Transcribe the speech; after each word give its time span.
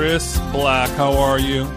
Chris 0.00 0.38
Black, 0.50 0.88
how 0.92 1.12
are 1.18 1.38
you? 1.38 1.70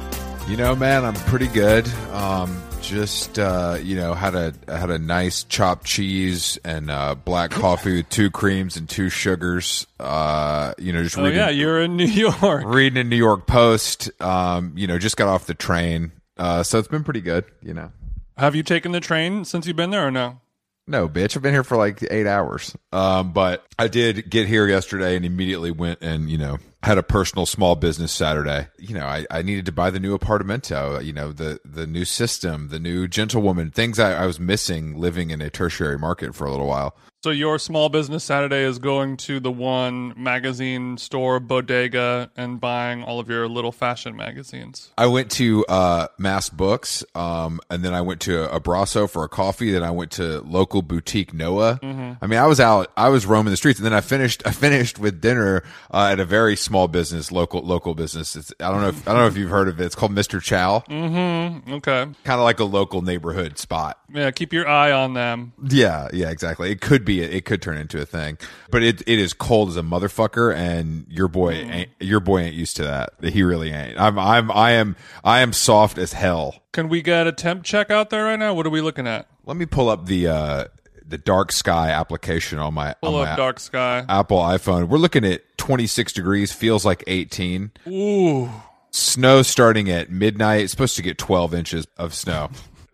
You 0.48 0.56
know, 0.56 0.78
man, 0.78 1.04
I'm 1.04 1.14
pretty 1.14 1.50
good. 1.50 1.86
Um, 2.14 2.64
just 2.80 3.38
uh, 3.38 3.78
you 3.84 3.98
know, 3.98 4.14
had 4.14 4.34
a 4.34 4.54
had 4.66 4.90
a 4.90 4.98
nice 4.98 5.44
chopped 5.44 5.86
cheese 5.86 6.58
and 6.64 6.90
uh, 6.90 7.16
black 7.16 7.52
coffee 7.52 7.98
with 7.98 8.08
two 8.08 8.32
creams 8.32 8.78
and 8.78 8.88
two 8.88 9.10
sugars. 9.10 9.88
Uh, 10.00 10.74
you 10.78 10.94
know, 10.94 11.04
just 11.04 11.18
Oh 11.18 11.24
reading, 11.24 11.38
yeah, 11.38 11.50
you're 11.50 11.82
in 11.82 11.98
New 11.98 12.06
York. 12.06 12.64
reading 12.66 12.98
a 12.98 13.04
New 13.04 13.18
York 13.18 13.46
Post. 13.46 14.10
Um, 14.22 14.72
you 14.78 14.88
know, 14.88 14.98
just 14.98 15.18
got 15.18 15.28
off 15.28 15.46
the 15.46 15.54
train, 15.54 16.14
uh, 16.38 16.64
so 16.64 16.80
it's 16.80 16.88
been 16.88 17.04
pretty 17.04 17.20
good. 17.22 17.44
You 17.62 17.74
know, 17.74 17.92
Have 18.38 18.56
you 18.56 18.64
taken 18.64 18.94
the 18.94 19.02
train 19.02 19.44
since 19.44 19.68
you've 19.68 19.76
been 19.76 19.90
there 19.90 20.08
or 20.08 20.12
no? 20.12 20.40
no, 20.88 21.10
bitch, 21.10 21.36
I've 21.36 21.44
been 21.44 21.54
here 21.54 21.66
for 21.66 21.76
like 21.76 22.02
eight 22.10 22.28
hours. 22.28 22.74
Um, 22.94 23.34
but 23.34 23.66
I 23.78 23.90
did 23.90 24.30
get 24.30 24.48
here 24.48 24.66
yesterday 24.66 25.18
and 25.18 25.26
immediately 25.26 25.72
went 25.72 26.02
and 26.02 26.30
you 26.30 26.38
know 26.38 26.58
had 26.84 26.98
a 26.98 27.04
personal 27.04 27.46
small 27.46 27.76
business 27.76 28.12
Saturday. 28.12 28.68
You 28.78 28.96
know, 28.96 29.06
I, 29.06 29.26
I 29.32 29.42
needed 29.42 29.66
to 29.68 29.72
buy 29.72 29.90
the 29.90 30.02
new 30.02 30.18
apartamento. 30.18 31.04
You 31.04 31.14
know, 31.14 31.32
the 31.32 31.60
the 31.64 31.88
new 31.88 32.06
system, 32.06 32.68
the 32.70 32.80
new 32.80 33.08
gentlewoman, 33.08 33.72
things 33.72 34.00
I, 34.00 34.24
I 34.24 34.26
was 34.26 34.40
missing 34.40 35.00
living 35.00 35.32
in 35.32 35.42
a 35.42 35.50
tertiary 35.50 35.98
market 35.98 36.36
for 36.36 36.46
a 36.46 36.52
little 36.52 36.68
while. 36.68 36.96
So 37.24 37.30
your 37.30 37.58
small 37.58 37.88
business 37.88 38.22
Saturday 38.22 38.64
is 38.64 38.80
going 38.80 39.16
to 39.16 39.40
the 39.40 39.50
one 39.50 40.14
magazine 40.22 40.98
store 40.98 41.40
bodega 41.40 42.30
and 42.36 42.60
buying 42.60 43.02
all 43.02 43.22
of 43.22 43.30
your 43.30 43.48
little 43.48 43.72
fashion 43.72 44.18
magazines. 44.18 44.92
I 44.98 45.06
went 45.06 45.32
to 45.32 45.66
uh, 45.68 46.08
Mast 46.18 46.58
Books, 46.58 47.06
um, 47.16 47.62
and 47.70 47.82
then 47.82 47.94
I 47.94 48.02
went 48.02 48.20
to 48.22 48.46
Abraço 48.48 49.10
for 49.10 49.24
a 49.24 49.30
coffee. 49.30 49.72
Then 49.72 49.84
I 49.84 49.92
went 49.92 50.12
to 50.14 50.42
local 50.42 50.82
boutique 50.82 51.34
Noah. 51.34 51.80
I 51.82 52.28
mean, 52.28 52.40
I 52.40 52.46
was 52.46 52.60
out, 52.60 52.92
I 52.98 53.08
was 53.08 53.26
roaming 53.26 53.52
the 53.52 53.58
streets, 53.58 53.80
and 53.80 53.86
then 53.86 53.94
I 53.94 54.02
finished. 54.02 54.44
I 54.46 54.52
finished 54.52 55.00
with 55.00 55.22
dinner 55.22 55.64
uh, 55.92 56.10
at 56.12 56.20
a 56.20 56.26
very 56.26 56.58
small 56.58 56.90
business, 56.90 57.32
local 57.32 57.62
local 57.62 57.96
business. 57.96 58.36
It's, 58.36 58.54
I 58.60 58.70
don't 58.70 58.82
know. 58.82 58.90
If, 58.90 59.08
I 59.08 59.14
don't 59.14 59.22
know 59.22 59.28
if 59.28 59.38
you've 59.38 59.50
heard 59.50 59.70
of 59.70 59.80
it. 59.80 59.86
It's 59.86 59.96
called 59.96 60.12
Mister 60.12 60.42
Chow, 60.42 60.84
Mm-hmm. 60.90 61.76
Okay. 61.76 62.04
kind 62.26 62.40
of 62.40 62.42
like 62.42 62.60
a 62.60 62.66
local 62.66 63.02
neighborhood 63.02 63.58
spot. 63.58 63.98
Yeah, 64.14 64.30
keep 64.32 64.52
your 64.52 64.68
eye 64.68 64.92
on 64.92 65.14
them. 65.14 65.54
Yeah, 65.70 66.10
yeah, 66.12 66.30
exactly. 66.30 66.70
It 66.70 66.82
could 66.82 67.06
be. 67.06 67.13
It 67.22 67.46
could 67.46 67.62
turn 67.62 67.78
into 67.78 68.02
a 68.02 68.06
thing, 68.06 68.38
but 68.72 68.84
it 68.84 69.02
it 69.08 69.20
is 69.20 69.34
cold 69.34 69.70
as 69.70 69.78
a 69.78 69.82
motherfucker, 69.82 70.56
and 70.56 71.06
your 71.10 71.28
boy 71.28 71.52
ain't 71.52 71.90
your 72.00 72.20
boy 72.20 72.40
ain't 72.40 72.56
used 72.56 72.76
to 72.78 72.84
that. 72.84 73.14
He 73.22 73.44
really 73.44 73.72
ain't. 73.72 74.00
I'm 74.00 74.18
I'm 74.18 74.52
I 74.52 74.72
am 74.72 74.96
I 75.24 75.40
am 75.42 75.54
soft 75.54 75.98
as 75.98 76.14
hell. 76.14 76.56
Can 76.72 76.90
we 76.90 77.02
get 77.02 77.28
a 77.28 77.32
temp 77.32 77.64
check 77.64 77.92
out 77.92 78.10
there 78.10 78.26
right 78.26 78.40
now? 78.40 78.54
What 78.54 78.66
are 78.66 78.72
we 78.72 78.82
looking 78.82 79.08
at? 79.08 79.28
Let 79.46 79.58
me 79.58 79.66
pull 79.66 79.90
up 79.90 80.06
the 80.06 80.28
uh 80.28 80.66
the 81.06 81.18
dark 81.18 81.52
sky 81.52 81.90
application 81.92 82.60
on 82.60 82.74
my 82.74 82.94
Pull 83.02 83.16
on 83.16 83.26
my 83.26 83.32
up 83.32 83.38
dark 83.38 83.60
sky. 83.60 84.06
Apple 84.10 84.40
iPhone. 84.40 84.88
We're 84.88 84.98
looking 84.98 85.26
at 85.26 85.58
26 85.58 86.14
degrees, 86.14 86.52
feels 86.52 86.86
like 86.86 87.04
18. 87.08 87.72
Ooh. 87.88 88.50
Snow 88.92 89.42
starting 89.42 89.90
at 89.90 90.10
midnight. 90.10 90.62
It's 90.62 90.72
supposed 90.72 90.96
to 90.96 91.02
get 91.02 91.18
12 91.18 91.54
inches 91.54 91.88
of 91.98 92.14
snow. 92.14 92.50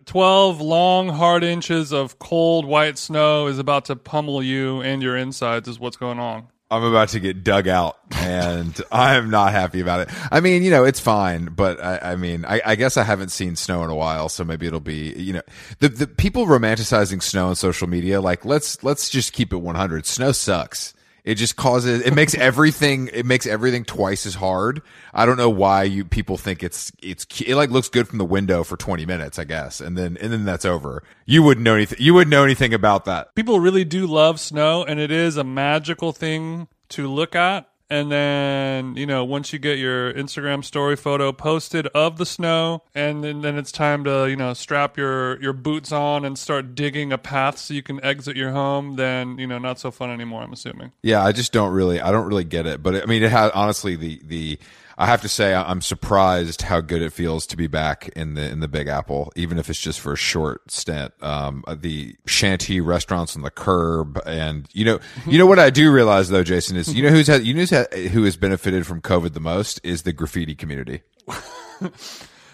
12 0.09 0.59
long, 0.59 1.09
hard 1.09 1.44
inches 1.44 1.94
of 1.94 2.18
cold 2.18 2.66
white 2.66 2.97
snow 2.97 3.46
is 3.46 3.59
about 3.59 3.86
to 3.86 3.96
pummel 3.96 4.42
you 4.42 4.81
and 4.81 5.03
your 5.03 5.16
insides, 5.16 5.68
is 5.68 5.80
what's 5.80 5.97
going 5.97 6.18
on. 6.18 6.47
I'm 6.72 6.84
about 6.84 7.09
to 7.09 7.20
get 7.20 7.44
dug 7.44 7.68
out, 7.68 8.00
and 8.16 8.75
I 8.92 9.18
am 9.18 9.30
not 9.30 9.52
happy 9.52 9.81
about 9.81 10.00
it. 10.00 10.09
I 10.31 10.40
mean, 10.40 10.64
you 10.64 10.72
know, 10.72 10.84
it's 10.84 11.00
fine, 11.00 11.46
but 11.56 11.80
I, 11.80 12.14
I 12.14 12.16
mean, 12.16 12.44
I, 12.44 12.59
I 12.66 12.74
guess 12.74 12.98
I 12.98 13.03
haven't 13.03 13.30
seen 13.30 13.56
snow 13.56 13.84
in 13.84 13.92
a 13.92 13.96
while, 13.96 14.30
so 14.30 14.44
maybe 14.44 14.66
it'll 14.66 14.80
be, 14.80 15.14
you 15.14 15.34
know, 15.34 15.44
the 15.78 15.90
the 15.90 16.08
people 16.08 16.48
romanticizing 16.48 17.22
snow 17.22 17.50
on 17.50 17.56
social 17.56 17.88
media. 17.88 18.19
Like, 18.19 18.46
let's 18.46 18.84
let's 18.84 19.12
just 19.12 19.31
keep 19.31 19.53
it 19.53 19.58
100. 19.58 20.08
Snow 20.08 20.31
sucks. 20.31 20.96
It 21.24 21.35
just 21.35 21.56
causes 21.56 22.02
it 22.02 22.13
makes 22.13 22.35
everything 22.35 23.09
it 23.13 23.25
makes 23.25 23.46
everything 23.46 23.85
twice 23.85 24.25
as 24.25 24.35
hard. 24.35 24.81
I 25.13 25.25
don't 25.25 25.38
know 25.38 25.50
why 25.50 25.84
you 25.84 26.06
people 26.06 26.38
think 26.38 26.63
it's 26.63 26.91
it's 27.02 27.25
it 27.41 27.56
like 27.56 27.69
looks 27.69 27.90
good 27.90 28.07
from 28.07 28.18
the 28.18 28.25
window 28.25 28.63
for 28.63 28.78
20 28.78 29.06
minutes, 29.06 29.38
I 29.40 29.44
guess, 29.44 29.81
and 29.81 29.97
then 29.97 30.18
and 30.22 30.31
then 30.31 30.46
that's 30.46 30.66
over. 30.66 31.03
You 31.25 31.44
wouldn't 31.44 31.63
know 31.63 31.75
anything. 31.75 31.97
You 32.02 32.13
wouldn't 32.13 32.31
know 32.31 32.44
anything 32.44 32.74
about 32.74 33.06
that. 33.06 33.35
People 33.35 33.59
really 33.59 33.85
do 33.85 34.07
love 34.07 34.40
snow, 34.40 34.84
and 34.84 35.00
it 35.00 35.12
is 35.12 35.38
a 35.38 35.44
magical 35.44 36.12
thing 36.12 36.68
to 36.90 37.07
look 37.07 37.36
at. 37.36 37.69
And 37.92 38.12
then, 38.12 38.96
you 38.96 39.08
know, 39.08 39.26
once 39.26 39.52
you 39.52 39.58
get 39.58 39.80
your 39.80 40.14
Instagram 40.14 40.64
story 40.64 40.96
photo 40.96 41.32
posted 41.32 41.88
of 41.88 42.18
the 42.18 42.26
snow, 42.26 42.84
and 42.94 43.24
then, 43.24 43.42
then 43.42 43.58
it's 43.58 43.72
time 43.72 44.04
to, 44.04 44.28
you 44.30 44.36
know, 44.36 44.54
strap 44.54 44.96
your, 44.96 45.42
your 45.42 45.54
boots 45.54 45.92
on 45.92 46.24
and 46.24 46.38
start 46.38 46.76
digging 46.76 47.12
a 47.12 47.18
path 47.18 47.58
so 47.58 47.74
you 47.74 47.82
can 47.82 48.04
exit 48.04 48.36
your 48.36 48.52
home, 48.52 48.96
then, 48.96 49.40
you 49.40 49.48
know, 49.48 49.58
not 49.58 49.80
so 49.80 49.90
fun 49.90 50.12
anymore, 50.12 50.44
I'm 50.44 50.54
assuming. 50.54 50.92
Yeah, 51.02 51.24
I 51.24 51.32
just 51.32 51.52
don't 51.52 51.74
really, 51.74 52.00
I 52.00 52.12
don't 52.12 52.28
really 52.28 52.44
get 52.44 52.68
it. 52.68 52.84
But 52.84 53.02
I 53.02 53.06
mean, 53.06 53.24
it 53.24 53.32
had 53.32 53.52
honestly 53.52 53.96
the 53.96 54.22
the. 54.24 54.60
I 55.00 55.06
have 55.06 55.22
to 55.22 55.30
say, 55.30 55.54
I'm 55.54 55.82
surprised 55.82 56.64
how 56.64 56.82
good 56.82 57.02
it 57.02 57.14
feels 57.14 57.48
to 57.48 57.58
be 57.58 57.68
back 57.68 58.10
in 58.18 58.34
the 58.34 58.50
in 58.50 58.60
the 58.60 58.68
Big 58.68 58.90
Apple, 58.90 59.32
even 59.38 59.58
if 59.58 59.70
it's 59.70 59.80
just 59.80 60.02
for 60.02 60.12
a 60.12 60.18
short 60.18 60.70
stint. 60.70 61.14
Um, 61.24 61.64
the 61.74 62.18
shanty 62.26 62.82
restaurants 62.82 63.38
on 63.38 63.42
the 63.42 63.50
curb, 63.50 64.22
and 64.26 64.68
you 64.74 64.84
know, 64.84 65.00
you 65.26 65.38
know 65.38 65.46
what 65.46 65.58
I 65.58 65.70
do 65.70 65.90
realize 65.90 66.28
though, 66.28 66.44
Jason 66.44 66.76
is 66.76 66.94
you 66.94 67.02
know 67.02 67.12
who's 67.12 67.28
had, 67.28 67.46
you 67.46 67.54
know 67.54 67.62
who's 67.62 67.70
had, 67.70 67.94
who 67.94 68.26
has 68.26 68.36
benefited 68.36 68.86
from 68.86 69.02
COVID 69.02 69.32
the 69.32 69.40
most 69.40 69.80
is 69.86 70.02
the 70.04 70.12
graffiti 70.12 70.54
community. 70.54 71.02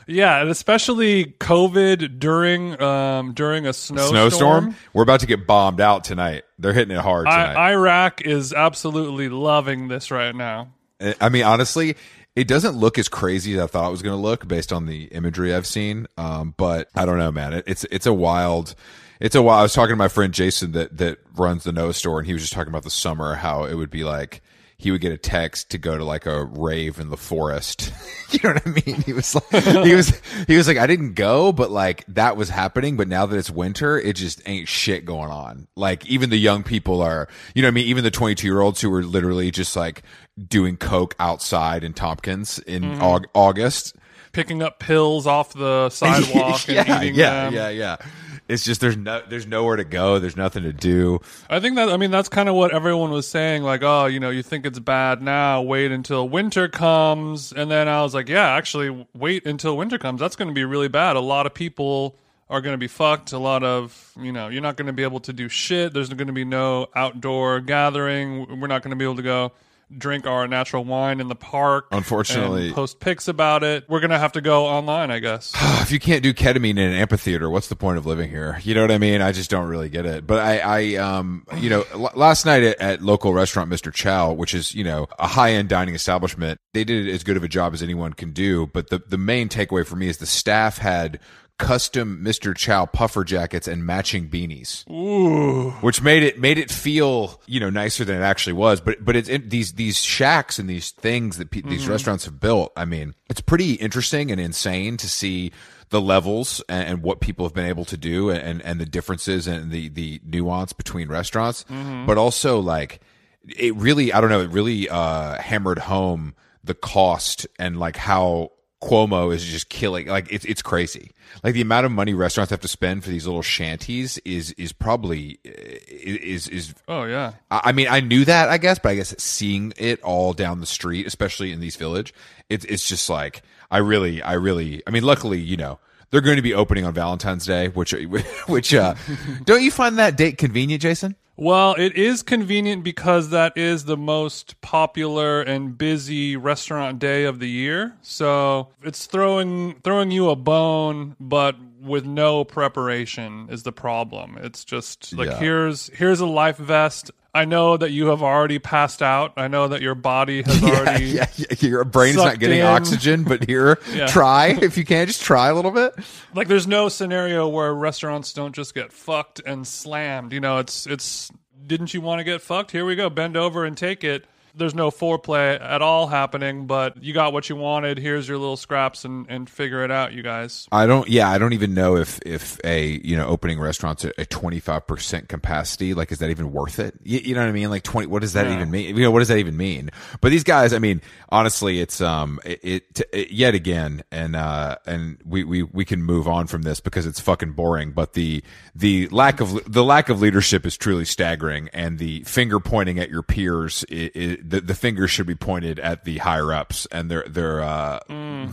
Yeah, 0.07 0.39
and 0.39 0.51
especially 0.51 1.25
COVID 1.39 2.19
during 2.19 2.79
um, 2.79 3.33
during 3.33 3.65
a 3.65 3.73
snowstorm. 3.73 4.09
Snowstorm, 4.29 4.75
we're 4.93 5.01
about 5.01 5.21
to 5.21 5.25
get 5.25 5.47
bombed 5.47 5.81
out 5.81 6.03
tonight. 6.03 6.43
They're 6.59 6.73
hitting 6.73 6.95
it 6.95 7.01
hard 7.01 7.25
tonight. 7.25 7.55
I, 7.55 7.71
Iraq 7.71 8.21
is 8.21 8.53
absolutely 8.53 9.29
loving 9.29 9.87
this 9.87 10.11
right 10.11 10.35
now. 10.35 10.75
I 11.19 11.29
mean, 11.29 11.43
honestly, 11.43 11.95
it 12.35 12.47
doesn't 12.47 12.75
look 12.75 12.99
as 12.99 13.07
crazy 13.07 13.53
as 13.53 13.59
I 13.59 13.67
thought 13.67 13.87
it 13.87 13.91
was 13.91 14.01
going 14.01 14.15
to 14.15 14.21
look 14.21 14.47
based 14.47 14.73
on 14.73 14.85
the 14.85 15.05
imagery 15.05 15.53
I've 15.53 15.67
seen. 15.67 16.07
Um, 16.17 16.53
but 16.57 16.89
I 16.93 17.05
don't 17.05 17.17
know, 17.17 17.31
man. 17.31 17.53
It, 17.53 17.63
it's 17.67 17.85
it's 17.85 18.05
a 18.05 18.13
wild. 18.13 18.75
It's 19.19 19.35
a 19.35 19.41
wild. 19.41 19.59
I 19.59 19.63
was 19.63 19.73
talking 19.73 19.93
to 19.93 19.97
my 19.97 20.09
friend 20.09 20.33
Jason 20.33 20.73
that 20.73 20.97
that 20.97 21.19
runs 21.35 21.63
the 21.63 21.71
Noah 21.71 21.93
store, 21.93 22.19
and 22.19 22.27
he 22.27 22.33
was 22.33 22.41
just 22.41 22.53
talking 22.53 22.69
about 22.69 22.83
the 22.83 22.89
summer 22.89 23.35
how 23.35 23.63
it 23.63 23.75
would 23.75 23.89
be 23.89 24.03
like. 24.03 24.41
He 24.77 24.91
would 24.91 25.01
get 25.01 25.13
a 25.13 25.17
text 25.17 25.71
to 25.71 25.77
go 25.77 25.97
to 25.97 26.03
like 26.03 26.25
a 26.25 26.43
rave 26.43 26.99
in 26.99 27.09
the 27.09 27.17
forest. 27.17 27.93
you 28.31 28.39
know 28.43 28.53
what 28.53 28.67
I 28.67 28.69
mean? 28.69 29.01
He 29.01 29.13
was 29.13 29.33
like, 29.33 29.63
he 29.63 29.95
was, 29.95 30.21
he 30.47 30.57
was 30.57 30.67
like, 30.67 30.77
I 30.77 30.85
didn't 30.85 31.13
go, 31.13 31.53
but 31.53 31.71
like 31.71 32.03
that 32.09 32.35
was 32.35 32.49
happening. 32.49 32.97
But 32.97 33.07
now 33.07 33.25
that 33.25 33.37
it's 33.37 33.49
winter, 33.49 33.97
it 33.97 34.17
just 34.17 34.41
ain't 34.45 34.67
shit 34.67 35.05
going 35.05 35.31
on. 35.31 35.67
Like 35.75 36.05
even 36.07 36.29
the 36.29 36.37
young 36.37 36.63
people 36.63 37.01
are, 37.01 37.29
you 37.53 37.61
know 37.61 37.67
what 37.67 37.73
I 37.73 37.75
mean? 37.75 37.87
Even 37.87 38.03
the 38.03 38.11
22 38.11 38.45
year 38.45 38.59
olds 38.59 38.81
who 38.81 38.89
were 38.89 39.03
literally 39.03 39.49
just 39.49 39.75
like 39.75 40.03
doing 40.47 40.77
coke 40.77 41.15
outside 41.19 41.83
in 41.83 41.93
Tompkins 41.93 42.59
in 42.59 42.83
mm-hmm. 42.83 43.01
Aug- 43.01 43.25
August. 43.33 43.95
Picking 44.33 44.61
up 44.61 44.79
pills 44.79 45.25
off 45.25 45.53
the 45.53 45.89
sidewalk 45.91 46.67
yeah, 46.67 46.83
and 46.85 47.03
eating 47.03 47.15
yeah, 47.15 47.45
them. 47.45 47.53
yeah, 47.53 47.69
yeah. 47.69 47.97
It's 48.47 48.63
just 48.63 48.81
there's 48.81 48.97
no 48.97 49.21
there's 49.27 49.47
nowhere 49.47 49.75
to 49.75 49.83
go. 49.83 50.19
There's 50.19 50.37
nothing 50.37 50.63
to 50.63 50.73
do. 50.73 51.19
I 51.49 51.59
think 51.59 51.75
that 51.75 51.89
I 51.89 51.97
mean 51.97 52.11
that's 52.11 52.29
kind 52.29 52.47
of 52.47 52.55
what 52.55 52.73
everyone 52.73 53.11
was 53.11 53.27
saying. 53.27 53.63
Like, 53.63 53.81
oh, 53.83 54.05
you 54.05 54.19
know, 54.19 54.29
you 54.29 54.43
think 54.43 54.65
it's 54.65 54.79
bad 54.79 55.21
now. 55.21 55.61
Wait 55.61 55.91
until 55.91 56.29
winter 56.29 56.67
comes, 56.67 57.51
and 57.51 57.71
then 57.71 57.87
I 57.87 58.01
was 58.03 58.13
like, 58.13 58.29
yeah, 58.29 58.49
actually, 58.49 59.07
wait 59.13 59.45
until 59.45 59.75
winter 59.77 59.97
comes. 59.97 60.19
That's 60.19 60.35
going 60.35 60.47
to 60.47 60.53
be 60.53 60.63
really 60.63 60.87
bad. 60.89 61.15
A 61.15 61.21
lot 61.21 61.45
of 61.45 61.53
people 61.53 62.15
are 62.49 62.61
going 62.61 62.73
to 62.73 62.77
be 62.77 62.87
fucked. 62.87 63.31
A 63.31 63.39
lot 63.39 63.63
of 63.63 64.11
you 64.19 64.31
know, 64.31 64.49
you're 64.49 64.61
not 64.61 64.77
going 64.77 64.87
to 64.87 64.93
be 64.93 65.03
able 65.03 65.21
to 65.21 65.33
do 65.33 65.49
shit. 65.49 65.93
There's 65.93 66.09
going 66.09 66.27
to 66.27 66.33
be 66.33 66.45
no 66.45 66.87
outdoor 66.95 67.61
gathering. 67.61 68.59
We're 68.59 68.67
not 68.67 68.83
going 68.83 68.91
to 68.91 68.97
be 68.97 69.05
able 69.05 69.15
to 69.15 69.23
go 69.23 69.51
drink 69.95 70.25
our 70.25 70.47
natural 70.47 70.83
wine 70.83 71.19
in 71.19 71.27
the 71.27 71.35
park. 71.35 71.87
Unfortunately. 71.91 72.71
post 72.71 72.99
pics 72.99 73.27
about 73.27 73.63
it. 73.63 73.85
We're 73.87 73.99
gonna 73.99 74.19
have 74.19 74.33
to 74.33 74.41
go 74.41 74.65
online, 74.65 75.11
I 75.11 75.19
guess. 75.19 75.53
if 75.81 75.91
you 75.91 75.99
can't 75.99 76.23
do 76.23 76.33
ketamine 76.33 76.71
in 76.71 76.77
an 76.79 76.93
amphitheater, 76.93 77.49
what's 77.49 77.67
the 77.67 77.75
point 77.75 77.97
of 77.97 78.05
living 78.05 78.29
here? 78.29 78.59
You 78.63 78.73
know 78.75 78.81
what 78.81 78.91
I 78.91 78.97
mean? 78.97 79.21
I 79.21 79.31
just 79.31 79.49
don't 79.49 79.67
really 79.67 79.89
get 79.89 80.05
it. 80.05 80.25
But 80.25 80.39
I, 80.39 80.59
I 80.59 80.95
um, 80.95 81.45
you 81.57 81.69
know, 81.69 81.85
l- 81.93 82.11
last 82.15 82.45
night 82.45 82.63
at, 82.63 82.79
at 82.81 83.01
local 83.01 83.33
restaurant 83.33 83.69
Mr. 83.69 83.93
Chow, 83.93 84.31
which 84.33 84.53
is 84.53 84.73
you 84.73 84.83
know 84.83 85.07
a 85.19 85.27
high 85.27 85.51
end 85.51 85.69
dining 85.69 85.95
establishment, 85.95 86.59
they 86.73 86.83
did 86.83 87.07
as 87.07 87.23
good 87.23 87.37
of 87.37 87.43
a 87.43 87.47
job 87.47 87.73
as 87.73 87.83
anyone 87.83 88.13
can 88.13 88.31
do. 88.31 88.67
But 88.67 88.89
the 88.89 88.99
the 89.07 89.17
main 89.17 89.49
takeaway 89.49 89.85
for 89.85 89.95
me 89.95 90.07
is 90.07 90.17
the 90.17 90.25
staff 90.25 90.77
had 90.77 91.19
custom 91.57 92.21
Mr. 92.23 92.55
Chow 92.55 92.85
puffer 92.85 93.23
jackets 93.23 93.67
and 93.67 93.85
matching 93.85 94.29
beanies. 94.29 94.89
Ooh. 94.89 95.71
Which 95.81 96.01
made 96.01 96.23
it 96.23 96.39
made 96.39 96.57
it 96.57 96.71
feel, 96.71 97.41
you 97.45 97.59
know, 97.59 97.69
nicer 97.69 98.03
than 98.05 98.17
it 98.21 98.23
actually 98.23 98.53
was. 98.53 98.81
But 98.81 99.03
but 99.03 99.15
it's 99.15 99.29
it, 99.29 99.49
these 99.49 99.73
these 99.73 100.01
shacks 100.01 100.59
and 100.59 100.69
these 100.69 100.91
things 100.91 101.37
that 101.37 101.51
pe- 101.51 101.61
these 101.61 101.87
restaurants 101.87 102.25
have 102.25 102.39
built. 102.39 102.71
I 102.75 102.85
mean, 102.85 103.15
it's 103.29 103.41
pretty 103.41 103.73
interesting 103.73 104.31
and 104.31 104.39
insane 104.39 104.97
to 104.97 105.09
see 105.09 105.51
the 105.89 106.01
levels 106.01 106.61
and, 106.67 106.87
and 106.87 107.03
what 107.03 107.21
people 107.21 107.45
have 107.45 107.53
been 107.53 107.67
able 107.67 107.85
to 107.85 107.97
do 107.97 108.29
and 108.29 108.61
and 108.61 108.79
the 108.79 108.85
differences 108.85 109.47
and 109.47 109.71
the 109.71 109.89
the 109.89 110.21
nuance 110.25 110.73
between 110.73 111.07
restaurants. 111.07 111.65
But 112.05 112.17
also 112.17 112.59
like 112.59 113.01
it 113.43 113.75
really 113.75 114.11
I 114.11 114.21
don't 114.21 114.29
know, 114.29 114.41
it 114.41 114.49
really 114.49 114.89
uh 114.89 115.39
hammered 115.41 115.79
home 115.79 116.35
the 116.63 116.73
cost 116.73 117.45
and 117.59 117.77
like 117.79 117.95
how 117.95 118.51
Cuomo 118.85 119.33
is 119.33 119.43
just 119.43 119.69
killing 119.69 120.07
like 120.07 120.31
it's 120.31 120.45
it's 120.45 120.61
crazy. 120.61 121.11
Like 121.43 121.55
the 121.55 121.61
amount 121.61 121.87
of 121.87 121.91
money 121.91 122.13
restaurants 122.13 122.51
have 122.51 122.59
to 122.61 122.67
spend 122.67 123.03
for 123.03 123.09
these 123.09 123.25
little 123.25 123.41
shanties 123.41 124.19
is 124.19 124.51
is 124.51 124.73
probably 124.73 125.39
is 125.43 126.47
is 126.47 126.75
Oh 126.87 127.05
yeah. 127.05 127.33
I 127.49 127.61
I 127.65 127.71
mean 127.71 127.87
I 127.89 127.99
knew 127.99 128.25
that 128.25 128.49
I 128.49 128.59
guess, 128.59 128.77
but 128.77 128.89
I 128.89 128.95
guess 128.95 129.15
seeing 129.17 129.73
it 129.77 130.01
all 130.03 130.33
down 130.33 130.59
the 130.59 130.67
street, 130.67 131.07
especially 131.07 131.51
in 131.51 131.59
these 131.59 131.75
village, 131.75 132.13
it's 132.47 132.63
it's 132.65 132.87
just 132.87 133.09
like 133.09 133.41
I 133.71 133.79
really 133.79 134.21
I 134.21 134.33
really 134.33 134.83
I 134.85 134.91
mean 134.91 135.03
luckily, 135.03 135.39
you 135.39 135.57
know, 135.57 135.79
they're 136.11 136.21
going 136.21 136.35
to 136.35 136.43
be 136.43 136.53
opening 136.53 136.85
on 136.85 136.93
Valentine's 136.93 137.47
Day, 137.47 137.69
which 137.69 137.91
which 138.47 138.73
uh 138.75 138.93
don't 139.45 139.63
you 139.63 139.71
find 139.71 139.97
that 139.97 140.15
date 140.15 140.37
convenient, 140.37 140.83
Jason? 140.83 141.15
Well, 141.37 141.75
it 141.77 141.95
is 141.95 142.23
convenient 142.23 142.83
because 142.83 143.29
that 143.29 143.57
is 143.57 143.85
the 143.85 143.97
most 143.97 144.59
popular 144.61 145.41
and 145.41 145.77
busy 145.77 146.37
restaurant 146.37 146.99
day 146.99 147.25
of 147.25 147.39
the 147.39 147.49
year. 147.49 147.95
So 148.01 148.69
it's 148.83 149.05
throwing 149.05 149.75
throwing 149.83 150.11
you 150.11 150.29
a 150.29 150.35
bone, 150.35 151.15
but 151.19 151.55
with 151.81 152.05
no 152.05 152.43
preparation 152.43 153.47
is 153.51 153.63
the 153.63 153.71
problem. 153.71 154.37
It's 154.41 154.63
just 154.63 155.13
like 155.13 155.29
Yeah. 155.29 155.39
here's 155.39 155.87
here's 155.89 156.19
a 156.19 156.25
life 156.25 156.57
vest. 156.57 157.11
I 157.35 157.45
know 157.45 157.75
that 157.77 157.91
you 157.91 158.07
have 158.07 158.23
already 158.23 158.57
passed 158.59 159.01
out. 159.03 159.33
I 159.37 159.47
know 159.49 159.67
that 159.67 159.81
your 159.81 159.93
body 159.93 160.41
has 160.45 160.63
already 160.63 161.05
yeah, 161.05 161.27
yeah, 161.35 161.47
your 161.59 161.83
brain's 161.83 162.15
not 162.15 162.39
getting 162.39 162.59
in. 162.61 162.65
oxygen, 162.65 163.23
but 163.25 163.45
here, 163.47 163.77
Yeah. 163.93 164.07
try 164.07 164.47
if 164.61 164.77
you 164.77 164.85
can, 164.85 165.05
just 165.05 165.21
try 165.21 165.49
a 165.49 165.53
little 165.53 165.71
bit. 165.71 165.93
like 166.33 166.47
there's 166.47 166.65
no 166.67 166.87
scenario 166.89 167.47
where 167.47 167.73
restaurants 167.73 168.31
don't 168.33 168.55
just 168.55 168.73
get 168.73 168.91
fucked 168.93 169.41
and 169.45 169.67
slammed 169.67 170.31
you 170.33 170.39
know 170.39 170.57
it's 170.59 170.87
it's 170.87 171.29
didn't 171.67 171.93
you 171.93 171.99
want 172.01 172.19
to 172.19 172.23
get 172.23 172.41
fucked 172.41 172.71
here 172.71 172.85
we 172.85 172.95
go 172.95 173.09
bend 173.09 173.35
over 173.35 173.65
and 173.65 173.77
take 173.77 174.03
it 174.03 174.25
there's 174.55 174.75
no 174.75 174.91
foreplay 174.91 175.59
at 175.61 175.81
all 175.81 176.07
happening 176.07 176.67
but 176.67 177.01
you 177.03 177.13
got 177.13 177.33
what 177.33 177.49
you 177.49 177.55
wanted 177.55 177.97
here's 177.97 178.27
your 178.27 178.37
little 178.37 178.57
scraps 178.57 179.05
and 179.05 179.25
and 179.29 179.49
figure 179.49 179.83
it 179.83 179.91
out 179.91 180.13
you 180.13 180.23
guys 180.23 180.67
I 180.71 180.85
don't. 180.87 181.07
Yeah, 181.07 181.29
I 181.29 181.37
don't 181.37 181.53
even 181.53 181.73
know 181.73 181.97
if 181.97 182.19
if 182.25 182.59
a 182.63 182.99
you 183.03 183.15
know 183.15 183.27
opening 183.27 183.59
restaurants 183.59 184.05
at 184.05 184.13
a 184.17 184.25
twenty 184.25 184.59
five 184.59 184.87
percent 184.87 185.29
capacity. 185.29 185.93
Like, 185.93 186.11
is 186.11 186.19
that 186.19 186.29
even 186.29 186.51
worth 186.51 186.79
it? 186.79 186.95
You, 187.03 187.19
you 187.19 187.33
know 187.35 187.41
what 187.41 187.49
I 187.49 187.51
mean? 187.51 187.69
Like 187.69 187.83
twenty. 187.83 188.07
What 188.07 188.21
does 188.21 188.33
that 188.33 188.47
Yeah. 188.47 188.55
even 188.55 188.71
mean? 188.71 188.95
You 188.95 189.03
know, 189.03 189.11
what 189.11 189.19
does 189.19 189.27
that 189.29 189.37
even 189.37 189.55
mean? 189.57 189.89
But 190.21 190.29
these 190.31 190.43
guys, 190.43 190.73
I 190.73 190.79
mean, 190.79 191.01
honestly, 191.29 191.79
it's 191.79 192.01
um, 192.01 192.39
it, 192.45 192.59
it, 192.63 193.01
it 193.13 193.31
yet 193.31 193.55
again, 193.55 194.03
and 194.11 194.35
uh, 194.35 194.77
and 194.85 195.17
we 195.25 195.43
we 195.43 195.63
we 195.63 195.85
can 195.85 196.01
move 196.03 196.27
on 196.27 196.47
from 196.47 196.61
this 196.63 196.79
because 196.79 197.05
it's 197.05 197.19
fucking 197.19 197.51
boring. 197.53 197.91
But 197.91 198.13
the 198.13 198.43
the 198.73 199.07
lack 199.09 199.39
of 199.41 199.71
the 199.71 199.83
lack 199.83 200.09
of 200.09 200.21
leadership 200.21 200.65
is 200.65 200.75
truly 200.77 201.05
staggering, 201.05 201.69
and 201.73 201.99
the 201.99 202.23
finger 202.23 202.59
pointing 202.59 202.99
at 202.99 203.09
your 203.09 203.23
peers, 203.23 203.85
i 203.91 204.11
i 204.15 204.37
the 204.47 204.61
the 204.61 204.75
finger 204.75 205.07
should 205.07 205.25
be 205.27 205.35
pointed 205.35 205.79
at 205.79 206.03
the 206.05 206.17
higher 206.19 206.53
ups 206.53 206.85
and 206.91 207.09
their 207.09 207.23
their 207.23 207.61
uh 207.61 207.99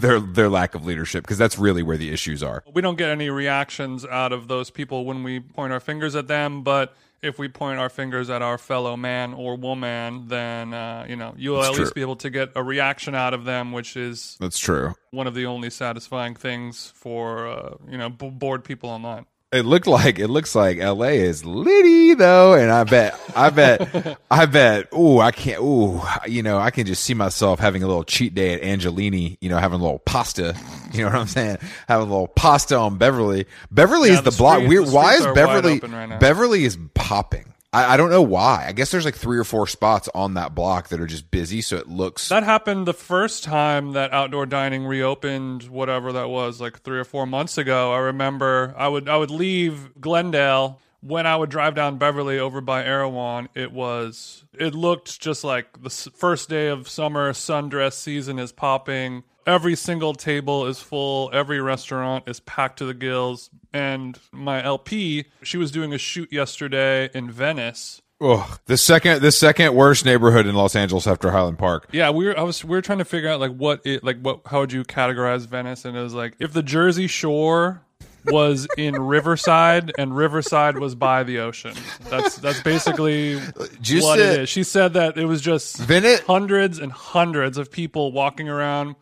their 0.00 0.21
their 0.21 0.49
lack 0.49 0.75
of 0.75 0.85
leadership 0.85 1.23
because 1.25 1.39
that's 1.39 1.59
really 1.59 1.83
where 1.83 1.97
the 1.97 2.11
issues 2.12 2.43
are. 2.43 2.65
we 2.73 2.81
don't 2.83 2.97
get 2.99 3.11
any 3.11 3.29
reactions 3.31 4.05
out 4.06 4.33
of 4.33 4.49
those 4.49 4.71
people 4.71 5.05
when 5.05 5.23
we 5.23 5.41
point 5.41 5.73
our 5.73 5.81
fingers 5.81 6.15
at 6.17 6.27
them 6.29 6.62
but 6.62 6.94
if 7.21 7.39
we 7.39 7.47
point 7.49 7.79
our 7.79 7.89
fingers 7.89 8.31
at 8.31 8.43
our 8.43 8.59
fellow 8.59 8.97
man 8.97 9.33
or 9.35 9.56
woman 9.56 10.27
then 10.29 10.73
uh, 10.75 11.05
you 11.09 11.15
know 11.17 11.35
you'll 11.37 11.62
at 11.62 11.73
true. 11.73 11.83
least 11.85 11.94
be 11.94 12.00
able 12.00 12.17
to 12.17 12.31
get 12.31 12.50
a 12.56 12.62
reaction 12.62 13.15
out 13.15 13.35
of 13.35 13.44
them 13.44 13.71
which 13.73 13.97
is 13.97 14.37
That's 14.41 14.59
true. 14.59 14.94
one 15.11 15.27
of 15.27 15.35
the 15.35 15.47
only 15.47 15.71
satisfying 15.71 16.35
things 16.35 16.93
for 16.97 17.47
uh, 17.47 17.75
you 17.89 17.99
know 17.99 18.09
b- 18.09 18.31
bored 18.31 18.65
people 18.65 18.91
online 18.91 19.27
It 19.53 19.67
looked 19.67 19.87
like 19.87 20.19
it 20.19 20.29
looks 20.29 20.55
like 20.55 20.79
L.A. 20.79 21.19
is 21.19 21.45
litty 21.45 22.15
though, 22.15 22.55
and 22.55 22.71
I 22.71 22.85
bet, 22.85 23.21
I 23.37 23.51
bet, 23.51 24.19
I 24.31 24.47
bet. 24.47 24.89
Ooh, 24.95 25.19
I 25.21 25.31
can't. 25.31 25.61
Ooh, 25.61 26.01
you 26.27 26.43
know, 26.43 26.59
I 26.59 26.71
can 26.71 26.87
just 26.87 27.05
see 27.05 27.13
myself 27.13 27.61
having 27.61 27.83
a 27.83 27.87
little 27.87 28.05
cheat 28.05 28.35
day 28.35 28.55
at 28.55 28.63
Angelini. 28.63 29.37
You 29.43 29.51
know, 29.51 29.59
having 29.59 29.79
a 29.81 29.83
little 29.83 29.99
pasta. 30.01 30.57
You 30.93 30.99
know 31.05 31.07
what 31.07 31.15
I'm 31.21 31.27
saying? 31.27 31.57
Having 31.89 32.09
a 32.09 32.11
little 32.11 32.29
pasta 32.29 32.77
on 32.77 32.99
Beverly. 32.99 33.47
Beverly 33.71 34.11
Yeah, 34.11 34.17
is 34.17 34.23
the, 34.25 34.31
the 34.31 34.37
block. 34.37 34.59
Weird. 34.69 34.89
Why 34.89 35.15
is 35.15 35.21
streets 35.23 35.25
are 35.25 35.29
wide 35.29 35.35
Beverly? 35.35 35.79
right. 35.81 36.21
Beverly 36.21 36.65
is 36.65 36.77
popping. 36.93 37.52
I, 37.73 37.95
I 37.95 37.97
don't 37.97 38.11
know 38.11 38.23
why. 38.23 38.67
I 38.69 38.73
guess 38.73 38.91
there's 38.91 39.05
like 39.05 39.17
three 39.17 39.39
or 39.39 39.45
four 39.45 39.67
spots 39.67 40.09
on 40.15 40.35
that 40.35 40.55
block 40.55 40.89
that 40.89 41.01
are 41.01 41.07
just 41.07 41.31
busy, 41.31 41.63
so 41.63 41.77
it 41.77 41.89
looks. 41.89 42.29
That 42.29 42.45
happened 42.45 42.87
the 42.87 42.93
first 42.93 43.45
time 43.45 43.93
that 43.93 44.13
outdoor 44.13 44.47
dining 44.47 44.85
reopened, 44.85 45.65
whatever 45.65 46.13
that 46.13 46.29
was, 46.29 46.61
like 46.61 46.81
three 46.83 46.99
or 46.99 47.05
four 47.05 47.27
months 47.27 47.57
ago. 47.57 47.93
I 47.93 47.99
remember 47.99 48.75
I 48.77 48.89
would 48.89 49.09
I 49.09 49.17
would 49.17 49.31
leave 49.31 50.01
Glendale 50.01 50.81
when 51.03 51.27
I 51.27 51.37
would 51.37 51.51
drive 51.51 51.75
down 51.75 51.99
Beverly 51.99 52.39
over 52.39 52.61
by 52.61 52.85
Erewhon. 52.85 53.49
It 53.55 53.73
was 53.73 54.44
it 54.55 54.75
looked 54.75 55.21
just 55.21 55.44
like 55.44 55.82
the 55.82 55.91
first 55.91 56.49
day 56.49 56.69
of 56.69 56.89
summer 56.89 57.32
sundress 57.32 57.94
season 57.94 58.39
is 58.39 58.53
popping. 58.53 59.25
Every 59.44 59.75
single 59.75 60.15
table 60.15 60.67
is 60.67 60.81
full. 60.81 61.29
Every 61.32 61.61
restaurant 61.61 62.29
is 62.29 62.41
packed 62.41 62.79
to 62.79 62.85
the 62.85 62.94
gills. 62.94 63.51
And 63.73 64.19
my 64.31 64.63
LP, 64.63 65.25
she 65.43 65.56
was 65.56 65.73
doing 65.73 65.93
a 65.93 65.99
shoot 65.99 66.32
yesterday 66.32 67.11
in 67.13 67.31
Venice. 67.31 68.03
Ugh. 68.21 68.61
the 68.67 68.77
second, 68.77 69.21
the 69.21 69.32
second 69.32 69.75
worst 69.75 70.05
neighborhood 70.05 70.47
in 70.47 70.55
Los 70.55 70.77
Angeles 70.77 71.09
after 71.09 71.32
Highland 71.32 71.59
Park. 71.59 71.89
Yeah, 71.91 72.11
we 72.11 72.27
were. 72.27 72.39
I 72.39 72.43
was. 72.43 72.65
We 72.65 72.71
were 72.71 72.82
trying 72.82 72.99
to 72.99 73.05
figure 73.05 73.29
out 73.29 73.41
like 73.41 73.51
what 73.51 73.85
it 73.85 74.05
like. 74.05 74.21
What? 74.21 74.43
How 74.47 74.61
would 74.61 74.73
you 74.73 74.85
categorize 74.85 75.44
Venice? 75.49 75.85
And 75.85 75.97
it 75.97 76.03
was 76.03 76.15
like 76.15 76.35
if 76.39 76.53
the 76.53 76.63
Jersey 76.63 77.09
Shore 77.09 77.82
was 78.26 78.67
in 78.76 78.94
Riverside 79.00 79.93
and 79.98 80.17
Riverside 80.17 80.79
was 80.79 80.94
by 80.94 81.22
the 81.22 81.38
ocean. 81.38 81.74
That's 82.08 82.36
that's 82.36 82.62
basically 82.62 83.41
Just 83.81 84.05
what 84.05 84.19
it 84.19 84.41
is. 84.41 84.48
She 84.48 84.62
said 84.62 84.94
that 84.94 85.19
it 85.19 85.24
was 85.24 85.41
just 85.41 85.81
hundreds 85.81 86.79
and 86.79 86.93
hundreds 86.93 87.58
of 87.58 87.70
people 87.70 88.12
walking 88.12 88.48
around. 88.48 88.96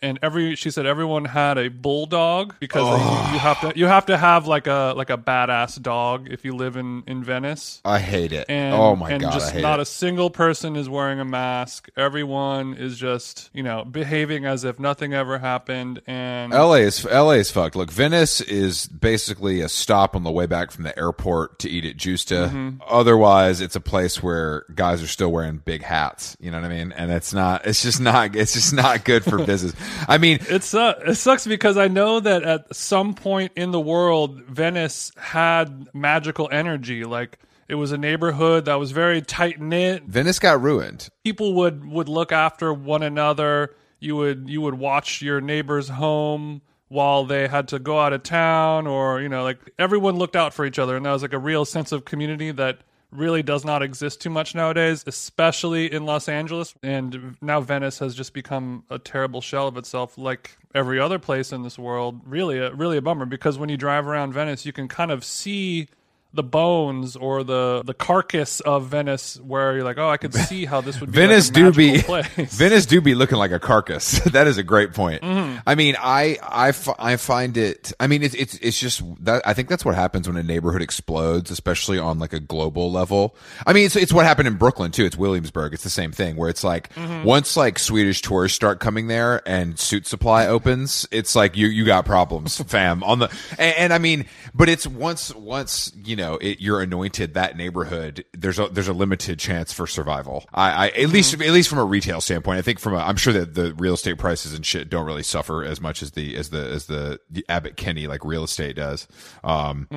And 0.00 0.18
every 0.22 0.54
she 0.54 0.70
said 0.70 0.86
everyone 0.86 1.24
had 1.24 1.58
a 1.58 1.68
bulldog 1.68 2.54
because 2.60 2.84
they, 2.84 3.32
you, 3.32 3.38
have 3.38 3.60
to 3.60 3.72
you 3.78 3.86
have 3.86 4.06
to 4.06 4.16
have 4.16 4.46
like 4.46 4.66
a 4.66 4.94
like 4.96 5.10
a 5.10 5.18
badass 5.18 5.80
dog 5.82 6.28
if 6.30 6.44
you 6.44 6.54
live 6.54 6.76
in 6.76 7.02
in 7.06 7.24
Venice. 7.24 7.80
I 7.84 7.98
hate 7.98 8.32
it. 8.32 8.46
And, 8.48 8.74
oh 8.74 8.94
my 8.94 9.10
and 9.10 9.22
god, 9.22 9.32
just 9.32 9.50
I 9.50 9.56
hate 9.56 9.62
not 9.62 9.80
it. 9.80 9.82
a 9.82 9.86
single 9.86 10.30
person 10.30 10.76
is 10.76 10.88
wearing 10.88 11.18
a 11.18 11.24
mask. 11.24 11.88
Everyone 11.96 12.74
is 12.74 12.96
just, 12.96 13.50
you 13.52 13.62
know, 13.62 13.84
behaving 13.84 14.44
as 14.44 14.64
if 14.64 14.78
nothing 14.78 15.14
ever 15.14 15.38
happened. 15.38 16.00
And 16.06 16.52
LA 16.52 16.74
is 16.74 17.04
LA 17.04 17.32
is 17.32 17.50
fucked. 17.50 17.74
Look, 17.74 17.90
Venice 17.90 18.40
is 18.40 18.86
basically 18.86 19.60
a 19.60 19.68
stop 19.68 20.14
on 20.14 20.22
the 20.22 20.30
way 20.30 20.46
back 20.46 20.70
from 20.70 20.84
the 20.84 20.96
airport 20.98 21.58
to 21.60 21.68
eat 21.68 21.84
at 21.84 21.96
Gjusta. 21.96 22.48
Mm-hmm. 22.48 22.82
Otherwise, 22.86 23.60
it's 23.60 23.76
a 23.76 23.80
place 23.80 24.22
where 24.22 24.64
guys 24.74 25.02
are 25.02 25.08
still 25.08 25.32
wearing 25.32 25.58
big 25.58 25.82
hats. 25.82 26.36
You 26.40 26.50
know 26.50 26.60
what 26.60 26.70
I 26.70 26.74
mean? 26.74 26.92
And 26.92 27.10
it's 27.10 27.32
not. 27.32 27.66
It's 27.66 27.82
just 27.82 28.00
not. 28.00 28.36
It's 28.36 28.52
just 28.52 28.72
not 28.72 29.04
good 29.04 29.24
for 29.24 29.38
business. 29.44 29.74
I 30.08 30.18
mean, 30.18 30.38
it, 30.48 30.64
su- 30.64 30.94
it 31.06 31.14
sucks 31.16 31.46
because 31.46 31.76
I 31.76 31.88
know 31.88 32.20
that 32.20 32.42
at 32.42 32.74
some 32.74 33.14
point 33.14 33.52
in 33.56 33.70
the 33.70 33.80
world, 33.80 34.42
Venice 34.44 35.12
had 35.16 35.88
magical 35.94 36.48
energy. 36.50 37.04
Like 37.04 37.38
it 37.68 37.74
was 37.74 37.92
a 37.92 37.98
neighborhood 37.98 38.64
that 38.64 38.76
was 38.76 38.92
very 38.92 39.20
tight 39.20 39.60
knit. 39.60 40.04
Venice 40.04 40.38
got 40.38 40.60
ruined. 40.60 41.08
People 41.24 41.54
would 41.54 41.84
would 41.84 42.08
look 42.08 42.32
after 42.32 42.72
one 42.72 43.02
another. 43.02 43.74
You 44.00 44.16
would 44.16 44.48
you 44.48 44.60
would 44.60 44.74
watch 44.74 45.22
your 45.22 45.40
neighbor's 45.40 45.88
home 45.88 46.62
while 46.88 47.24
they 47.24 47.46
had 47.48 47.68
to 47.68 47.78
go 47.78 48.00
out 48.00 48.12
of 48.12 48.22
town 48.22 48.86
or 48.86 49.20
you 49.20 49.28
know 49.28 49.42
like 49.42 49.58
everyone 49.78 50.16
looked 50.16 50.36
out 50.36 50.54
for 50.54 50.64
each 50.64 50.78
other 50.78 50.96
and 50.96 51.04
that 51.04 51.12
was 51.12 51.20
like 51.22 51.34
a 51.34 51.38
real 51.38 51.66
sense 51.66 51.92
of 51.92 52.04
community 52.06 52.50
that 52.50 52.78
really 53.10 53.42
does 53.42 53.64
not 53.64 53.82
exist 53.82 54.20
too 54.20 54.30
much 54.30 54.54
nowadays 54.54 55.04
especially 55.06 55.92
in 55.92 56.04
Los 56.04 56.28
Angeles. 56.28 56.74
And 56.82 57.36
now 57.40 57.60
Venice 57.60 57.98
has 58.00 58.14
just 58.14 58.32
become 58.32 58.84
a 58.90 58.98
terrible 58.98 59.40
shell 59.40 59.66
of 59.68 59.76
itself 59.76 60.18
like 60.18 60.56
every 60.74 61.00
other 61.00 61.18
place 61.18 61.52
in 61.52 61.62
this 61.62 61.78
world. 61.78 62.20
Really 62.24 62.58
a, 62.58 62.72
really 62.72 62.96
a 62.96 63.02
bummer 63.02 63.26
because 63.26 63.58
when 63.58 63.68
you 63.68 63.76
drive 63.76 64.06
around 64.06 64.32
Venice 64.32 64.66
you 64.66 64.72
can 64.72 64.88
kind 64.88 65.10
of 65.10 65.24
see 65.24 65.88
the 66.34 66.42
bones 66.42 67.16
or 67.16 67.42
the 67.42 67.82
the 67.84 67.94
carcass 67.94 68.60
of 68.60 68.86
Venice, 68.88 69.40
where 69.40 69.74
you're 69.74 69.84
like, 69.84 69.98
oh, 69.98 70.08
I 70.10 70.18
could 70.18 70.34
see 70.48 70.66
how 70.66 70.80
this 70.80 71.00
would 71.00 71.10
be. 71.10 71.16
Venice 71.16 71.48
like 71.48 71.56
a 71.56 71.60
do 71.70 71.72
be 71.72 72.02
place. 72.02 72.26
Venice 72.58 72.86
do 72.86 73.00
be 73.00 73.14
looking 73.14 73.38
like 73.38 73.50
a 73.50 73.58
carcass. 73.58 74.20
that 74.32 74.46
is 74.46 74.58
a 74.58 74.62
great 74.62 74.92
point. 74.92 75.22
Mm-hmm. 75.22 75.60
I 75.66 75.74
mean, 75.74 75.96
I 75.98 76.38
I, 76.42 76.68
f- 76.68 76.88
I 76.98 77.16
find 77.16 77.56
it. 77.56 77.92
I 77.98 78.06
mean, 78.08 78.22
it's 78.22 78.34
it's 78.34 78.54
it's 78.58 78.78
just 78.78 79.02
that 79.24 79.40
I 79.46 79.54
think 79.54 79.68
that's 79.68 79.84
what 79.84 79.94
happens 79.94 80.28
when 80.28 80.36
a 80.36 80.42
neighborhood 80.42 80.82
explodes, 80.82 81.50
especially 81.50 81.98
on 81.98 82.18
like 82.18 82.32
a 82.34 82.40
global 82.40 82.92
level. 82.92 83.34
I 83.66 83.72
mean, 83.72 83.86
it's 83.86 83.96
it's 83.96 84.12
what 84.12 84.26
happened 84.26 84.48
in 84.48 84.54
Brooklyn 84.56 84.90
too. 84.90 85.04
It's 85.06 85.16
Williamsburg. 85.16 85.72
It's 85.72 85.82
the 85.84 85.90
same 85.90 86.12
thing 86.12 86.36
where 86.36 86.48
it's 86.50 86.62
like 86.64 86.92
Mm-hmm. 86.94 87.24
once 87.24 87.56
like 87.56 87.78
Swedish 87.78 88.22
tourists 88.22 88.56
start 88.56 88.80
coming 88.80 89.06
there 89.08 89.40
and 89.48 89.76
Suitsupply 89.76 90.46
opens, 90.46 91.06
it's 91.10 91.34
like 91.36 91.56
you 91.56 91.68
you 91.68 91.84
got 91.84 92.04
problems, 92.04 92.60
fam. 92.62 93.02
On 93.04 93.18
the 93.20 93.28
and, 93.52 93.76
and 93.76 93.92
I 93.92 93.98
mean, 93.98 94.26
but 94.54 94.68
it's 94.68 94.86
once 94.86 95.34
once 95.34 95.92
you 96.04 96.16
know 96.18 96.34
it, 96.36 96.60
you're 96.60 96.82
anointed 96.82 97.34
that 97.34 97.56
neighborhood. 97.56 98.24
There's 98.34 98.58
a 98.58 98.68
there's 98.68 98.88
a 98.88 98.92
limited 98.92 99.38
chance 99.38 99.72
for 99.72 99.86
survival. 99.86 100.44
I, 100.52 100.70
I 100.70 100.88
at 100.88 101.08
least 101.08 101.32
at 101.32 101.40
least 101.52 101.70
from 101.70 101.78
a 101.78 101.84
retail 101.84 102.20
standpoint, 102.20 102.58
I 102.58 102.62
think 102.62 102.78
from 102.78 102.92
a 102.94 102.98
I'm 102.98 103.16
sure 103.16 103.32
that 103.32 103.54
the 103.54 103.72
real 103.74 103.94
estate 103.94 104.18
prices 104.18 104.52
and 104.52 104.66
shit 104.66 104.90
don't 104.90 105.06
really 105.06 105.22
suffer 105.22 105.64
as 105.64 105.80
much 105.80 106.02
as 106.02 106.10
the 106.10 106.36
as 106.36 106.50
the 106.50 106.60
as 106.60 106.86
the, 106.86 107.20
the 107.30 107.44
Abbot 107.48 107.76
Kinney 107.76 108.06
like 108.06 108.24
real 108.24 108.44
estate 108.44 108.76
does. 108.76 109.08
Um, 109.42 109.88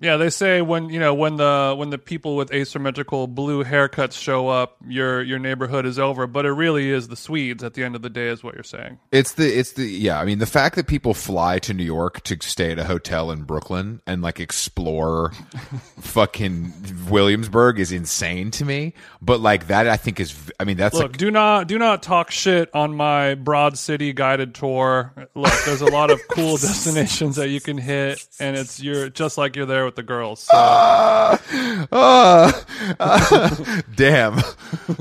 Yeah, 0.00 0.16
they 0.16 0.30
say 0.30 0.62
when 0.62 0.90
you 0.90 1.00
know 1.00 1.12
when 1.12 1.36
the 1.36 1.74
when 1.76 1.90
the 1.90 1.98
people 1.98 2.36
with 2.36 2.52
asymmetrical 2.52 3.26
blue 3.26 3.64
haircuts 3.64 4.12
show 4.12 4.48
up, 4.48 4.76
your 4.86 5.22
your 5.22 5.40
neighborhood 5.40 5.86
is 5.86 5.98
over. 5.98 6.26
But 6.28 6.46
it 6.46 6.52
really 6.52 6.90
is 6.90 7.08
the 7.08 7.16
Swedes 7.16 7.64
at 7.64 7.74
the 7.74 7.82
end 7.82 7.96
of 7.96 8.02
the 8.02 8.10
day, 8.10 8.28
is 8.28 8.44
what 8.44 8.54
you're 8.54 8.62
saying. 8.62 9.00
It's 9.10 9.32
the 9.32 9.46
it's 9.58 9.72
the 9.72 9.84
yeah. 9.84 10.20
I 10.20 10.24
mean, 10.24 10.38
the 10.38 10.46
fact 10.46 10.76
that 10.76 10.86
people 10.86 11.14
fly 11.14 11.58
to 11.60 11.74
New 11.74 11.84
York 11.84 12.22
to 12.24 12.36
stay 12.40 12.70
at 12.70 12.78
a 12.78 12.84
hotel 12.84 13.32
in 13.32 13.42
Brooklyn 13.42 14.00
and 14.06 14.22
like 14.22 14.38
explore 14.38 15.32
fucking 16.00 16.72
Williamsburg 17.10 17.80
is 17.80 17.90
insane 17.90 18.52
to 18.52 18.64
me. 18.64 18.94
But 19.20 19.40
like 19.40 19.66
that, 19.66 19.88
I 19.88 19.96
think 19.96 20.20
is. 20.20 20.34
I 20.60 20.64
mean, 20.64 20.76
that's 20.76 20.94
Look, 20.94 21.12
like, 21.12 21.16
do 21.16 21.32
not 21.32 21.66
do 21.66 21.76
not 21.76 22.04
talk 22.04 22.30
shit 22.30 22.72
on 22.72 22.94
my 22.94 23.34
Broad 23.34 23.76
City 23.76 24.12
guided 24.12 24.54
tour. 24.54 25.12
Look, 25.34 25.52
there's 25.66 25.82
a 25.82 25.86
lot 25.86 26.12
of 26.12 26.20
cool 26.28 26.52
destinations 26.56 27.34
that 27.34 27.48
you 27.48 27.60
can 27.60 27.78
hit, 27.78 28.24
and 28.38 28.56
it's 28.56 28.80
you're 28.80 29.08
just 29.08 29.36
like 29.36 29.56
you're 29.56 29.66
there 29.66 29.87
with 29.88 29.96
the 29.96 30.02
girls. 30.02 30.40
So. 30.40 30.54
uh, 30.54 31.38
uh, 33.00 33.82
damn. 33.96 34.38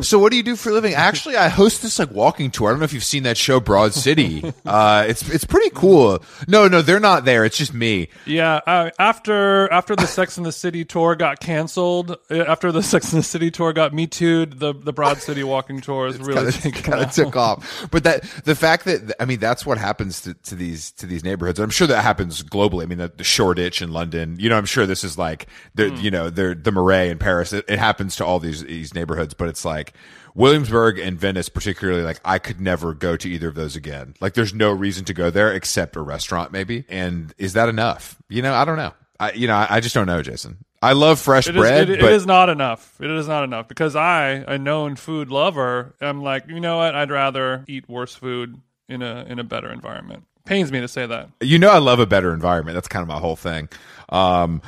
So, 0.01 0.17
what 0.17 0.32
do 0.32 0.38
you 0.38 0.44
do 0.44 0.56
for 0.56 0.70
a 0.70 0.74
living? 0.74 0.94
Actually, 0.94 1.36
I 1.36 1.50
host 1.50 1.82
this 1.82 2.00
like 2.00 2.12
walking 2.12 2.51
tour. 2.51 2.70
I 2.70 2.72
don't 2.72 2.79
know 2.79 2.86
if 2.86 2.94
you've 2.94 3.03
seen 3.03 3.24
that 3.24 3.38
show, 3.38 3.60
Broad 3.60 3.94
City. 3.94 4.44
Uh, 4.65 5.06
it's 5.08 5.27
it's 5.29 5.46
pretty 5.46 5.70
cool. 5.70 6.22
No, 6.48 6.67
no, 6.67 6.82
they're 6.82 7.00
not 7.00 7.24
there. 7.24 7.46
It's 7.46 7.58
just 7.58 7.74
me. 7.74 8.10
Yeah, 8.25 8.60
uh, 8.67 8.89
after 9.00 9.72
after 9.72 9.96
the 9.96 10.08
Sex 10.08 10.36
and 10.36 10.46
the 10.46 10.51
City 10.51 10.84
tour 10.84 11.15
got 11.15 11.39
canceled, 11.39 12.12
uh, 12.29 12.44
after 12.48 12.72
the 12.72 12.84
Sex 12.84 13.13
and 13.13 13.20
the 13.20 13.25
City 13.25 13.50
tour 13.50 13.72
got 13.72 13.94
me 13.94 14.08
the 14.08 14.74
the 14.74 14.94
Broad 14.94 15.20
City 15.20 15.44
walking 15.44 15.79
tour 15.79 16.08
is 16.08 16.20
really 16.20 16.51
kind 16.51 17.01
of 17.01 17.12
took 17.12 17.36
off. 17.36 17.88
But 17.91 18.03
that 18.03 18.24
the 18.44 18.56
fact 18.56 18.86
that 18.86 19.15
I 19.22 19.25
mean 19.25 19.39
that's 19.39 19.65
what 19.65 19.77
happens 19.77 20.22
to, 20.22 20.34
to 20.34 20.56
these 20.56 20.91
to 20.94 21.06
these 21.06 21.24
neighborhoods. 21.24 21.60
I'm 21.60 21.70
sure 21.70 21.88
that 21.88 22.01
happens 22.01 22.44
globally. 22.44 22.84
I 22.84 22.86
mean 22.88 22.98
the, 22.98 23.12
the 23.15 23.24
Shoreditch 23.24 23.82
in 23.82 23.91
London. 23.91 24.38
You 24.39 24.50
know, 24.50 24.58
I'm 24.58 24.65
sure 24.65 24.76
this 24.86 25.03
is 25.03 25.17
like 25.17 25.48
the 25.75 25.89
hmm. 25.89 25.96
you 25.98 26.12
know 26.12 26.29
the 26.29 26.55
the 26.55 26.72
Marais 26.72 27.10
in 27.10 27.17
Paris. 27.17 27.53
It, 27.53 27.65
it 27.67 27.79
happens 27.79 28.15
to 28.17 28.25
all 28.25 28.39
these 28.39 28.63
these 28.63 28.93
neighborhoods. 28.93 29.34
But 29.34 29.50
it's 29.50 29.65
like 29.65 29.93
Williamsburg 30.36 31.00
and 31.00 31.19
Venice, 31.19 31.50
particularly. 31.50 32.03
Like 32.03 32.19
I 32.24 32.39
could 32.39 32.62
never 32.62 32.93
go 32.93 33.15
to 33.17 33.29
either 33.29 33.50
of 33.50 33.55
those 33.55 33.75
again. 33.75 34.15
Like 34.22 34.34
there's 34.34 34.53
no 34.53 34.72
reason 34.72 35.05
to 35.05 35.13
go 35.13 35.29
there 35.29 35.51
except 35.53 35.96
a 35.96 36.01
restaurant 36.01 36.51
maybe. 36.51 36.86
And 36.89 37.34
is 37.38 37.53
that 37.53 37.69
enough? 37.69 38.17
You 38.29 38.41
know, 38.41 38.53
I 38.53 38.65
don't 38.65 38.77
know. 38.77 38.93
I 39.19 39.31
you 39.31 39.48
know 39.48 39.55
I, 39.55 39.67
I 39.69 39.79
just 39.79 39.96
don't 39.96 40.07
know, 40.07 40.22
Jason. 40.22 40.63
I 40.81 40.93
love 40.93 41.19
fresh 41.19 41.48
It 41.48 41.55
is, 41.55 41.60
bread, 41.60 41.89
it 41.89 42.03
is 42.03 42.25
not 42.25 42.50
enough. 42.50 42.96
It 43.01 43.10
is 43.10 43.27
not 43.27 43.43
enough 43.43 43.67
because 43.67 43.96
I, 43.96 44.29
a 44.48 44.60
known 44.60 44.96
food 44.96 45.29
lover, 45.31 45.96
am 46.00 46.22
like, 46.22 46.48
you 46.48 46.60
know 46.60 46.77
what? 46.77 46.93
I'd 46.93 47.10
rather 47.10 47.65
eat 47.67 47.89
worse 47.89 48.13
food 48.13 48.62
in 48.88 49.01
a 49.01 49.25
in 49.27 49.39
a 49.39 49.43
better 49.43 49.72
environment. 49.72 50.25
Pains 50.46 50.72
me 50.72 50.79
to 50.79 50.88
say 50.88 51.05
that. 51.05 51.29
you 51.41 51.60
know 51.60 51.69
I 51.69 51.79
love 51.79 52.00
a 52.00 52.05
better 52.05 52.34
environment. 52.34 52.75
That's 52.75 52.88
kind 52.88 53.01
of 53.01 53.07
my 53.07 53.19
whole 53.19 53.36
thing. 53.36 53.69
Um, 54.09 54.61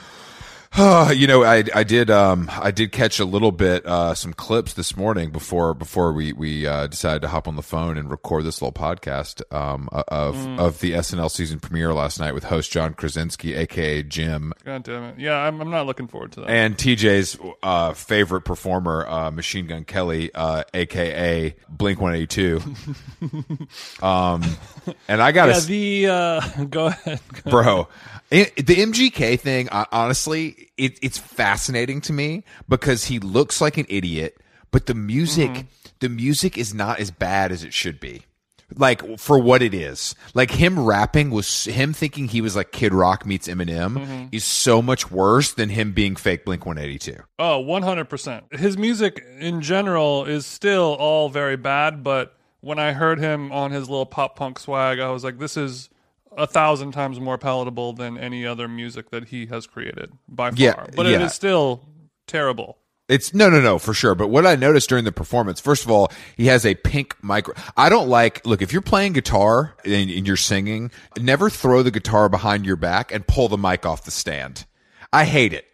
you 0.78 1.26
know, 1.28 1.44
I 1.44 1.64
I 1.74 1.84
did 1.84 2.12
um 2.12 2.50
I 2.54 2.70
did 2.72 2.92
catch 2.92 3.20
a 3.20 3.26
little 3.26 3.52
bit 3.52 3.86
uh 3.88 4.14
some 4.14 4.34
clips 4.34 4.74
this 4.74 4.96
morning 4.96 5.32
before 5.32 5.74
before 5.74 6.14
we 6.14 6.32
we 6.32 6.68
uh, 6.68 6.86
decided 6.88 7.24
to 7.24 7.28
hop 7.28 7.48
on 7.48 7.56
the 7.56 7.64
phone 7.64 7.98
and 7.98 8.10
record 8.10 8.44
this 8.46 8.62
little 8.62 8.72
podcast 8.72 9.42
um 9.54 9.90
of 9.92 10.38
of 10.60 10.80
the 10.80 10.92
SNL 10.94 11.32
season 11.32 11.60
premiere 11.60 11.92
last 11.94 12.20
night 12.20 12.34
with 12.36 12.44
host 12.46 12.72
John 12.72 12.94
Krasinski, 12.94 13.56
aka 13.56 14.04
Jim, 14.04 14.54
God 14.64 14.84
damn 14.84 15.04
it. 15.06 15.20
Yeah, 15.20 15.38
I'm, 15.38 15.60
I'm 15.60 15.72
not 15.72 15.88
looking 15.88 16.08
forward 16.08 16.34
to 16.34 16.42
that. 16.42 16.50
and 16.50 16.78
TJ's 16.78 17.38
uh, 17.64 17.94
favorite 17.94 18.42
performer, 18.42 19.08
uh, 19.08 19.32
Machine 19.32 19.66
Gun 19.66 19.86
Kelly, 19.86 20.30
uh, 20.36 20.64
aka 20.74 21.56
Blink 21.68 22.00
One 22.00 22.14
Eighty 22.16 22.28
Two. 22.28 22.62
Um, 24.02 24.44
and 25.08 25.22
I 25.22 25.32
gotta 25.32 25.54
yeah, 25.54 25.60
the 25.60 26.08
uh, 26.08 26.64
go 26.70 26.86
ahead. 26.88 27.20
bro. 27.46 27.88
It, 28.32 28.56
the 28.58 28.76
MGK 28.76 29.40
thing, 29.40 29.70
uh, 29.70 29.86
honestly, 29.92 30.59
it, 30.78 31.00
it's 31.01 31.18
fascinating 31.18 32.01
to 32.01 32.13
me 32.13 32.44
because 32.68 33.06
he 33.06 33.20
looks 33.20 33.62
like 33.62 33.78
an 33.78 33.86
idiot, 33.89 34.38
but 34.72 34.86
the 34.86 34.94
music, 34.94 35.50
mm-hmm. 35.50 35.68
the 36.00 36.10
music 36.10 36.58
is 36.58 36.74
not 36.74 37.00
as 37.00 37.12
bad 37.12 37.51
as 37.51 37.63
it 37.63 37.74
should 37.74 38.00
be. 38.00 38.24
Like 38.75 39.18
for 39.18 39.39
what 39.39 39.63
it 39.63 39.74
is, 39.74 40.13
like 40.36 40.51
him 40.51 40.80
rapping 40.86 41.32
was 41.32 41.66
him 41.66 41.92
thinking 41.92 42.28
he 42.28 42.39
was 42.39 42.56
like 42.56 42.72
Kid 42.72 42.94
Rock 42.94 43.25
meets 43.25 43.48
Eminem 43.48 43.98
mm-hmm. 43.98 44.25
is 44.32 44.44
so 44.44 44.80
much 44.80 45.10
worse 45.10 45.54
than 45.54 45.70
him 45.70 45.92
being 45.92 46.16
fake 46.16 46.46
Blink 46.46 46.68
One 46.68 46.78
Eighty 46.78 47.00
Two. 47.00 47.18
Oh, 47.39 47.63
100%. 47.63 48.54
His 48.60 48.78
music 48.78 49.25
in 49.39 49.62
general 49.62 50.25
is 50.25 50.46
still 50.46 50.96
all 51.00 51.30
very 51.30 51.58
bad, 51.58 52.04
but 52.04 52.38
when 52.62 52.78
I 52.78 52.92
heard 52.92 53.20
him 53.20 53.51
on 53.51 53.72
his 53.72 53.89
little 53.89 54.06
pop 54.06 54.36
punk 54.36 54.60
swag, 54.60 55.00
I 55.00 55.10
was 55.10 55.24
like, 55.24 55.39
this 55.39 55.58
is 55.58 55.89
a 56.38 56.48
thousand 56.48 56.92
times 56.92 57.20
more 57.20 57.38
palatable 57.38 57.94
than 57.94 58.18
any 58.18 58.46
other 58.46 58.68
music 58.68 59.10
that 59.12 59.26
he 59.26 59.48
has 59.48 59.68
created 59.68 60.12
by 60.28 60.52
far. 60.52 60.58
Yeah, 60.58 60.86
but 60.96 61.06
it 61.06 61.20
yeah. 61.20 61.26
is 61.26 61.34
still 61.34 61.88
terrible. 62.28 62.78
It's 63.10 63.34
no, 63.34 63.50
no, 63.50 63.60
no, 63.60 63.80
for 63.80 63.94
sure. 63.94 64.14
But 64.14 64.28
what 64.28 64.46
I 64.46 64.56
noticed 64.56 64.88
during 64.88 65.04
the 65.04 65.12
performance, 65.12 65.60
first 65.60 65.84
of 65.84 65.90
all, 65.90 66.12
he 66.38 66.46
has 66.46 66.64
a 66.64 66.76
pink 66.76 67.16
micro. 67.24 67.56
I 67.76 67.90
don't 67.90 68.08
like, 68.08 68.46
look, 68.46 68.62
if 68.62 68.72
you're 68.72 68.84
playing 68.84 69.14
guitar 69.14 69.76
and, 69.84 70.12
and 70.12 70.28
you're 70.28 70.38
singing, 70.38 70.92
never 71.20 71.50
throw 71.50 71.82
the 71.82 71.90
guitar 71.90 72.30
behind 72.30 72.68
your 72.68 72.76
back 72.76 73.12
and 73.12 73.26
pull 73.26 73.50
the 73.50 73.58
mic 73.58 73.84
off 73.86 74.06
the 74.06 74.12
stand. 74.12 74.66
I 75.12 75.26
hate 75.26 75.54
it. 75.54 75.66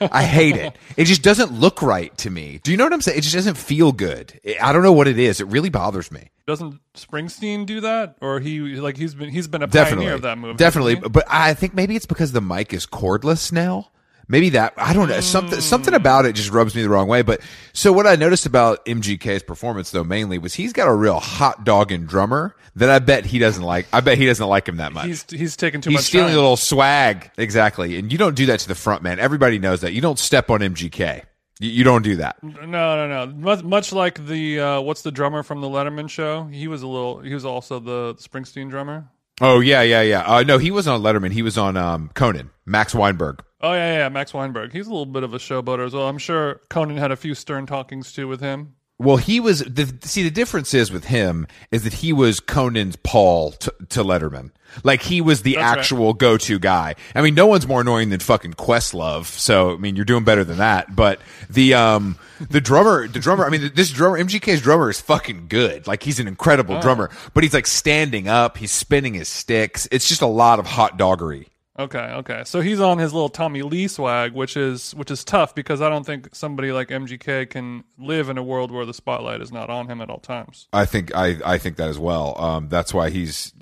I 0.00 0.24
hate 0.24 0.56
it. 0.56 0.76
It 0.96 1.04
just 1.04 1.22
doesn't 1.22 1.52
look 1.52 1.80
right 1.80 2.14
to 2.18 2.28
me. 2.28 2.60
Do 2.62 2.72
you 2.72 2.76
know 2.76 2.84
what 2.84 2.92
I'm 2.92 3.00
saying? 3.00 3.16
It 3.16 3.22
just 3.22 3.34
doesn't 3.34 3.56
feel 3.56 3.92
good. 3.92 4.38
I 4.60 4.72
don't 4.72 4.82
know 4.82 4.92
what 4.92 5.08
it 5.08 5.18
is. 5.18 5.40
It 5.40 5.46
really 5.46 5.70
bothers 5.70 6.12
me. 6.12 6.28
Doesn't 6.50 6.80
Springsteen 6.94 7.64
do 7.64 7.80
that? 7.82 8.16
Or 8.20 8.40
he 8.40 8.58
like 8.58 8.96
he's 8.96 9.14
been 9.14 9.30
he's 9.30 9.46
been 9.46 9.62
a 9.62 9.68
Definitely. 9.68 10.06
pioneer 10.06 10.14
of 10.16 10.22
that 10.22 10.36
move. 10.36 10.56
Definitely. 10.56 10.96
But 10.96 11.24
I 11.28 11.54
think 11.54 11.74
maybe 11.74 11.94
it's 11.94 12.06
because 12.06 12.32
the 12.32 12.40
mic 12.40 12.74
is 12.74 12.86
cordless 12.86 13.52
now. 13.52 13.90
Maybe 14.26 14.48
that 14.50 14.74
I 14.76 14.92
don't 14.92 15.08
know 15.08 15.20
something 15.20 15.60
mm. 15.60 15.62
something 15.62 15.94
about 15.94 16.26
it 16.26 16.32
just 16.32 16.50
rubs 16.50 16.74
me 16.74 16.82
the 16.82 16.88
wrong 16.88 17.06
way. 17.06 17.22
But 17.22 17.40
so 17.72 17.92
what 17.92 18.08
I 18.08 18.16
noticed 18.16 18.46
about 18.46 18.84
MGK's 18.84 19.44
performance 19.44 19.92
though 19.92 20.02
mainly 20.02 20.38
was 20.38 20.54
he's 20.54 20.72
got 20.72 20.88
a 20.88 20.92
real 20.92 21.20
hot 21.20 21.62
dog 21.64 21.92
and 21.92 22.08
drummer 22.08 22.56
that 22.74 22.90
I 22.90 22.98
bet 22.98 23.26
he 23.26 23.38
doesn't 23.38 23.62
like. 23.62 23.86
I 23.92 24.00
bet 24.00 24.18
he 24.18 24.26
doesn't 24.26 24.44
like 24.44 24.68
him 24.68 24.78
that 24.78 24.92
much. 24.92 25.06
He's 25.06 25.24
he's 25.30 25.56
taking 25.56 25.80
too 25.80 25.90
much. 25.90 26.00
He's 26.00 26.06
much 26.06 26.08
stealing 26.08 26.30
time. 26.30 26.36
a 26.36 26.40
little 26.40 26.56
swag 26.56 27.30
exactly, 27.38 27.96
and 27.96 28.10
you 28.10 28.18
don't 28.18 28.34
do 28.34 28.46
that 28.46 28.58
to 28.58 28.66
the 28.66 28.74
front 28.74 29.04
man. 29.04 29.20
Everybody 29.20 29.60
knows 29.60 29.82
that. 29.82 29.92
You 29.92 30.00
don't 30.00 30.18
step 30.18 30.50
on 30.50 30.58
MGK. 30.58 31.22
You, 31.62 31.84
don't 31.84 32.02
do 32.02 32.16
that. 32.16 32.42
No, 32.42 32.56
no, 32.66 33.06
no. 33.06 33.26
Much, 33.32 33.62
much 33.62 33.92
like 33.92 34.26
the 34.26 34.60
uh, 34.60 34.80
what's 34.80 35.02
the 35.02 35.12
drummer 35.12 35.42
from 35.42 35.60
the 35.60 35.68
Letterman 35.68 36.08
show? 36.08 36.44
He 36.44 36.68
was 36.68 36.82
a 36.82 36.86
little. 36.86 37.20
He 37.20 37.34
was 37.34 37.44
also 37.44 37.78
the 37.78 38.14
Springsteen 38.14 38.70
drummer. 38.70 39.10
Oh 39.42 39.60
yeah, 39.60 39.82
yeah, 39.82 40.02
yeah. 40.02 40.22
Uh, 40.22 40.42
no, 40.42 40.58
he 40.58 40.70
wasn't 40.70 40.94
on 40.94 41.02
Letterman. 41.02 41.32
He 41.32 41.42
was 41.42 41.58
on 41.58 41.76
um, 41.76 42.10
Conan. 42.14 42.50
Max 42.64 42.94
Weinberg. 42.94 43.42
Oh 43.60 43.72
yeah, 43.72 43.98
yeah, 43.98 44.08
Max 44.08 44.32
Weinberg. 44.32 44.72
He's 44.72 44.86
a 44.86 44.90
little 44.90 45.06
bit 45.06 45.22
of 45.22 45.34
a 45.34 45.38
showboater 45.38 45.84
as 45.84 45.92
well. 45.92 46.08
I'm 46.08 46.18
sure 46.18 46.60
Conan 46.70 46.96
had 46.96 47.10
a 47.10 47.16
few 47.16 47.34
stern 47.34 47.66
talkings 47.66 48.12
too 48.12 48.26
with 48.26 48.40
him. 48.40 48.74
Well, 49.00 49.16
he 49.16 49.40
was 49.40 49.60
the 49.60 49.90
see 50.02 50.22
the 50.22 50.30
difference 50.30 50.74
is 50.74 50.92
with 50.92 51.04
him 51.04 51.46
is 51.70 51.84
that 51.84 51.94
he 51.94 52.12
was 52.12 52.38
Conan's 52.38 52.96
Paul 52.96 53.52
to, 53.52 53.74
to 53.88 54.04
Letterman. 54.04 54.50
Like 54.84 55.00
he 55.00 55.22
was 55.22 55.40
the 55.40 55.56
right. 55.56 55.78
actual 55.78 56.12
go-to 56.12 56.58
guy. 56.58 56.96
I 57.14 57.22
mean, 57.22 57.34
no 57.34 57.46
one's 57.46 57.66
more 57.66 57.80
annoying 57.80 58.10
than 58.10 58.20
fucking 58.20 58.54
Questlove. 58.54 59.24
So 59.24 59.72
I 59.72 59.78
mean, 59.78 59.96
you're 59.96 60.04
doing 60.04 60.24
better 60.24 60.44
than 60.44 60.58
that. 60.58 60.94
But 60.94 61.18
the 61.48 61.72
um 61.72 62.18
the 62.50 62.60
drummer, 62.60 63.08
the 63.08 63.20
drummer. 63.20 63.46
I 63.46 63.48
mean, 63.48 63.70
this 63.74 63.90
drummer, 63.90 64.18
MGK's 64.18 64.60
drummer 64.60 64.90
is 64.90 65.00
fucking 65.00 65.46
good. 65.48 65.86
Like 65.86 66.02
he's 66.02 66.20
an 66.20 66.28
incredible 66.28 66.78
drummer. 66.82 67.08
But 67.32 67.42
he's 67.42 67.54
like 67.54 67.66
standing 67.66 68.28
up. 68.28 68.58
He's 68.58 68.70
spinning 68.70 69.14
his 69.14 69.28
sticks. 69.28 69.88
It's 69.90 70.06
just 70.06 70.20
a 70.20 70.26
lot 70.26 70.58
of 70.58 70.66
hot 70.66 70.98
doggery. 70.98 71.46
Okay, 71.80 71.98
okay. 71.98 72.42
So 72.44 72.60
he's 72.60 72.78
on 72.78 72.98
his 72.98 73.14
little 73.14 73.30
Tommy 73.30 73.62
Lee 73.62 73.88
swag, 73.88 74.32
which 74.32 74.56
is 74.56 74.94
which 74.94 75.10
is 75.10 75.24
tough 75.24 75.54
because 75.54 75.80
I 75.80 75.88
don't 75.88 76.04
think 76.04 76.34
somebody 76.34 76.72
like 76.72 76.88
MGK 76.88 77.48
can 77.48 77.84
live 77.98 78.28
in 78.28 78.36
a 78.36 78.42
world 78.42 78.70
where 78.70 78.84
the 78.84 78.92
spotlight 78.92 79.40
is 79.40 79.50
not 79.50 79.70
on 79.70 79.88
him 79.88 80.02
at 80.02 80.10
all 80.10 80.18
times. 80.18 80.68
I 80.74 80.84
think 80.84 81.14
I 81.14 81.38
I 81.44 81.58
think 81.58 81.76
that 81.76 81.88
as 81.88 81.98
well. 81.98 82.38
Um, 82.40 82.68
that's 82.68 82.92
why 82.92 83.08
he's. 83.08 83.54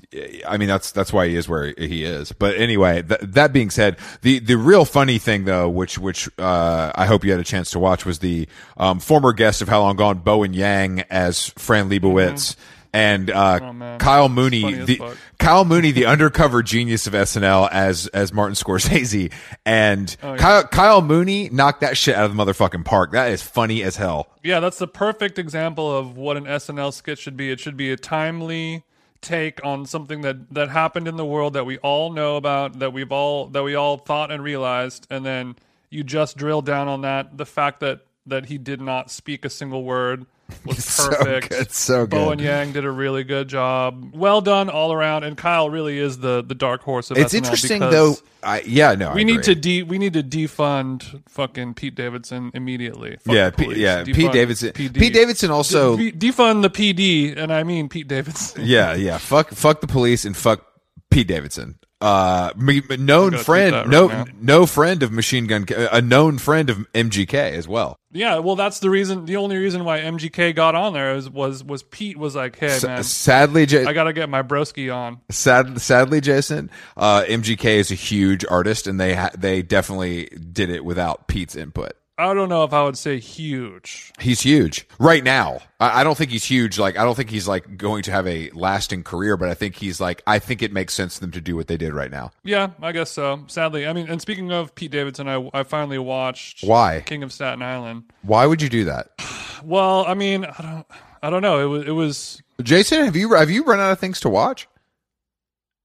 I 0.48 0.56
mean, 0.56 0.68
that's 0.68 0.90
that's 0.90 1.12
why 1.12 1.28
he 1.28 1.36
is 1.36 1.48
where 1.48 1.74
he 1.78 2.02
is. 2.02 2.32
But 2.32 2.56
anyway, 2.56 3.02
th- 3.02 3.20
that 3.22 3.52
being 3.52 3.70
said, 3.70 3.98
the 4.22 4.40
the 4.40 4.56
real 4.56 4.84
funny 4.84 5.18
thing 5.18 5.44
though, 5.44 5.68
which 5.68 5.98
which 5.98 6.28
uh, 6.38 6.90
I 6.94 7.06
hope 7.06 7.24
you 7.24 7.30
had 7.30 7.40
a 7.40 7.44
chance 7.44 7.70
to 7.72 7.78
watch, 7.78 8.04
was 8.04 8.18
the 8.18 8.48
um, 8.78 8.98
former 8.98 9.32
guest 9.32 9.62
of 9.62 9.68
How 9.68 9.82
Long 9.82 9.96
Gone, 9.96 10.18
Bowen 10.18 10.54
Yang 10.54 11.02
as 11.10 11.48
Fran 11.50 11.88
Lebowitz. 11.88 12.56
And 12.92 13.30
uh, 13.30 13.58
Oh. 13.62 13.96
Kyle 13.98 14.28
Mooney, 14.28 14.72
the 14.74 14.96
fuck. 14.96 15.16
Kyle 15.38 15.64
Mooney, 15.64 15.90
the 15.90 16.06
undercover 16.06 16.62
genius 16.62 17.06
of 17.06 17.12
SNL, 17.12 17.68
as 17.70 18.06
as 18.08 18.32
Martin 18.32 18.54
Scorsese, 18.54 19.32
and 19.66 20.16
Oh, 20.22 20.36
Kyle 20.36 20.64
Kyle 20.64 21.02
Mooney 21.02 21.48
knocked 21.50 21.80
that 21.82 21.96
shit 21.96 22.14
out 22.16 22.30
of 22.30 22.36
the 22.36 22.44
motherfucking 22.44 22.84
park. 22.84 23.12
That 23.12 23.30
is 23.30 23.42
funny 23.42 23.82
as 23.82 23.96
hell. 23.96 24.28
Yeah, 24.42 24.60
that's 24.60 24.78
the 24.78 24.88
perfect 24.88 25.38
example 25.38 25.94
of 25.94 26.16
what 26.16 26.36
an 26.36 26.44
SNL 26.44 26.92
skit 26.92 27.18
should 27.18 27.36
be. 27.36 27.50
It 27.50 27.60
should 27.60 27.76
be 27.76 27.90
a 27.92 27.96
timely 27.96 28.84
take 29.20 29.64
on 29.64 29.84
something 29.84 30.20
that 30.22 30.52
that 30.54 30.70
happened 30.70 31.08
in 31.08 31.16
the 31.16 31.26
world 31.26 31.52
that 31.54 31.66
we 31.66 31.76
all 31.78 32.12
know 32.12 32.36
about, 32.36 32.78
that 32.78 32.92
we've 32.92 33.12
all 33.12 33.46
that 33.48 33.62
we 33.62 33.74
all 33.74 33.98
thought 33.98 34.30
and 34.30 34.42
realized, 34.42 35.06
and 35.10 35.26
then 35.26 35.56
you 35.90 36.04
just 36.04 36.36
drill 36.36 36.62
down 36.62 36.88
on 36.88 37.02
that. 37.02 37.36
The 37.36 37.46
fact 37.46 37.80
that 37.80 38.00
that 38.26 38.46
he 38.46 38.58
did 38.58 38.80
not 38.80 39.10
speak 39.10 39.44
a 39.44 39.50
single 39.50 39.84
word 39.84 40.24
was 40.64 40.84
So 40.98 41.08
perfect. 41.08 41.50
good, 41.50 41.72
so 41.72 42.06
good. 42.06 42.10
Bowen 42.10 42.38
Yang 42.38 42.72
did 42.72 42.84
a 42.84 42.90
really 42.90 43.24
good 43.24 43.48
job. 43.48 44.10
Well 44.14 44.40
done 44.40 44.68
all 44.68 44.92
around, 44.92 45.24
and 45.24 45.36
Kyle 45.36 45.70
really 45.70 45.98
is 45.98 46.18
the 46.18 46.42
the 46.42 46.54
dark 46.54 46.82
horse 46.82 47.10
of. 47.10 47.18
It's 47.18 47.34
interesting 47.34 47.80
though. 47.80 48.16
I, 48.40 48.60
yeah, 48.60 48.94
no, 48.94 49.08
I 49.10 49.14
We 49.14 49.24
need 49.24 49.42
to 49.44 49.54
de 49.56 49.82
we 49.82 49.98
need 49.98 50.12
to 50.12 50.22
defund 50.22 51.22
fucking 51.28 51.74
Pete 51.74 51.94
Davidson 51.96 52.52
immediately. 52.54 53.16
Fuck 53.24 53.34
yeah, 53.34 53.50
P- 53.50 53.74
yeah. 53.74 54.04
Defund 54.04 54.14
Pete 54.14 54.32
Davidson. 54.32 54.72
PD. 54.72 54.94
Pete 54.98 55.12
Davidson 55.12 55.50
also. 55.50 55.96
De- 55.96 56.12
defund 56.12 56.62
the 56.62 56.70
PD, 56.70 57.36
and 57.36 57.52
I 57.52 57.64
mean 57.64 57.88
Pete 57.88 58.06
Davidson. 58.08 58.62
yeah, 58.64 58.94
yeah. 58.94 59.18
Fuck, 59.18 59.50
fuck 59.50 59.80
the 59.80 59.88
police 59.88 60.24
and 60.24 60.36
fuck 60.36 60.64
Pete 61.10 61.26
Davidson. 61.26 61.78
Uh, 62.00 62.52
known 62.56 63.36
friend, 63.38 63.74
right 63.74 63.88
no, 63.88 64.24
no 64.40 64.66
friend 64.66 65.02
of 65.02 65.10
Machine 65.10 65.46
Gun, 65.48 65.66
a 65.90 66.00
known 66.00 66.38
friend 66.38 66.70
of 66.70 66.86
MGK 66.92 67.34
as 67.34 67.66
well. 67.66 67.96
Yeah, 68.12 68.38
well, 68.38 68.54
that's 68.54 68.78
the 68.78 68.88
reason. 68.88 69.24
The 69.24 69.36
only 69.36 69.56
reason 69.56 69.84
why 69.84 70.00
MGK 70.00 70.54
got 70.54 70.76
on 70.76 70.92
there 70.92 71.14
was 71.14 71.28
was, 71.28 71.64
was 71.64 71.82
Pete 71.82 72.16
was 72.16 72.36
like, 72.36 72.56
"Hey 72.56 72.68
S- 72.68 72.84
man, 72.84 73.02
sadly, 73.02 73.66
J- 73.66 73.84
I 73.84 73.92
gotta 73.92 74.12
get 74.12 74.28
my 74.28 74.42
broski 74.42 74.94
on." 74.94 75.20
sad, 75.30 75.80
sadly, 75.80 76.20
Jason, 76.20 76.70
uh, 76.96 77.24
MGK 77.26 77.64
is 77.78 77.90
a 77.90 77.96
huge 77.96 78.44
artist, 78.48 78.86
and 78.86 79.00
they 79.00 79.14
ha- 79.14 79.30
they 79.36 79.62
definitely 79.62 80.26
did 80.26 80.70
it 80.70 80.84
without 80.84 81.26
Pete's 81.26 81.56
input. 81.56 81.92
I 82.18 82.34
don't 82.34 82.48
know 82.48 82.64
if 82.64 82.72
I 82.72 82.82
would 82.82 82.98
say 82.98 83.20
huge. 83.20 84.12
He's 84.18 84.40
huge 84.40 84.88
right 84.98 85.22
now. 85.22 85.60
I, 85.78 86.00
I 86.00 86.04
don't 86.04 86.18
think 86.18 86.32
he's 86.32 86.44
huge. 86.44 86.76
Like 86.76 86.98
I 86.98 87.04
don't 87.04 87.14
think 87.14 87.30
he's 87.30 87.46
like 87.46 87.76
going 87.76 88.02
to 88.02 88.10
have 88.10 88.26
a 88.26 88.50
lasting 88.50 89.04
career, 89.04 89.36
but 89.36 89.48
I 89.48 89.54
think 89.54 89.76
he's 89.76 90.00
like 90.00 90.20
I 90.26 90.40
think 90.40 90.60
it 90.60 90.72
makes 90.72 90.94
sense 90.94 91.14
for 91.14 91.20
them 91.20 91.30
to 91.30 91.40
do 91.40 91.54
what 91.54 91.68
they 91.68 91.76
did 91.76 91.92
right 91.94 92.10
now. 92.10 92.32
Yeah, 92.42 92.70
I 92.82 92.90
guess 92.90 93.12
so. 93.12 93.44
Sadly, 93.46 93.86
I 93.86 93.92
mean, 93.92 94.08
and 94.08 94.20
speaking 94.20 94.50
of 94.50 94.74
Pete 94.74 94.90
Davidson, 94.90 95.28
I 95.28 95.48
I 95.54 95.62
finally 95.62 95.98
watched 95.98 96.64
Why? 96.64 97.02
King 97.06 97.22
of 97.22 97.32
Staten 97.32 97.62
Island. 97.62 98.02
Why 98.22 98.46
would 98.46 98.60
you 98.60 98.68
do 98.68 98.84
that, 98.86 99.10
Well, 99.64 100.04
I 100.06 100.14
mean, 100.14 100.44
I 100.44 100.62
don't 100.62 100.86
I 101.22 101.30
don't 101.30 101.42
know. 101.42 101.60
It 101.60 101.66
was 101.66 101.86
it 101.86 101.92
was. 101.92 102.42
Jason? 102.62 103.04
Have 103.04 103.14
you 103.14 103.32
have 103.34 103.50
you 103.50 103.62
run 103.62 103.78
out 103.78 103.92
of 103.92 104.00
things 104.00 104.18
to 104.20 104.28
watch? 104.28 104.66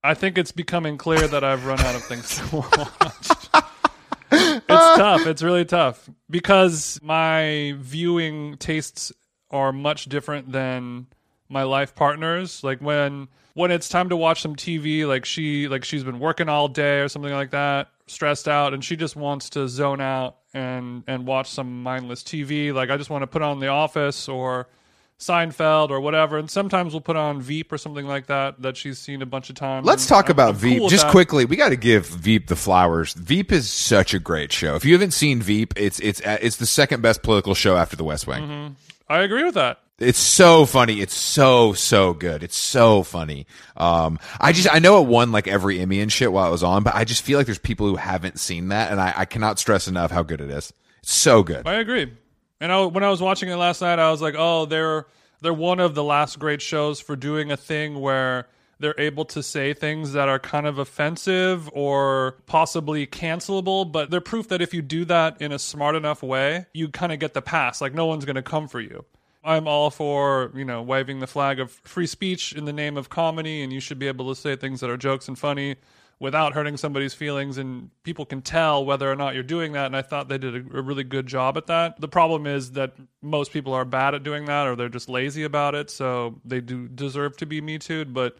I 0.03 0.15
think 0.15 0.37
it's 0.39 0.51
becoming 0.51 0.97
clear 0.97 1.27
that 1.27 1.43
I've 1.43 1.65
run 1.65 1.79
out 1.79 1.95
of 1.95 2.03
things 2.03 2.37
to 2.37 2.55
watch. 3.53 3.63
It's 4.73 4.83
uh. 4.83 4.97
tough. 4.97 5.27
It's 5.27 5.43
really 5.43 5.65
tough 5.65 6.09
because 6.29 6.99
my 7.01 7.75
viewing 7.77 8.57
tastes 8.57 9.11
are 9.51 9.71
much 9.71 10.05
different 10.05 10.51
than 10.51 11.07
my 11.49 11.63
life 11.63 11.95
partners. 11.95 12.63
Like 12.63 12.79
when 12.79 13.27
when 13.53 13.71
it's 13.71 13.87
time 13.87 14.09
to 14.09 14.17
watch 14.17 14.41
some 14.41 14.55
TV, 14.55 15.07
like 15.07 15.25
she 15.25 15.67
like 15.67 15.83
she's 15.83 16.03
been 16.03 16.19
working 16.19 16.49
all 16.49 16.67
day 16.67 16.99
or 16.99 17.07
something 17.07 17.31
like 17.31 17.51
that, 17.51 17.89
stressed 18.07 18.47
out, 18.47 18.73
and 18.73 18.83
she 18.83 18.95
just 18.95 19.15
wants 19.15 19.51
to 19.51 19.67
zone 19.67 20.01
out 20.01 20.37
and 20.53 21.03
and 21.07 21.25
watch 21.25 21.49
some 21.49 21.83
mindless 21.83 22.23
TV. 22.23 22.73
Like 22.73 22.89
I 22.89 22.97
just 22.97 23.09
want 23.09 23.21
to 23.21 23.27
put 23.27 23.41
on 23.41 23.59
The 23.59 23.67
Office 23.67 24.27
or 24.27 24.67
Seinfeld 25.25 25.89
or 25.89 25.99
whatever, 25.99 26.37
and 26.37 26.49
sometimes 26.49 26.93
we'll 26.93 27.01
put 27.01 27.15
on 27.15 27.41
Veep 27.41 27.71
or 27.71 27.77
something 27.77 28.05
like 28.07 28.27
that 28.27 28.61
that 28.61 28.77
she's 28.77 28.99
seen 28.99 29.21
a 29.21 29.25
bunch 29.25 29.49
of 29.49 29.55
times. 29.55 29.85
Let's 29.85 30.03
and 30.03 30.09
talk 30.09 30.25
I'm- 30.25 30.31
about 30.31 30.49
I'm 30.49 30.55
Veep 30.55 30.79
cool 30.79 30.89
just 30.89 31.05
that. 31.05 31.11
quickly. 31.11 31.45
We 31.45 31.55
got 31.55 31.69
to 31.69 31.75
give 31.75 32.07
Veep 32.07 32.47
the 32.47 32.55
flowers. 32.55 33.13
Veep 33.13 33.51
is 33.51 33.69
such 33.69 34.13
a 34.13 34.19
great 34.19 34.51
show. 34.51 34.75
If 34.75 34.85
you 34.85 34.93
haven't 34.93 35.11
seen 35.11 35.41
Veep, 35.41 35.73
it's 35.77 35.99
it's 35.99 36.21
it's 36.25 36.57
the 36.57 36.65
second 36.65 37.01
best 37.01 37.23
political 37.23 37.55
show 37.55 37.77
after 37.77 37.95
The 37.95 38.03
West 38.03 38.27
Wing. 38.27 38.43
Mm-hmm. 38.43 38.73
I 39.09 39.19
agree 39.19 39.43
with 39.43 39.55
that. 39.55 39.79
It's 39.99 40.17
so 40.19 40.65
funny. 40.65 41.01
It's 41.01 41.13
so 41.13 41.73
so 41.73 42.13
good. 42.13 42.41
It's 42.43 42.57
so 42.57 43.03
funny. 43.03 43.45
Um, 43.77 44.17
I 44.41 44.51
just 44.51 44.67
I 44.73 44.79
know 44.79 45.01
it 45.01 45.07
won 45.07 45.31
like 45.31 45.47
every 45.47 45.79
Emmy 45.79 45.99
and 45.99 46.11
shit 46.11 46.31
while 46.31 46.47
it 46.47 46.51
was 46.51 46.63
on, 46.63 46.83
but 46.83 46.95
I 46.95 47.03
just 47.05 47.21
feel 47.21 47.37
like 47.37 47.45
there's 47.45 47.59
people 47.59 47.87
who 47.87 47.95
haven't 47.95 48.39
seen 48.39 48.69
that, 48.69 48.91
and 48.91 48.99
I, 48.99 49.13
I 49.15 49.25
cannot 49.25 49.59
stress 49.59 49.87
enough 49.87 50.09
how 50.11 50.23
good 50.23 50.41
it 50.41 50.49
is. 50.49 50.73
It's 51.03 51.13
so 51.13 51.43
good. 51.43 51.67
I 51.67 51.75
agree. 51.75 52.11
And 52.59 52.71
I, 52.71 52.85
when 52.85 53.03
I 53.03 53.09
was 53.09 53.21
watching 53.21 53.49
it 53.49 53.55
last 53.55 53.81
night, 53.81 53.99
I 53.99 54.11
was 54.11 54.21
like, 54.21 54.35
oh, 54.37 54.65
they're 54.65 55.05
they're 55.41 55.53
one 55.53 55.79
of 55.79 55.93
the 55.93 56.03
last 56.03 56.39
great 56.39 56.61
shows 56.61 57.01
for 57.01 57.15
doing 57.15 57.51
a 57.51 57.57
thing 57.57 57.99
where 57.99 58.47
they're 58.79 58.95
able 58.97 59.25
to 59.25 59.43
say 59.43 59.73
things 59.73 60.13
that 60.13 60.29
are 60.29 60.39
kind 60.39 60.65
of 60.65 60.77
offensive 60.77 61.69
or 61.73 62.37
possibly 62.45 63.05
cancelable, 63.05 63.89
but 63.89 64.09
they're 64.09 64.21
proof 64.21 64.47
that 64.49 64.61
if 64.61 64.73
you 64.73 64.81
do 64.81 65.05
that 65.05 65.41
in 65.41 65.51
a 65.51 65.59
smart 65.59 65.95
enough 65.95 66.23
way, 66.23 66.65
you 66.73 66.87
kind 66.89 67.11
of 67.11 67.19
get 67.19 67.33
the 67.33 67.41
pass. 67.41 67.81
Like 67.81 67.93
no 67.93 68.05
one's 68.05 68.25
going 68.25 68.35
to 68.35 68.41
come 68.41 68.67
for 68.67 68.79
you. 68.79 69.05
I'm 69.43 69.67
all 69.67 69.89
for, 69.89 70.51
you 70.55 70.63
know, 70.63 70.81
waving 70.81 71.19
the 71.19 71.27
flag 71.27 71.59
of 71.59 71.71
free 71.83 72.07
speech 72.07 72.53
in 72.53 72.63
the 72.63 72.73
name 72.73 72.95
of 72.95 73.09
comedy 73.09 73.61
and 73.61 73.73
you 73.73 73.81
should 73.81 73.99
be 73.99 74.07
able 74.07 74.33
to 74.33 74.39
say 74.39 74.55
things 74.55 74.79
that 74.79 74.89
are 74.89 74.97
jokes 74.97 75.27
and 75.27 75.37
funny 75.37 75.75
without 76.23 76.53
hurting 76.53 76.77
somebody's 76.77 77.13
feelings 77.13 77.57
and 77.57 77.89
people 78.03 78.25
can 78.25 78.41
tell 78.41 78.85
whether 78.85 79.11
or 79.11 79.15
not 79.15 79.33
you're 79.33 79.43
doing 79.43 79.73
that 79.73 79.87
and 79.87 79.95
i 79.95 80.01
thought 80.01 80.29
they 80.29 80.37
did 80.37 80.55
a, 80.55 80.77
a 80.77 80.81
really 80.81 81.03
good 81.03 81.27
job 81.27 81.57
at 81.57 81.67
that. 81.67 81.99
The 81.99 82.07
problem 82.07 82.47
is 82.47 82.71
that 82.71 82.93
most 83.21 83.51
people 83.51 83.73
are 83.73 83.83
bad 83.83 84.15
at 84.15 84.23
doing 84.23 84.45
that 84.45 84.65
or 84.65 84.77
they're 84.77 84.87
just 84.87 85.09
lazy 85.09 85.43
about 85.43 85.75
it 85.75 85.89
so 85.89 86.39
they 86.45 86.61
do 86.61 86.87
deserve 86.87 87.35
to 87.37 87.45
be 87.45 87.59
me 87.59 87.77
too 87.77 88.05
but 88.05 88.37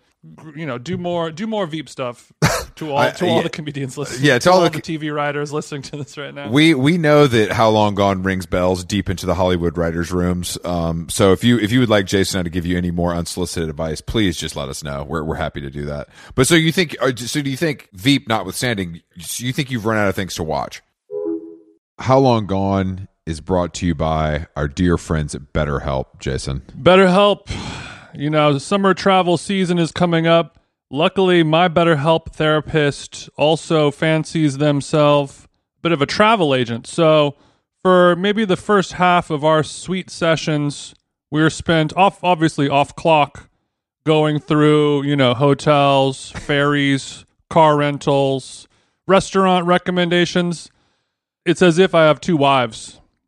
you 0.56 0.66
know 0.66 0.78
do 0.78 0.98
more 0.98 1.32
do 1.32 1.46
more 1.46 1.66
veep 1.68 1.90
stuff 1.90 2.32
to 2.76 2.90
all 2.92 2.98
I- 2.98 3.12
to 3.12 3.26
all 3.28 3.38
yeah. 3.38 3.44
the 3.44 3.50
comedians 3.50 3.98
listening 3.98 4.26
Yeah, 4.26 4.36
to 4.36 4.40
to 4.40 4.52
all 4.52 4.58
all 4.60 4.70
the 4.70 4.70
the 4.70 4.82
tv 4.82 5.14
writers 5.14 5.52
listening 5.52 5.82
to 5.84 5.98
this 5.98 6.18
right 6.18 6.34
now 6.34 6.50
We 6.50 6.74
we 6.74 6.98
know 6.98 7.28
that 7.28 7.52
How 7.52 7.70
Long 7.70 7.94
Gone 7.96 8.24
rings 8.24 8.46
bells 8.46 8.86
deep 8.86 9.10
into 9.10 9.26
the 9.26 9.36
Hollywood 9.36 9.78
writers' 9.78 10.12
rooms. 10.14 10.58
Um, 10.64 11.10
so 11.10 11.34
if 11.34 11.44
you 11.44 11.60
if 11.60 11.72
you 11.74 11.82
would 11.82 11.90
like 11.90 12.06
Jason 12.06 12.40
I 12.40 12.44
to 12.44 12.50
give 12.50 12.66
you 12.66 12.78
any 12.78 12.90
more 12.92 13.14
unsolicited 13.14 13.70
advice, 13.70 14.00
please 14.00 14.38
just 14.38 14.56
let 14.56 14.70
us 14.70 14.82
know. 14.84 15.04
We're 15.04 15.24
we're 15.24 15.36
happy 15.36 15.60
to 15.62 15.70
do 15.70 15.86
that. 15.86 16.08
But 16.36 16.48
so 16.48 16.56
you 16.56 16.72
think? 16.72 16.96
So 17.18 17.42
do 17.42 17.50
you 17.50 17.58
think 17.58 17.90
Veep, 17.94 18.28
notwithstanding, 18.30 19.02
you 19.38 19.52
think 19.52 19.72
you've 19.72 19.86
run 19.86 19.98
out 19.98 20.08
of 20.08 20.16
things 20.16 20.36
to 20.36 20.44
watch? 20.44 20.82
How 22.00 22.18
Long 22.20 22.46
Gone 22.48 23.08
is 23.26 23.40
brought 23.42 23.74
to 23.76 23.86
you 23.86 23.96
by 23.96 24.48
our 24.56 24.68
dear 24.68 24.98
friends 24.98 25.36
at 25.36 25.54
BetterHelp. 25.54 26.20
Jason, 26.20 26.62
BetterHelp, 26.82 27.48
you 28.14 28.30
know, 28.30 28.58
summer 28.58 28.94
travel 28.94 29.38
season 29.38 29.80
is 29.80 29.92
coming 29.92 30.28
up. 30.28 30.60
Luckily, 30.90 31.44
my 31.44 31.68
BetterHelp 31.68 32.34
therapist 32.34 33.30
also 33.36 33.90
fancies 33.90 34.58
themselves 34.58 35.48
a 35.78 35.82
bit 35.82 35.92
of 35.92 36.02
a 36.02 36.06
travel 36.06 36.54
agent. 36.54 36.86
So, 36.86 37.36
for 37.82 38.16
maybe 38.16 38.46
the 38.46 38.56
first 38.56 38.94
half 38.94 39.30
of 39.30 39.44
our 39.44 39.64
sweet 39.64 40.10
sessions, 40.10 40.94
we 41.32 41.42
were 41.42 41.50
spent 41.50 41.96
off, 41.98 42.24
obviously 42.24 42.70
off 42.70 42.96
clock, 42.96 43.50
going 44.06 44.40
through, 44.40 45.04
you 45.04 45.16
know, 45.16 45.34
hotels, 45.34 46.32
ferries, 46.36 47.26
car 47.50 47.78
rentals, 47.78 48.68
restaurant 49.08 49.66
recommendations. 49.66 50.70
It's 51.46 51.62
as 51.62 51.80
if 51.80 51.94
I 51.96 52.04
have 52.04 52.22
two 52.22 52.38
wives. 52.38 53.02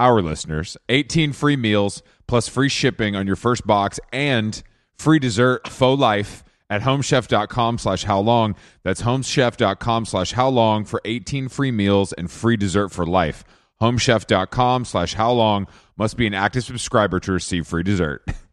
our 0.00 0.22
listeners, 0.22 0.76
18 0.88 1.32
free 1.32 1.56
meals 1.56 2.02
plus 2.26 2.48
free 2.48 2.70
shipping 2.70 3.14
on 3.14 3.26
your 3.26 3.36
first 3.36 3.66
box 3.66 4.00
and 4.12 4.62
free 4.98 5.18
dessert 5.18 5.68
faux 5.68 6.00
life 6.00 6.42
at 6.70 6.82
homechef.com 6.82 7.78
slash 7.78 8.04
how 8.04 8.18
long. 8.18 8.56
That's 8.82 9.02
homechef.com 9.02 10.06
slash 10.06 10.32
how 10.32 10.48
long 10.48 10.84
for 10.84 11.02
18 11.04 11.48
free 11.48 11.70
meals 11.70 12.12
and 12.14 12.30
free 12.30 12.56
dessert 12.56 12.88
for 12.88 13.04
life. 13.04 13.44
Homechef.com 13.80 14.86
slash 14.86 15.14
how 15.14 15.32
long 15.32 15.66
must 15.96 16.16
be 16.16 16.26
an 16.26 16.34
active 16.34 16.64
subscriber 16.64 17.20
to 17.20 17.32
receive 17.32 17.66
free 17.66 17.82
dessert. 17.82 18.24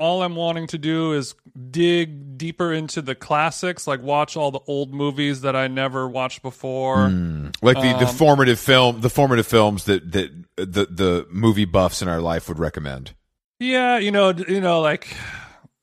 all 0.00 0.22
I'm 0.22 0.36
wanting 0.36 0.66
to 0.68 0.78
do 0.78 1.12
is 1.12 1.34
dig 1.70 2.36
deeper 2.36 2.72
into 2.72 3.00
the 3.00 3.14
classics, 3.14 3.86
like 3.86 4.02
watch 4.02 4.36
all 4.36 4.50
the 4.50 4.60
old 4.66 4.92
movies 4.92 5.42
that 5.42 5.56
I 5.56 5.68
never 5.68 6.08
watched 6.08 6.42
before. 6.42 7.08
Hmm. 7.08 7.48
like 7.62 7.76
the, 7.76 7.92
the 7.98 8.08
um, 8.08 8.14
formative 8.14 8.60
film, 8.60 9.00
the 9.00 9.10
formative 9.10 9.46
films 9.46 9.84
that, 9.84 10.12
that 10.12 10.30
the, 10.56 10.86
the 10.86 11.26
movie 11.30 11.64
buffs 11.64 12.02
in 12.02 12.08
our 12.08 12.20
life 12.20 12.48
would 12.48 12.58
recommend. 12.58 13.14
Yeah, 13.58 13.98
you 13.98 14.10
know, 14.10 14.30
you 14.30 14.60
know, 14.60 14.80
like 14.80 15.14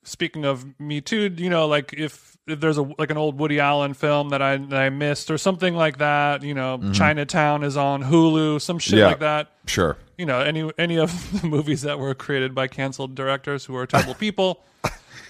speaking 0.04 0.46
of 0.46 0.66
Me 0.80 1.02
Too, 1.02 1.34
you 1.38 1.50
know, 1.50 1.68
like 1.68 1.94
if 1.94 2.38
if 2.48 2.60
there's 2.60 2.78
a 2.78 2.84
like 2.98 3.12
an 3.12 3.18
old 3.18 3.40
Woody 3.40 3.60
Allen 3.60 3.94
film 3.94 4.30
that 4.30 4.42
I 4.42 4.58
that 4.58 4.80
I 4.82 4.90
missed 4.90 5.32
or 5.32 5.38
something 5.38 5.76
like 5.76 5.98
that, 6.00 6.44
you 6.44 6.54
know, 6.54 6.78
mm-hmm. 6.78 6.92
Chinatown 6.92 7.64
is 7.64 7.78
on 7.78 8.04
Hulu, 8.04 8.60
some 8.62 8.80
shit 8.80 9.00
Yeah. 9.00 9.08
like 9.08 9.20
that. 9.20 9.52
Sure. 9.68 9.98
You 10.18 10.26
know, 10.26 10.42
any 10.42 10.70
any 10.78 10.98
of 10.98 11.12
the 11.42 11.48
movies 11.48 11.84
that 11.84 12.00
were 12.00 12.14
created 12.14 12.54
by 12.54 12.68
canceled 12.68 13.16
directors 13.16 13.66
who 13.66 13.76
are 13.76 13.86
terrible 13.86 14.14
people. 14.26 14.64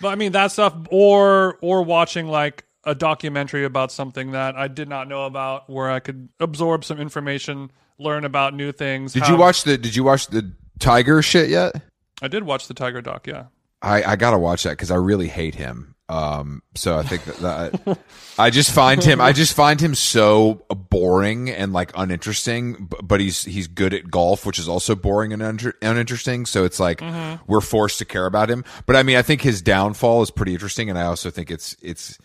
But 0.01 0.07
I 0.09 0.15
mean 0.15 0.31
that 0.31 0.51
stuff 0.51 0.73
or 0.89 1.57
or 1.61 1.83
watching 1.83 2.27
like 2.27 2.65
a 2.83 2.95
documentary 2.95 3.63
about 3.65 3.91
something 3.91 4.31
that 4.31 4.55
I 4.55 4.67
did 4.67 4.89
not 4.89 5.07
know 5.07 5.25
about 5.25 5.69
where 5.69 5.91
I 5.91 5.99
could 5.99 6.29
absorb 6.39 6.83
some 6.83 6.99
information, 6.99 7.71
learn 8.01 8.25
about 8.25 8.53
new 8.53 8.71
things. 8.71 9.13
Did 9.13 9.23
how- 9.23 9.33
you 9.33 9.37
watch 9.37 9.63
the, 9.63 9.77
did 9.77 9.95
you 9.95 10.03
watch 10.03 10.27
the 10.27 10.51
Tiger 10.79 11.21
shit 11.21 11.49
yet? 11.49 11.81
I 12.21 12.27
did 12.27 12.43
watch 12.43 12.67
the 12.67 12.73
Tiger 12.73 13.01
doc, 13.01 13.27
yeah. 13.27 13.45
I, 13.81 14.03
I 14.03 14.15
gotta 14.15 14.37
watch 14.37 14.63
that 14.63 14.71
because 14.71 14.91
I 14.91 14.95
really 14.95 15.27
hate 15.27 15.55
him. 15.55 15.95
Um, 16.07 16.61
so 16.75 16.97
I 16.97 17.03
think 17.03 17.23
that, 17.23 17.37
that 17.37 17.99
I 18.37 18.49
just 18.49 18.71
find 18.73 19.01
him, 19.01 19.21
I 19.21 19.31
just 19.31 19.53
find 19.53 19.79
him 19.79 19.95
so 19.95 20.65
boring 20.69 21.49
and 21.49 21.71
like 21.71 21.91
uninteresting. 21.95 22.89
But 23.01 23.21
he's 23.21 23.45
he's 23.45 23.67
good 23.67 23.93
at 23.93 24.11
golf, 24.11 24.45
which 24.45 24.59
is 24.59 24.67
also 24.67 24.93
boring 24.93 25.31
and 25.31 25.41
uninter- 25.41 25.73
uninteresting. 25.81 26.45
So 26.45 26.65
it's 26.65 26.81
like 26.81 27.01
we're 27.47 27.61
forced 27.61 27.97
to 27.99 28.05
care 28.05 28.25
about 28.25 28.51
him. 28.51 28.65
But 28.85 28.97
I 28.97 29.03
mean, 29.03 29.15
I 29.15 29.21
think 29.21 29.41
his 29.41 29.61
downfall 29.61 30.21
is 30.21 30.31
pretty 30.31 30.53
interesting, 30.53 30.89
and 30.89 30.99
I 30.99 31.03
also 31.03 31.29
think 31.29 31.49
it's 31.49 31.77
it's. 31.81 32.17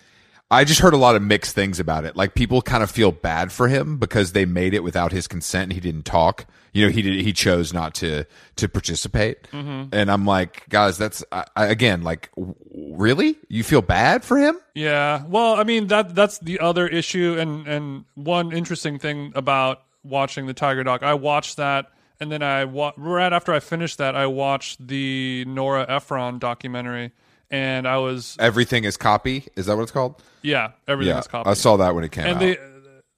I 0.50 0.62
just 0.64 0.80
heard 0.80 0.94
a 0.94 0.98
lot 0.98 1.16
of 1.16 1.22
mixed 1.22 1.54
things 1.54 1.80
about 1.80 2.04
it. 2.04 2.14
Like 2.14 2.34
people 2.34 2.62
kind 2.62 2.82
of 2.82 2.90
feel 2.90 3.10
bad 3.10 3.50
for 3.50 3.66
him 3.66 3.98
because 3.98 4.32
they 4.32 4.44
made 4.44 4.74
it 4.74 4.84
without 4.84 5.10
his 5.10 5.26
consent 5.26 5.64
and 5.64 5.72
he 5.72 5.80
didn't 5.80 6.04
talk. 6.04 6.46
You 6.72 6.86
know, 6.86 6.92
he 6.92 7.02
did, 7.02 7.24
he 7.24 7.32
chose 7.32 7.72
not 7.72 7.94
to 7.96 8.26
to 8.56 8.68
participate. 8.68 9.50
Mm-hmm. 9.50 9.92
And 9.92 10.10
I'm 10.10 10.24
like, 10.24 10.68
guys, 10.68 10.98
that's 10.98 11.24
I, 11.32 11.44
I, 11.56 11.66
again 11.66 12.02
like 12.02 12.30
w- 12.36 12.54
really? 12.92 13.36
You 13.48 13.64
feel 13.64 13.82
bad 13.82 14.24
for 14.24 14.38
him? 14.38 14.56
Yeah. 14.74 15.24
Well, 15.26 15.54
I 15.54 15.64
mean 15.64 15.88
that 15.88 16.14
that's 16.14 16.38
the 16.38 16.60
other 16.60 16.86
issue 16.86 17.36
and 17.38 17.66
and 17.66 18.04
one 18.14 18.52
interesting 18.52 18.98
thing 19.00 19.32
about 19.34 19.82
watching 20.04 20.46
the 20.46 20.54
Tiger 20.54 20.84
doc. 20.84 21.02
I 21.02 21.14
watched 21.14 21.56
that 21.56 21.90
and 22.20 22.30
then 22.30 22.42
I 22.44 22.66
wa- 22.66 22.92
right 22.96 23.32
after 23.32 23.52
I 23.52 23.58
finished 23.58 23.98
that 23.98 24.14
I 24.14 24.26
watched 24.26 24.86
the 24.86 25.44
Nora 25.48 25.86
Ephron 25.88 26.38
documentary 26.38 27.12
and 27.50 27.86
I 27.86 27.98
was 27.98 28.36
Everything 28.38 28.84
is 28.84 28.96
copy. 28.96 29.46
Is 29.56 29.66
that 29.66 29.76
what 29.76 29.82
it's 29.84 29.92
called? 29.92 30.22
yeah, 30.42 30.72
everything 30.86 31.14
Yeah, 31.14 31.20
is 31.20 31.26
copied. 31.26 31.50
I 31.50 31.54
saw 31.54 31.76
that 31.78 31.94
when 31.94 32.04
it 32.04 32.12
came 32.12 32.24
and 32.26 32.34
out. 32.36 32.40
they 32.40 32.58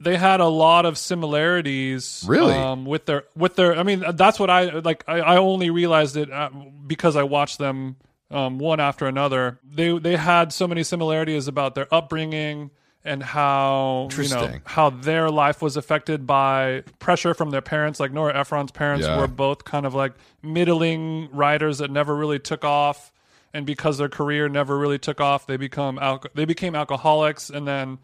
they 0.01 0.17
had 0.17 0.41
a 0.41 0.47
lot 0.47 0.87
of 0.87 0.97
similarities 0.97 2.25
Really? 2.27 2.55
um, 2.55 2.85
with 2.85 3.07
their 3.07 3.25
with 3.37 3.57
their 3.57 3.77
i 3.77 3.83
mean 3.83 4.05
that's 4.14 4.38
what 4.38 4.49
i 4.51 4.71
like 4.71 5.03
i, 5.09 5.19
I 5.21 5.37
only 5.38 5.71
realized 5.71 6.17
it 6.17 6.31
uh, 6.31 6.51
because 6.87 7.17
i 7.17 7.23
watched 7.25 7.59
them 7.59 7.97
um, 8.31 8.59
one 8.59 8.79
after 8.81 9.07
another 9.07 9.59
they 9.69 9.99
they 9.99 10.17
had 10.17 10.53
so 10.53 10.69
many 10.69 10.85
similarities 10.85 11.49
about 11.49 11.75
their 11.75 11.93
upbringing 11.93 12.71
and 13.05 13.23
how 13.23 14.09
you 14.17 14.29
know 14.29 14.53
how 14.64 14.91
their 14.91 15.31
life 15.31 15.62
was 15.62 15.77
affected 15.77 16.27
by 16.27 16.83
pressure 16.99 17.35
from 17.35 17.51
their 17.51 17.62
parents 17.62 17.99
like 17.99 18.12
nora 18.12 18.38
ephron's 18.38 18.71
parents 18.71 19.07
Yeah. 19.07 19.19
were 19.19 19.27
both 19.27 19.64
kind 19.64 19.85
of 19.87 19.95
like 19.95 20.12
middling 20.43 21.29
writers 21.33 21.79
that 21.79 21.91
never 21.91 22.14
really 22.14 22.38
took 22.38 22.64
off 22.64 23.12
and 23.59 23.66
because 23.66 23.99
their 23.99 24.09
career 24.09 24.49
never 24.49 24.79
really 24.79 24.99
took 24.99 25.21
off, 25.21 25.47
they 25.47 25.57
become 25.57 25.99
alco- 25.99 26.33
they 26.35 26.44
became 26.44 26.75
alcoholics, 26.77 27.51
and 27.51 27.66
then 27.66 27.99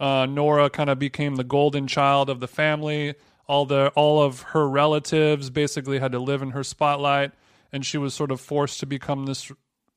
uh, 0.00 0.24
Nora 0.26 0.70
kind 0.70 0.88
of 0.90 0.98
became 0.98 1.36
the 1.36 1.44
golden 1.44 1.86
child 1.86 2.30
of 2.30 2.40
the 2.40 2.48
family. 2.48 3.14
All 3.46 3.66
the 3.66 3.92
all 3.94 4.22
of 4.22 4.40
her 4.54 4.66
relatives 4.68 5.50
basically 5.50 5.98
had 5.98 6.12
to 6.12 6.18
live 6.18 6.40
in 6.42 6.50
her 6.50 6.64
spotlight, 6.64 7.32
and 7.72 7.84
she 7.84 7.98
was 7.98 8.14
sort 8.14 8.30
of 8.30 8.40
forced 8.40 8.80
to 8.80 8.86
become 8.86 9.26
this 9.26 9.52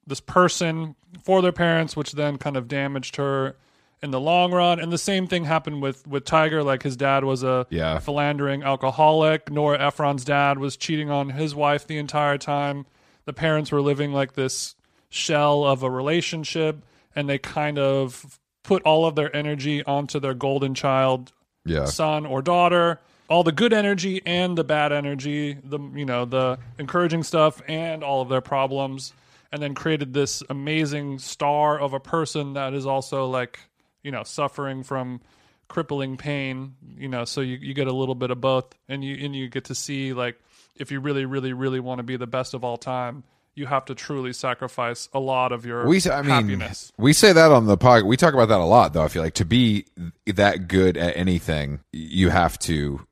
this 0.06 0.20
person 0.20 0.96
for 1.24 1.42
their 1.42 1.52
parents, 1.52 1.96
which 1.96 2.12
then 2.12 2.38
kind 2.38 2.58
of 2.58 2.68
damaged 2.68 3.16
her 3.16 3.56
in 4.02 4.12
the 4.12 4.20
long 4.20 4.52
run. 4.52 4.80
And 4.80 4.92
the 4.92 4.98
same 4.98 5.28
thing 5.28 5.46
happened 5.46 5.82
with 5.82 6.06
with 6.08 6.26
Tiger. 6.26 6.62
Like 6.64 6.84
his 6.84 6.96
dad 6.98 7.24
was 7.24 7.42
a 7.44 7.66
Yeah. 7.70 8.00
philandering 8.00 8.64
alcoholic. 8.64 9.50
Nora 9.52 9.80
Ephron's 9.80 10.26
dad 10.26 10.60
was 10.60 10.76
cheating 10.78 11.10
on 11.10 11.30
his 11.30 11.56
wife 11.56 11.88
the 11.88 11.98
entire 11.98 12.38
time. 12.38 12.86
The 13.26 13.34
parents 13.34 13.72
were 13.72 13.82
living 13.82 14.12
like 14.14 14.34
this 14.34 14.76
shell 15.10 15.63
of 15.63 15.84
a 15.84 15.89
relationship, 15.89 16.84
and 17.15 17.30
they 17.30 17.38
kind 17.38 17.80
of 17.80 18.39
put 18.63 18.84
all 18.84 19.06
of 19.06 19.15
their 19.15 19.36
energy 19.36 19.84
onto 19.84 20.19
their 20.19 20.34
golden 20.34 20.74
child 20.76 21.32
yeah. 21.65 21.86
son 21.86 22.26
or 22.26 22.41
daughter 22.41 23.00
all 23.30 23.43
the 23.43 23.52
good 23.52 23.74
energy 23.74 24.22
and 24.26 24.58
the 24.58 24.63
bad 24.63 24.91
energy 24.91 25.54
the 25.63 25.80
you 25.95 26.06
know 26.06 26.26
the 26.26 26.58
encouraging 26.78 27.24
stuff 27.24 27.62
and 27.67 28.04
all 28.04 28.22
of 28.22 28.30
their 28.30 28.41
problems 28.41 29.13
and 29.52 29.62
then 29.62 29.74
created 29.74 30.13
this 30.13 30.43
amazing 30.50 31.19
star 31.19 31.80
of 31.80 31.93
a 31.93 32.00
person 32.00 32.54
that 32.54 32.74
is 32.74 32.86
also 32.86 33.28
like 33.28 33.60
you 34.04 34.12
know 34.12 34.24
suffering 34.24 34.84
from 34.84 35.22
crippling 35.67 36.17
pain 36.17 36.76
you 36.98 37.08
know 37.08 37.24
so 37.24 37.41
you, 37.41 37.56
you 37.58 37.74
get 37.74 37.88
a 37.88 37.93
little 37.93 38.15
bit 38.15 38.32
of 38.32 38.41
both 38.41 38.65
and 38.88 39.04
you 39.04 39.24
and 39.24 39.36
you 39.36 39.48
get 39.48 39.65
to 39.65 39.76
see 39.76 40.13
like 40.13 40.39
if 40.76 40.91
you 40.91 41.00
really 41.00 41.26
really 41.26 41.54
really 41.54 41.80
want 41.80 42.00
to 42.00 42.04
be 42.04 42.17
the 42.17 42.28
best 42.28 42.56
of 42.56 42.63
all 42.63 42.78
time 42.78 43.24
you 43.56 43.66
have 43.66 43.86
to 43.86 43.96
truly 43.96 44.32
sacrifice 44.34 45.10
a 45.14 45.20
lot 45.20 45.52
of 45.52 45.66
your 45.66 45.86
We, 45.86 46.02
I 46.10 46.22
mean, 46.22 46.30
happiness 46.32 46.92
we 46.98 47.14
say 47.14 47.34
that 47.34 47.52
on 47.52 47.66
the 47.66 47.78
podcast. 47.78 48.06
We 48.06 48.18
talk 48.18 48.34
about 48.34 48.48
that 48.50 48.60
a 48.60 48.66
lot, 48.66 48.94
though. 48.94 49.04
I 49.04 49.08
feel 49.08 49.22
like 49.24 49.34
to 49.36 49.46
be 49.46 49.86
that 50.26 50.68
good 50.68 50.96
at 50.98 51.16
anything, 51.18 51.82
you 51.92 52.30
have 52.30 52.58
to 52.60 53.06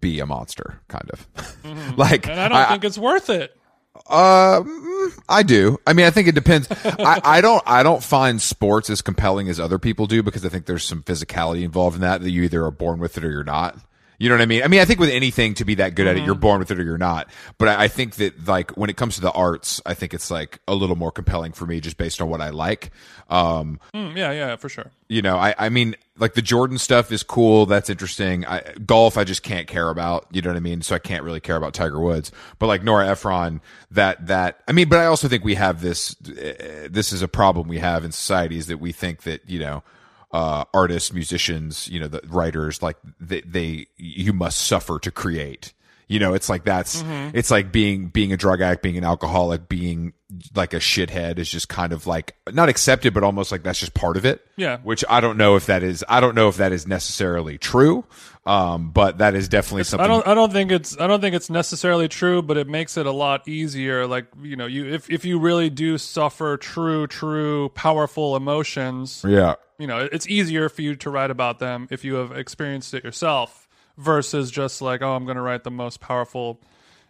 be 0.00 0.20
a 0.20 0.26
monster, 0.26 0.80
kind 0.88 1.10
of. 1.10 1.26
like, 1.98 2.22
Mm-hmm. 2.22 2.30
and 2.30 2.40
i 2.40 2.48
don't 2.48 2.68
think 2.70 2.84
it's 2.84 2.98
worth 2.98 3.28
it 3.30 3.56
Uh, 4.08 4.60
mm, 4.62 5.18
I 5.28 5.42
do. 5.42 5.78
I 5.86 5.92
mean, 5.92 6.06
I 6.06 6.10
think 6.10 6.26
it 6.28 6.34
depends. 6.34 6.66
I, 6.84 7.20
I 7.22 7.40
don't. 7.40 7.62
I 7.66 7.82
don't 7.82 8.02
find 8.02 8.40
sports 8.40 8.88
as 8.90 9.02
compelling 9.02 9.48
as 9.48 9.60
other 9.60 9.78
people 9.78 10.06
do 10.06 10.22
because 10.22 10.44
I 10.46 10.48
think 10.48 10.64
there's 10.66 10.82
some 10.84 11.02
physicality 11.02 11.62
involved 11.62 11.96
in 11.96 12.00
that 12.02 12.22
that 12.22 12.30
you 12.30 12.42
either 12.42 12.64
are 12.64 12.70
born 12.70 12.98
with 13.00 13.18
it 13.18 13.24
or 13.24 13.30
you're 13.30 13.44
not. 13.44 13.76
You 14.22 14.28
know 14.28 14.36
what 14.36 14.42
I 14.42 14.46
mean? 14.46 14.62
I 14.62 14.68
mean, 14.68 14.80
I 14.80 14.84
think 14.84 15.00
with 15.00 15.10
anything 15.10 15.54
to 15.54 15.64
be 15.64 15.74
that 15.74 15.96
good 15.96 16.06
at 16.06 16.16
it, 16.16 16.22
you're 16.24 16.36
born 16.36 16.60
with 16.60 16.70
it 16.70 16.78
or 16.78 16.84
you're 16.84 16.96
not. 16.96 17.28
But 17.58 17.66
I, 17.66 17.84
I 17.84 17.88
think 17.88 18.14
that 18.16 18.46
like 18.46 18.70
when 18.76 18.88
it 18.88 18.96
comes 18.96 19.16
to 19.16 19.20
the 19.20 19.32
arts, 19.32 19.80
I 19.84 19.94
think 19.94 20.14
it's 20.14 20.30
like 20.30 20.60
a 20.68 20.76
little 20.76 20.94
more 20.94 21.10
compelling 21.10 21.50
for 21.50 21.66
me 21.66 21.80
just 21.80 21.96
based 21.96 22.22
on 22.22 22.28
what 22.28 22.40
I 22.40 22.50
like. 22.50 22.92
Um, 23.28 23.80
Mm, 23.94 24.16
yeah 24.16 24.30
yeah 24.30 24.56
for 24.56 24.68
sure 24.68 24.90
you 25.12 25.20
know, 25.20 25.36
I, 25.36 25.54
I 25.58 25.68
mean, 25.68 25.94
like 26.16 26.32
the 26.32 26.40
Jordan 26.40 26.78
stuff 26.78 27.12
is 27.12 27.22
cool. 27.22 27.66
That's 27.66 27.90
interesting. 27.90 28.46
I, 28.46 28.62
golf, 28.86 29.18
I 29.18 29.24
just 29.24 29.42
can't 29.42 29.66
care 29.66 29.90
about. 29.90 30.26
You 30.30 30.40
know 30.40 30.48
what 30.48 30.56
I 30.56 30.60
mean? 30.60 30.80
So 30.80 30.94
I 30.94 30.98
can't 30.98 31.22
really 31.22 31.40
care 31.40 31.56
about 31.56 31.74
Tiger 31.74 32.00
Woods. 32.00 32.32
But 32.58 32.68
like 32.68 32.82
Nora 32.82 33.08
Ephron, 33.08 33.60
that 33.90 34.26
that 34.28 34.62
I 34.66 34.72
mean, 34.72 34.88
but 34.88 35.00
I 35.00 35.06
also 35.06 35.28
think 35.28 35.44
we 35.44 35.56
have 35.56 35.82
this. 35.82 36.16
Uh, 36.26 36.88
this 36.90 37.12
is 37.12 37.20
a 37.20 37.28
problem 37.28 37.68
we 37.68 37.78
have 37.78 38.06
in 38.06 38.12
society 38.12 38.56
is 38.56 38.68
that 38.68 38.78
we 38.78 38.92
think 38.92 39.22
that 39.24 39.42
you 39.46 39.58
know. 39.58 39.82
Uh, 40.32 40.64
artists, 40.72 41.12
musicians, 41.12 41.88
you 41.88 42.00
know, 42.00 42.08
the 42.08 42.20
writers, 42.26 42.82
like 42.82 42.96
they, 43.20 43.42
they, 43.42 43.86
you 43.98 44.32
must 44.32 44.58
suffer 44.66 44.98
to 44.98 45.10
create. 45.10 45.74
You 46.12 46.20
know, 46.20 46.34
it's 46.34 46.48
like 46.48 46.64
that's, 46.64 47.02
it's 47.06 47.50
like 47.50 47.72
being, 47.72 48.08
being 48.08 48.32
a 48.32 48.36
drug 48.36 48.60
addict, 48.60 48.82
being 48.82 48.98
an 48.98 49.04
alcoholic, 49.04 49.68
being 49.68 50.12
like 50.54 50.72
a 50.72 50.78
shithead 50.78 51.38
is 51.38 51.48
just 51.50 51.68
kind 51.68 51.92
of 51.92 52.06
like 52.06 52.36
not 52.52 52.68
accepted, 52.68 53.12
but 53.12 53.22
almost 53.22 53.52
like 53.52 53.62
that's 53.62 53.78
just 53.78 53.94
part 53.94 54.16
of 54.16 54.24
it. 54.24 54.46
Yeah. 54.56 54.78
Which 54.78 55.04
I 55.08 55.20
don't 55.20 55.36
know 55.36 55.56
if 55.56 55.66
that 55.66 55.82
is, 55.82 56.04
I 56.08 56.20
don't 56.20 56.34
know 56.34 56.48
if 56.48 56.56
that 56.58 56.72
is 56.72 56.86
necessarily 56.86 57.58
true. 57.58 58.04
Um, 58.44 58.90
but 58.90 59.18
that 59.18 59.36
is 59.36 59.48
definitely 59.48 59.84
something. 59.84 60.04
I 60.04 60.08
don't. 60.08 60.26
I 60.26 60.34
don't 60.34 60.52
think 60.52 60.72
it's. 60.72 60.98
I 60.98 61.06
don't 61.06 61.20
think 61.20 61.36
it's 61.36 61.48
necessarily 61.48 62.08
true, 62.08 62.42
but 62.42 62.56
it 62.56 62.66
makes 62.66 62.96
it 62.96 63.06
a 63.06 63.12
lot 63.12 63.46
easier. 63.46 64.04
Like 64.04 64.26
you 64.42 64.56
know, 64.56 64.66
you 64.66 64.84
if 64.92 65.08
if 65.08 65.24
you 65.24 65.38
really 65.38 65.70
do 65.70 65.96
suffer 65.96 66.56
true, 66.56 67.06
true, 67.06 67.68
powerful 67.68 68.34
emotions, 68.34 69.24
yeah. 69.26 69.54
you 69.78 69.86
know, 69.86 70.08
it's 70.10 70.26
easier 70.26 70.68
for 70.68 70.82
you 70.82 70.96
to 70.96 71.10
write 71.10 71.30
about 71.30 71.60
them 71.60 71.86
if 71.92 72.04
you 72.04 72.16
have 72.16 72.32
experienced 72.32 72.94
it 72.94 73.04
yourself, 73.04 73.68
versus 73.96 74.50
just 74.50 74.82
like, 74.82 75.02
oh, 75.02 75.14
I'm 75.14 75.24
going 75.24 75.36
to 75.36 75.42
write 75.42 75.64
the 75.64 75.70
most 75.70 76.00
powerful, 76.00 76.60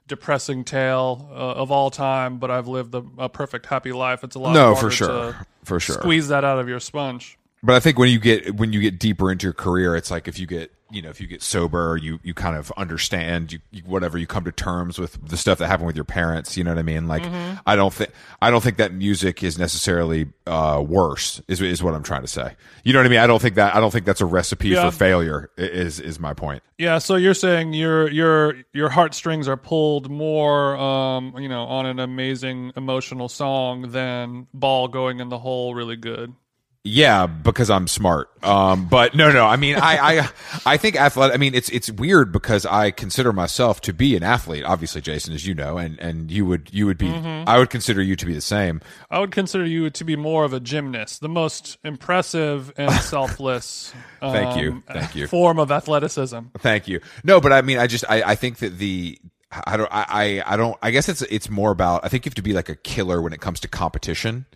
depressing 0.09 0.65
tale 0.65 1.29
uh, 1.31 1.35
of 1.35 1.71
all 1.71 1.91
time, 1.91 2.39
but 2.39 2.51
I've 2.51 2.69
lived 2.69 2.95
a, 2.95 3.05
a 3.19 3.29
perfect, 3.29 3.67
happy 3.67 3.93
life. 3.93 4.25
It's 4.25 4.37
a 4.37 4.39
lot. 4.39 4.53
No, 4.53 4.75
harder 4.75 4.81
for 4.81 4.91
sure. 4.91 5.09
to 5.09 5.47
For 5.65 5.81
sure. 5.81 5.97
Squeeze 5.97 6.29
that 6.29 6.45
out 6.45 6.59
of 6.59 6.69
your 6.69 6.81
sponge. 6.81 7.39
But 7.65 7.77
I 7.77 7.81
think 7.81 7.97
when 7.99 8.09
you 8.11 8.19
get 8.19 8.57
when 8.57 8.73
you 8.73 8.81
get 8.81 8.99
deeper 8.99 9.31
into 9.31 9.47
your 9.47 9.53
career, 9.53 9.95
it's 9.95 10.11
like 10.11 10.27
if 10.27 10.37
you 10.39 10.47
get 10.49 10.73
you 10.91 11.01
know 11.01 11.11
if 11.11 11.21
you 11.21 11.29
get 11.29 11.43
sober, 11.43 11.97
you 11.97 12.19
you 12.25 12.35
kind 12.35 12.57
of 12.57 12.73
understand 12.77 13.53
you, 13.53 13.61
you 13.71 13.83
whatever 13.87 14.19
you 14.19 14.27
come 14.27 14.43
to 14.45 14.51
terms 14.53 14.99
with 14.99 15.29
the 15.29 15.37
stuff 15.37 15.59
that 15.59 15.69
happened 15.69 15.87
with 15.87 15.95
your 15.95 16.05
parents. 16.05 16.57
You 16.57 16.65
know 16.65 16.73
what 16.73 16.81
I 16.81 16.83
mean? 16.83 17.07
Like 17.07 17.23
I 17.65 17.77
don't 17.77 17.95
think 17.95 18.11
I 18.43 18.51
don't 18.51 18.63
think 18.65 18.79
that 18.79 18.93
music 18.93 19.45
is 19.45 19.61
necessarily 19.61 20.27
uh, 20.45 20.83
worse. 20.85 21.41
Is 21.47 21.61
is 21.61 21.85
what 21.85 21.95
I'm 21.95 22.03
trying 22.03 22.23
to 22.23 22.29
say. 22.29 22.57
You 22.83 22.93
know 22.95 22.99
what 22.99 23.07
I 23.07 23.11
mean? 23.11 23.21
I 23.21 23.29
don't 23.29 23.41
think 23.41 23.55
that 23.55 23.77
I 23.77 23.81
don't 23.81 23.93
think 23.93 24.07
that's 24.07 24.21
a 24.21 24.27
recipe 24.27 24.71
Yeah. 24.71 24.91
for 24.91 24.97
failure. 24.97 25.49
Is 25.57 26.01
is 26.01 26.19
my 26.19 26.35
point? 26.35 26.65
Yeah, 26.79 26.99
so 26.99 27.15
you're 27.15 27.33
saying 27.33 27.75
your 27.75 28.11
your 28.11 28.57
your 28.73 28.89
heartstrings 28.89 29.47
are 29.47 29.57
pulled 29.57 30.11
more, 30.11 30.77
um, 30.77 31.37
you 31.39 31.49
know, 31.49 31.63
on 31.67 31.87
an 31.87 32.01
amazing 32.01 32.73
emotional 32.77 33.29
song 33.29 33.93
than 33.93 34.49
ball 34.53 34.89
going 34.89 35.21
in 35.21 35.29
the 35.29 35.39
hole 35.39 35.77
really 35.77 35.97
good. 35.97 36.35
Yeah, 36.85 37.29
because 37.29 37.71
I'm 37.71 37.87
smart. 37.87 38.29
Um, 38.45 38.87
but 38.87 39.15
no, 39.15 39.31
no. 39.31 39.47
I 39.47 39.55
mean, 39.55 39.77
I, 39.77 40.21
I, 40.21 40.29
I 40.67 40.77
think 40.79 40.97
athletic. 40.97 41.33
I 41.33 41.39
mean, 41.39 41.55
it's 41.55 41.69
it's 41.69 41.89
weird 41.93 42.33
because 42.33 42.67
I 42.67 42.91
consider 42.91 43.33
myself 43.33 43.81
to 43.83 43.93
be 43.93 44.17
an 44.17 44.25
athlete. 44.25 44.65
Obviously, 44.65 45.01
Jason, 45.01 45.33
as 45.33 45.47
you 45.47 45.55
know, 45.55 45.79
and 45.79 45.97
and 46.01 46.29
you 46.29 46.45
would 46.45 46.71
you 46.73 46.87
would 46.87 46.99
be. 46.99 47.09
I 47.09 47.59
would 47.59 47.71
consider 47.71 48.03
you 48.03 48.17
to 48.17 48.27
be 48.27 48.35
the 48.35 48.41
same. 48.41 48.81
I 49.13 49.21
would 49.21 49.31
consider 49.31 49.65
you 49.65 49.91
to 49.91 50.05
be 50.05 50.17
more 50.17 50.45
of 50.45 50.53
a 50.53 50.59
gymnast, 50.59 51.21
the 51.21 51.29
most 51.29 51.79
impressive 51.85 52.73
and 52.77 52.93
selfless. 53.03 53.93
Thank 54.21 54.61
you. 54.61 54.73
um, 54.73 54.85
Thank 54.93 55.15
you. 55.15 55.29
Form 55.29 55.61
of 55.61 55.71
athleticism. 55.71 56.39
Thank 56.59 56.89
you. 56.89 57.01
No, 57.23 57.41
but 57.41 57.53
I 57.53 57.63
mean, 57.63 57.79
I 57.79 57.87
just 57.87 58.05
I, 58.09 58.23
I 58.23 58.35
think 58.35 58.59
that 58.59 58.79
the 58.79 59.21
I 59.53 59.77
don't 59.77 59.89
I, 59.93 60.07
I 60.09 60.55
I 60.55 60.57
don't 60.57 60.77
I 60.83 60.91
guess 60.91 61.09
it's 61.09 61.23
it's 61.23 61.49
more 61.49 61.71
about 61.71 62.05
I 62.05 62.09
think 62.09 62.25
you 62.25 62.31
have 62.31 62.35
to 62.35 62.43
be 62.43 62.55
like 62.55 62.69
a 62.69 62.77
killer 62.77 63.23
when 63.23 63.33
it 63.33 63.41
comes 63.41 63.61
to 63.61 63.69
competition 63.69 64.47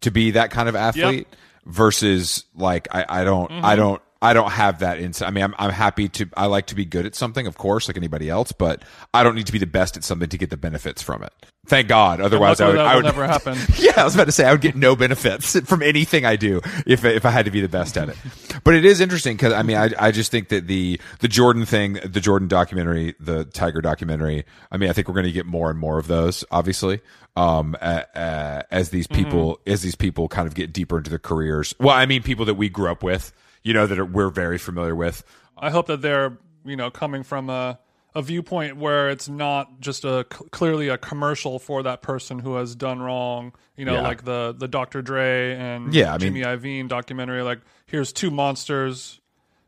to 0.00 0.10
be 0.10 0.30
that 0.30 0.50
kind 0.50 0.68
of 0.68 0.76
athlete 0.76 1.28
versus 1.66 2.44
like 2.54 2.88
I 2.92 3.04
I 3.08 3.24
don't 3.24 3.50
I 3.50 3.54
mm-hmm. 3.54 3.76
don't 3.76 4.02
I 4.24 4.32
don't 4.32 4.50
have 4.50 4.78
that 4.78 4.98
inside. 4.98 5.26
I 5.26 5.30
mean, 5.30 5.44
I'm 5.44 5.54
I'm 5.58 5.70
happy 5.70 6.08
to 6.08 6.26
I 6.34 6.46
like 6.46 6.66
to 6.68 6.74
be 6.74 6.86
good 6.86 7.04
at 7.04 7.14
something, 7.14 7.46
of 7.46 7.58
course, 7.58 7.88
like 7.88 7.98
anybody 7.98 8.30
else, 8.30 8.52
but 8.52 8.82
I 9.12 9.22
don't 9.22 9.34
need 9.34 9.46
to 9.46 9.52
be 9.52 9.58
the 9.58 9.66
best 9.66 9.98
at 9.98 10.02
something 10.02 10.30
to 10.30 10.38
get 10.38 10.48
the 10.48 10.56
benefits 10.56 11.02
from 11.02 11.22
it. 11.22 11.32
Thank 11.66 11.88
God. 11.88 12.22
Otherwise, 12.22 12.58
I 12.62 12.68
would 12.68 12.78
I 12.78 12.96
would 12.96 13.04
never 13.04 13.26
happen. 13.26 13.58
yeah, 13.78 13.92
I 13.98 14.04
was 14.04 14.14
about 14.14 14.24
to 14.24 14.32
say 14.32 14.46
I 14.46 14.52
would 14.52 14.62
get 14.62 14.76
no 14.76 14.96
benefits 14.96 15.60
from 15.66 15.82
anything 15.82 16.24
I 16.24 16.36
do 16.36 16.62
if 16.86 17.04
if 17.04 17.26
I 17.26 17.30
had 17.30 17.44
to 17.44 17.50
be 17.50 17.60
the 17.60 17.68
best 17.68 17.98
at 17.98 18.08
it. 18.08 18.16
But 18.64 18.74
it 18.74 18.86
is 18.86 19.02
interesting 19.02 19.36
because 19.36 19.52
I 19.52 19.62
mean 19.62 19.76
I 19.76 19.90
I 19.98 20.10
just 20.10 20.30
think 20.30 20.48
that 20.48 20.68
the 20.68 20.98
the 21.20 21.28
Jordan 21.28 21.66
thing, 21.66 22.00
the 22.02 22.20
Jordan 22.20 22.48
documentary, 22.48 23.14
the 23.20 23.44
Tiger 23.44 23.82
documentary. 23.82 24.46
I 24.72 24.78
mean 24.78 24.88
I 24.88 24.94
think 24.94 25.06
we're 25.06 25.14
going 25.14 25.26
to 25.26 25.32
get 25.32 25.44
more 25.44 25.68
and 25.68 25.78
more 25.78 25.98
of 25.98 26.06
those, 26.06 26.44
obviously. 26.50 27.00
Um, 27.36 27.76
uh, 27.80 28.04
uh, 28.14 28.62
as 28.70 28.90
these 28.90 29.08
people 29.08 29.60
as 29.66 29.82
these 29.82 29.96
people 29.96 30.28
kind 30.28 30.46
of 30.46 30.54
get 30.54 30.72
deeper 30.72 30.96
into 30.96 31.10
their 31.10 31.18
careers. 31.18 31.74
Well, 31.78 31.94
I 31.94 32.06
mean 32.06 32.22
people 32.22 32.46
that 32.46 32.54
we 32.54 32.70
grew 32.70 32.90
up 32.90 33.02
with, 33.02 33.32
you 33.64 33.72
know, 33.72 33.86
that 33.86 33.98
are, 33.98 34.04
we're 34.04 34.28
very 34.30 34.58
familiar 34.58 34.94
with. 34.94 35.24
I 35.58 35.70
hope 35.70 35.86
that 35.86 36.02
they're 36.02 36.38
you 36.64 36.76
know 36.76 36.90
coming 36.90 37.22
from 37.24 37.50
a 37.50 37.78
a 38.14 38.22
viewpoint 38.22 38.76
where 38.76 39.10
it's 39.10 39.28
not 39.28 39.80
just 39.80 40.04
a 40.04 40.24
c- 40.32 40.44
clearly 40.52 40.88
a 40.88 40.96
commercial 40.96 41.58
for 41.58 41.82
that 41.82 42.00
person 42.00 42.38
who 42.38 42.54
has 42.54 42.76
done 42.76 43.00
wrong. 43.00 43.52
You 43.76 43.84
know, 43.86 43.94
Yeah. 43.94 44.02
like 44.02 44.24
the 44.24 44.54
the 44.56 44.68
Dr. 44.68 45.02
Dre 45.02 45.54
and 45.56 45.92
Yeah, 45.92 46.10
I 46.10 46.18
mean- 46.18 46.20
Jimmy 46.20 46.40
Iovine 46.42 46.88
documentary. 46.88 47.42
Like, 47.42 47.60
here's 47.86 48.12
two 48.12 48.30
monsters. 48.30 49.20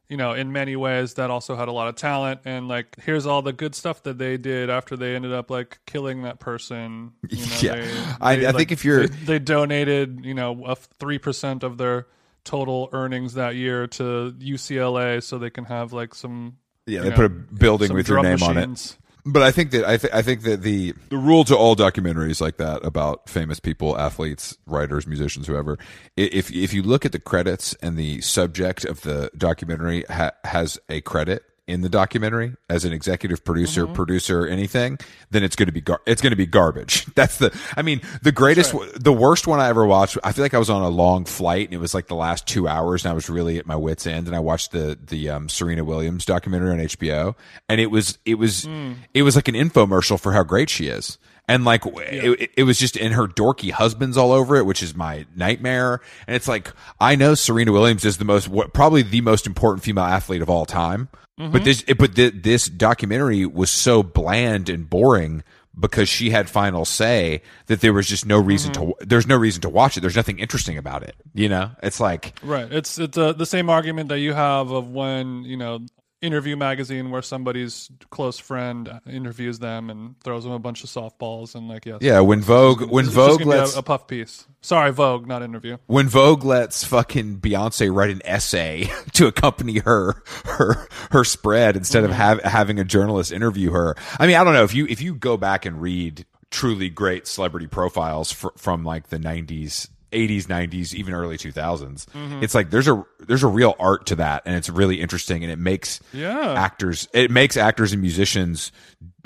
you 0.09 0.17
know, 0.17 0.35
in 0.35 0.53
many 0.53 0.77
ways 0.77 1.15
that 1.15 1.31
also 1.33 1.57
had 1.57 1.67
a 1.67 1.73
lot 1.73 1.89
of 1.89 1.97
talent 1.97 2.39
and 2.45 2.69
like 2.69 2.95
here's 3.03 3.27
all 3.27 3.43
the 3.43 3.53
good 3.53 3.75
stuff 3.75 4.05
that 4.05 4.19
they 4.19 4.37
did 4.37 4.71
after 4.71 4.97
they 4.97 5.17
ended 5.17 5.33
up 5.33 5.51
like 5.51 5.81
killing 5.85 6.23
that 6.23 6.39
person. 6.39 7.11
You 7.29 7.39
know, 7.45 7.53
Yeah. 7.61 7.75
they- 7.75 8.15
I- 8.21 8.37
they, 8.37 8.47
I 8.47 8.51
like, 8.51 8.57
think 8.59 8.71
if 8.73 8.85
you're- 8.85 9.09
they, 9.09 9.25
they 9.25 9.39
donated, 9.41 10.25
you 10.25 10.35
know, 10.35 10.65
a 10.65 10.77
three 10.77 11.19
percent 11.19 11.65
of 11.65 11.77
their 11.79 12.07
total 12.47 12.89
earnings 12.93 13.35
that 13.35 13.57
year 13.57 13.87
to 13.87 14.35
UCLA 14.39 15.23
so 15.23 15.37
they 15.39 15.51
can 15.51 15.65
have 15.65 15.93
like 15.93 16.15
some 16.15 16.57
Yeah, 16.87 17.03
they 17.03 17.11
know, 17.11 17.17
put 17.17 17.25
a 17.27 17.29
building 17.29 17.93
with 17.93 18.09
your 18.09 18.23
name 18.23 18.43
on 18.43 18.57
it. 18.57 18.97
But 19.29 19.43
I 19.43 19.51
think 19.51 19.73
that 19.73 19.85
I, 19.85 19.97
th- 19.97 20.13
I 20.15 20.23
think 20.23 20.43
that 20.43 20.63
the 20.63 20.95
the 21.09 21.17
rule 21.17 21.43
to 21.45 21.57
all 21.57 21.75
documentaries 21.75 22.41
like 22.41 22.59
that 22.59 22.85
about 22.85 23.29
famous 23.29 23.59
people, 23.59 23.99
athletes, 23.99 24.57
writers, 24.67 25.05
musicians, 25.05 25.49
whoever, 25.49 25.79
if 26.17 26.53
if 26.53 26.73
you 26.73 26.85
look 26.85 27.05
at 27.05 27.11
the 27.11 27.19
credits 27.19 27.75
and 27.83 27.97
the 27.97 28.21
subject 28.21 28.85
of 28.85 29.01
the 29.01 29.31
documentary 29.37 30.05
ha- 30.09 30.31
has 30.45 30.79
a 30.89 31.01
credit 31.01 31.43
in 31.67 31.81
the 31.81 31.89
documentary 31.89 32.55
as 32.71 32.85
an 32.85 32.93
executive 32.93 33.45
producer, 33.45 33.85
Mm-hmm. 33.85 33.95
producer, 33.95 34.47
anything, 34.47 34.99
then 35.31 35.43
it's 35.43 35.57
going 35.57 35.67
to 35.67 35.73
be 35.73 35.81
gar- 35.81 36.01
it's 36.07 36.23
going 36.23 36.31
to 36.31 36.37
be 36.37 36.47
garbage. 36.47 37.05
That's 37.15 37.39
the 37.39 37.57
I 37.77 37.83
mean 37.83 38.01
the 38.23 38.33
greatest 38.33 38.73
the 38.95 39.13
worst 39.13 39.47
one 39.47 39.59
I 39.61 39.69
ever 39.69 39.85
watched. 39.85 40.17
I 40.23 40.33
feel 40.33 40.45
like 40.45 40.55
I 40.55 40.59
was 40.59 40.71
on 40.71 40.83
a 40.83 40.89
long 40.89 41.25
flight 41.25 41.67
and 41.67 41.75
it 41.75 41.79
was 41.81 41.93
like 41.95 42.07
the 42.07 42.15
last 42.15 42.47
two 42.47 42.69
hours 42.69 43.05
and 43.05 43.11
I 43.11 43.15
was 43.15 43.29
really 43.29 43.59
at 43.59 43.67
my 43.67 43.77
wits 43.77 44.07
end 44.07 44.27
and 44.29 44.37
I 44.37 44.41
watched 44.41 44.71
the 44.73 44.97
the 45.07 45.29
um, 45.31 45.49
Serena 45.49 45.83
Williams 45.85 46.25
documentary 46.25 46.71
on 46.71 46.79
HBO 46.79 47.35
and 47.69 47.81
it 47.81 47.91
was 47.91 48.19
it 48.25 48.37
was 48.37 48.65
Hmm. 48.65 48.93
it 49.15 49.23
was 49.23 49.35
like 49.37 49.49
an 49.49 49.55
infomercial 49.55 50.21
for 50.21 50.33
how 50.33 50.43
great 50.45 50.71
she 50.71 50.87
is. 50.87 51.19
And 51.49 51.65
like 51.65 51.83
it, 51.87 52.51
it 52.57 52.63
was 52.65 52.77
just 52.77 52.97
in 52.97 53.13
her 53.13 53.29
dorky 53.29 53.71
husbands 53.71 54.17
all 54.17 54.33
over 54.33 54.57
it, 54.57 54.67
which 54.67 54.83
is 54.83 54.97
my 54.97 55.27
nightmare. 55.37 56.01
And 56.27 56.35
it's 56.35 56.49
like 56.49 56.73
I 57.01 57.15
know 57.15 57.35
Serena 57.37 57.71
Williams 57.71 58.05
is 58.05 58.19
the 58.19 58.25
most, 58.25 58.49
what, 58.49 58.73
probably 58.73 59.03
the 59.03 59.21
most 59.21 59.47
important 59.47 59.85
female 59.85 60.03
athlete 60.05 60.43
of 60.43 60.51
all 60.51 60.67
time. 60.67 61.09
Mm-hmm. 61.39 61.53
But 61.53 61.65
this, 61.65 61.83
but 61.99 62.17
th- 62.17 62.35
this 62.37 62.67
documentary 62.69 63.45
was 63.45 63.71
so 63.71 64.03
bland 64.03 64.69
and 64.69 64.89
boring 64.89 65.43
because 65.79 66.09
she 66.09 66.31
had 66.31 66.49
final 66.49 66.87
say 66.87 67.43
that 67.67 67.83
there 67.83 67.93
was 67.93 68.09
just 68.09 68.25
no 68.25 68.39
reason 68.41 68.73
Mm-hmm. 68.73 68.93
to. 69.01 69.07
There's 69.07 69.27
no 69.27 69.37
reason 69.37 69.61
to 69.63 69.69
watch 69.69 69.97
it. 69.99 70.01
There's 70.01 70.17
nothing 70.17 70.39
interesting 70.39 70.79
about 70.79 71.03
it. 71.03 71.15
You 71.35 71.51
know, 71.51 71.73
it's 71.83 72.01
like 72.01 72.33
Right. 72.43 72.73
It's 72.73 72.99
it's 72.99 73.19
uh, 73.19 73.33
the 73.35 73.45
same 73.45 73.69
argument 73.69 74.09
that 74.09 74.21
you 74.21 74.33
have 74.33 74.71
of 74.71 74.91
when 74.91 75.45
you 75.45 75.59
know 75.59 75.81
interview 76.27 76.57
magazine 76.57 77.11
where 77.11 77.23
somebody's 77.23 77.91
close 78.11 78.39
friend 78.39 79.01
interviews 79.09 79.59
them 79.59 79.91
and 79.91 80.21
throws 80.23 80.45
them 80.45 80.53
a 80.53 80.59
bunch 80.59 80.85
of 80.85 80.91
softballs 80.91 81.55
and 81.55 81.69
like 81.69 81.87
yes. 81.87 81.99
Yeah, 82.01 82.21
when 82.21 82.43
Vogue 82.43 82.91
when 82.91 83.07
Vogue 83.07 83.47
lets 83.47 83.77
a, 83.77 83.79
a 83.79 83.83
puff 83.83 84.07
piece. 84.07 84.47
Sorry 84.61 84.91
vogue 84.91 85.27
not 85.27 85.43
interview. 85.43 85.79
When 85.87 86.09
Vogue 86.09 86.45
lets 86.45 86.83
fucking 86.85 87.39
Beyonce 87.39 87.95
write 87.95 88.11
an 88.11 88.21
essay 88.25 88.91
to 89.13 89.27
accompany 89.27 89.79
her 89.79 90.23
her 90.45 90.89
her 91.13 91.25
spread 91.25 91.77
instead 91.77 92.05
of 92.05 92.11
mm-hmm. 92.11 92.21
have, 92.21 92.43
having 92.43 92.79
a 92.79 92.85
journalist 92.85 93.33
interview 93.33 93.71
her. 93.71 93.95
I 94.19 94.27
mean, 94.27 94.37
I 94.37 94.45
don't 94.45 94.55
know 94.55 94.65
if 94.65 94.75
you 94.75 94.87
if 94.87 95.01
you 95.01 95.15
go 95.15 95.37
back 95.37 95.65
and 95.65 95.81
read 95.81 96.27
truly 96.51 96.89
great 96.89 97.27
celebrity 97.27 97.67
profiles 97.67 98.33
fr- 98.33 98.49
from 98.57 98.85
like 98.85 99.09
the 99.09 99.19
90s 99.19 99.89
80s 100.17 100.47
90s 100.47 100.95
even 100.95 101.13
early 101.15 101.37
2000s 101.37 102.07
it's 102.43 102.55
like 102.55 102.71
there's 102.71 102.89
a 102.89 103.05
there's 103.21 103.43
a 103.43 103.47
real 103.49 103.75
art 103.79 104.07
to 104.07 104.15
that 104.17 104.43
and 104.47 104.57
it's 104.57 104.71
really 104.71 105.01
interesting 105.01 105.43
and 105.45 105.53
it 105.53 105.59
makes 105.59 106.01
Yeah. 106.13 106.55
actors 106.57 107.07
it 107.13 107.31
makes 107.31 107.57
actors 107.57 107.93
and 107.93 108.01
musicians 108.01 108.73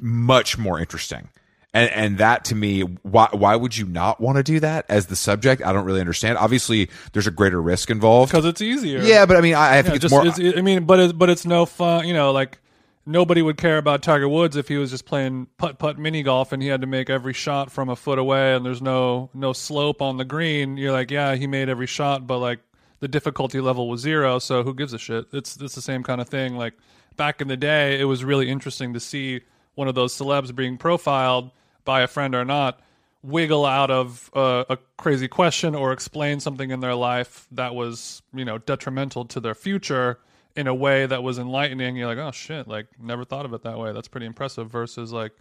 much 0.03 0.59
more 0.59 0.79
interesting. 0.81 1.29
And 1.73 1.89
and 1.91 2.19
that 2.19 2.45
to 2.47 2.55
me 2.57 2.81
why 3.03 3.29
why 3.33 3.55
would 3.55 3.77
you 3.77 3.87
not 3.87 4.21
want 4.21 4.37
to 4.39 4.43
do 4.43 4.59
that 4.61 4.87
as 4.89 5.07
the 5.07 5.15
subject? 5.15 5.63
I 5.65 5.73
don't 5.73 5.85
really 5.85 6.01
understand. 6.01 6.37
Obviously 6.37 6.91
there's 7.13 7.29
a 7.29 7.31
greater 7.31 7.63
risk 7.63 7.91
involved. 7.91 8.33
Because 8.33 8.45
it's 8.45 8.61
easier. 8.61 9.01
Yeah 9.03 9.25
but 9.27 9.37
i 9.37 9.41
mean 9.41 9.55
i, 9.55 9.79
I 9.79 9.83
think 9.83 9.93
Yeah, 9.93 9.95
it's 9.97 10.03
just 10.03 10.13
more 10.13 10.27
it's, 10.27 10.59
I 10.59 10.63
mean 10.63 10.85
but 10.85 10.99
it, 10.99 11.17
but 11.19 11.31
it's 11.31 11.47
no 11.47 11.67
fun 11.67 12.09
you 12.09 12.15
know 12.15 12.33
like 12.33 12.59
nobody 13.07 13.43
would 13.43 13.57
care 13.57 13.79
about 13.79 14.03
Tiger 14.03 14.29
Woods 14.29 14.57
if 14.57 14.69
he 14.69 14.77
was 14.77 14.91
just 14.91 15.05
playing 15.05 15.47
putt 15.59 15.79
putt 15.79 15.99
mini 15.99 16.23
golf 16.23 16.53
and 16.53 16.63
he 16.63 16.69
had 16.69 16.81
to 16.81 16.87
make 16.87 17.11
every 17.11 17.33
shot 17.33 17.71
from 17.71 17.89
a 17.89 17.97
foot 17.97 18.19
away 18.19 18.55
and 18.55 18.65
there's 18.65 18.83
no 18.83 19.31
no 19.35 19.53
slope 19.53 20.03
on 20.03 20.17
the 20.17 20.25
green. 20.25 20.77
You're 20.77 20.93
like 20.93 21.11
yeah 21.11 21.35
he 21.35 21.47
made 21.47 21.69
every 21.69 21.87
shot 21.87 22.27
but 22.27 22.39
like 22.39 22.61
the 23.01 23.09
difficulty 23.09 23.61
level 23.61 23.89
was 23.89 24.01
zero 24.01 24.39
so 24.39 24.63
who 24.63 24.75
gives 24.75 24.93
a 24.93 24.99
shit? 24.99 25.27
It's 25.33 25.57
it's 25.57 25.75
the 25.75 25.83
same 25.83 26.03
kind 26.03 26.21
of 26.21 26.29
thing. 26.29 26.57
Like 26.57 26.75
back 27.17 27.41
in 27.41 27.49
the 27.49 27.57
day 27.57 28.01
it 28.01 28.05
was 28.05 28.25
really 28.25 28.49
interesting 28.49 28.95
to 28.95 29.01
see 29.01 29.41
one 29.75 29.89
of 29.89 29.95
those 29.95 30.15
celebs 30.17 30.55
being 30.55 30.77
profiled 30.77 31.51
by 31.85 32.03
a 32.03 32.07
friend 32.07 32.35
or 32.35 32.45
not 32.45 32.81
wiggle 33.23 33.67
out 33.67 33.91
of 33.91 34.31
a 34.35 34.79
crazy 34.97 35.29
question 35.29 35.75
or 35.75 35.93
explain 35.93 36.41
something 36.41 36.71
in 36.71 36.81
their 36.81 36.95
life 36.95 37.47
that 37.53 37.75
was 37.75 38.23
you 38.33 38.45
know 38.45 38.59
detrimental 38.59 39.25
to 39.27 39.41
their 39.41 39.55
future 39.55 40.19
in 40.57 40.67
a 40.67 40.75
way 40.75 41.07
that 41.07 41.23
was 41.23 41.39
enlightening 41.39 41.97
you're 41.97 42.07
like 42.07 42.19
oh 42.19 42.33
shit 42.33 42.67
like 42.69 42.87
never 43.01 43.25
thought 43.25 43.45
of 43.45 43.53
it 43.55 43.63
that 43.63 43.79
way. 43.79 43.93
That's 43.93 44.09
pretty 44.09 44.27
impressive 44.27 44.71
versus 44.71 45.13
like 45.13 45.33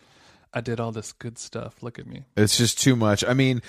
i 0.53 0.61
did 0.61 0.79
all 0.79 0.91
this 0.91 1.11
good 1.11 1.37
stuff. 1.37 1.81
Look 1.83 1.99
at 1.99 2.07
me. 2.07 2.23
It's 2.37 2.57
just 2.57 2.79
too 2.79 2.95
much. 2.95 3.23
I 3.27 3.33
mean 3.33 3.61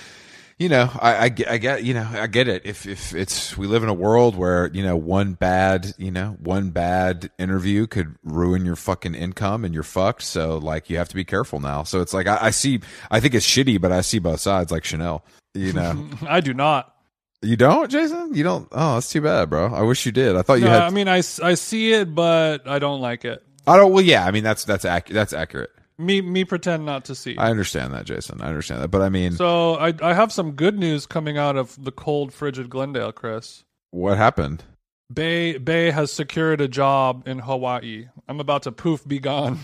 you 0.59 0.69
know 0.69 0.91
I, 1.01 1.17
I, 1.17 1.29
get- 1.31 1.49
I 1.49 1.57
get 1.57 1.85
you 1.85 1.95
know 1.95 2.07
i 2.13 2.27
get 2.27 2.47
it. 2.47 2.63
If 2.67 2.87
if 2.87 3.15
it's 3.15 3.57
we 3.57 3.67
live 3.67 3.83
in 3.83 3.89
a 3.89 3.95
world 3.95 4.37
where 4.37 4.71
you 4.75 4.83
know 4.83 4.95
one 4.97 5.33
bad 5.33 5.95
you 5.97 6.11
know 6.11 6.37
one 6.41 6.71
bad 6.71 7.31
interview 7.39 7.87
could 7.87 8.17
ruin 8.23 8.65
your 8.67 8.77
fucking 8.77 9.15
income 9.15 9.65
and 9.65 9.73
you're 9.73 9.83
fucked. 9.83 10.23
So 10.23 10.59
like 10.59 10.91
you 10.91 10.99
have 10.99 11.09
to 11.09 11.15
be 11.15 11.25
careful 11.25 11.61
now. 11.61 11.83
So 11.85 12.01
it's 12.03 12.13
like 12.13 12.27
i, 12.27 12.39
I 12.47 12.51
see 12.51 12.81
i 13.11 13.21
think 13.21 13.35
it's 13.35 13.47
shitty 13.47 13.81
but 13.81 13.91
i 13.93 14.03
see 14.03 14.19
both 14.19 14.41
sides 14.41 14.71
like 14.71 14.85
chanel 14.85 15.25
you 15.55 15.73
know. 15.73 16.09
I 16.29 16.41
do 16.41 16.55
not 16.55 16.95
you 17.43 17.57
don't 17.57 17.91
jason? 17.91 18.35
You 18.35 18.45
don't 18.45 18.69
oh 18.73 18.95
that's 18.95 19.11
too 19.11 19.21
bad 19.21 19.49
bro. 19.51 19.73
I 19.73 19.83
wish 19.83 20.05
you 20.07 20.13
did. 20.13 20.37
I 20.37 20.43
thought 20.43 20.55
you 20.55 20.67
no, 20.67 20.71
had 20.71 20.83
i 20.83 20.91
mean 20.91 21.09
I, 21.09 21.19
I 21.19 21.55
see 21.55 21.93
it 21.93 22.15
but 22.15 22.67
i 22.69 22.79
don't 22.79 23.01
like 23.01 23.25
it. 23.25 23.43
I 23.67 23.77
don't 23.77 23.93
well 23.93 24.05
yeah 24.05 24.25
i 24.27 24.31
mean 24.31 24.45
that's 24.45 24.65
that's 24.65 24.85
ac- 24.85 25.13
that's 25.13 25.33
accurate. 25.33 25.71
Me 25.99 26.21
me 26.21 26.45
pretend 26.45 26.87
not 26.87 27.05
to 27.07 27.15
see 27.15 27.37
i 27.39 27.51
understand 27.51 27.93
that 27.95 28.05
jason. 28.07 28.41
I 28.41 28.49
understand 28.49 28.83
that. 28.83 28.89
But 28.89 29.03
i 29.03 29.09
mean 29.09 29.33
so 29.33 29.75
I, 29.77 29.95
I 30.03 30.15
have 30.15 30.33
some 30.33 30.53
good 30.53 30.79
news 30.79 31.07
coming 31.07 31.39
out 31.39 31.57
of 31.57 31.83
the 31.83 31.93
cold 31.93 32.33
frigid 32.33 32.69
glendale 32.71 33.13
chris. 33.13 33.65
What 33.91 34.17
happened? 34.19 34.65
Bay 35.13 35.59
Bay 35.59 35.91
has 35.91 36.13
secured 36.13 36.61
a 36.61 36.69
job 36.69 37.27
in 37.27 37.41
Hawaii. 37.41 38.09
I'm 38.29 38.39
about 38.39 38.63
to 38.65 38.73
poof 38.73 39.07
be 39.07 39.19
gone. 39.19 39.59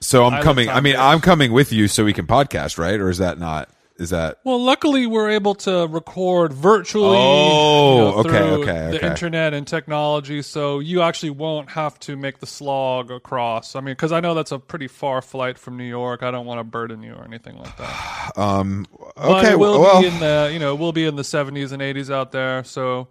so 0.00 0.24
i'm 0.24 0.42
coming 0.48 0.68
i 0.68 0.80
mean 0.80 0.96
i'm 0.96 1.20
coming 1.20 1.52
with 1.52 1.72
you 1.72 1.88
so 1.88 2.04
we 2.04 2.12
can 2.12 2.26
podcast 2.26 2.78
right? 2.78 2.98
Or 3.00 3.08
is 3.08 3.18
that 3.18 3.38
not 3.38 3.68
is 4.02 4.10
that 4.10 4.38
Well, 4.44 4.62
luckily 4.62 5.06
we're 5.06 5.30
able 5.30 5.54
to 5.56 5.86
record 5.86 6.52
virtually. 6.52 7.16
Oh, 7.18 7.90
you 7.90 7.96
know, 7.96 8.14
okay, 8.18 8.28
through 8.28 8.62
okay, 8.62 8.88
The 8.90 8.96
okay. 8.98 9.06
internet 9.06 9.54
and 9.54 9.66
technology, 9.66 10.42
so 10.42 10.80
you 10.80 11.00
actually 11.02 11.30
won't 11.30 11.70
have 11.70 11.98
to 12.00 12.16
make 12.16 12.40
the 12.40 12.46
slog 12.46 13.10
across. 13.10 13.74
I 13.76 13.80
mean, 13.80 13.94
because 13.94 14.12
I 14.12 14.20
know 14.20 14.34
that's 14.34 14.52
a 14.52 14.58
pretty 14.58 14.88
far 14.88 15.22
flight 15.22 15.58
from 15.58 15.76
New 15.76 15.84
York. 15.84 16.22
I 16.22 16.30
don't 16.30 16.46
want 16.46 16.60
to 16.60 16.64
burden 16.64 17.02
you 17.02 17.14
or 17.14 17.24
anything 17.24 17.56
like 17.58 17.76
that. 17.78 18.32
Um. 18.36 18.86
But 19.16 19.44
Okay. 19.44 19.52
it 19.52 19.58
will 19.58 19.80
well, 19.80 20.00
be 20.00 20.08
in 20.08 20.18
the 20.18 20.50
you 20.52 20.58
know 20.58 20.74
we'll 20.74 20.92
be 20.92 21.04
in 21.06 21.16
the 21.16 21.22
70s 21.22 21.72
and 21.72 21.82
80s 21.82 22.12
out 22.12 22.32
there. 22.32 22.64
So 22.64 23.08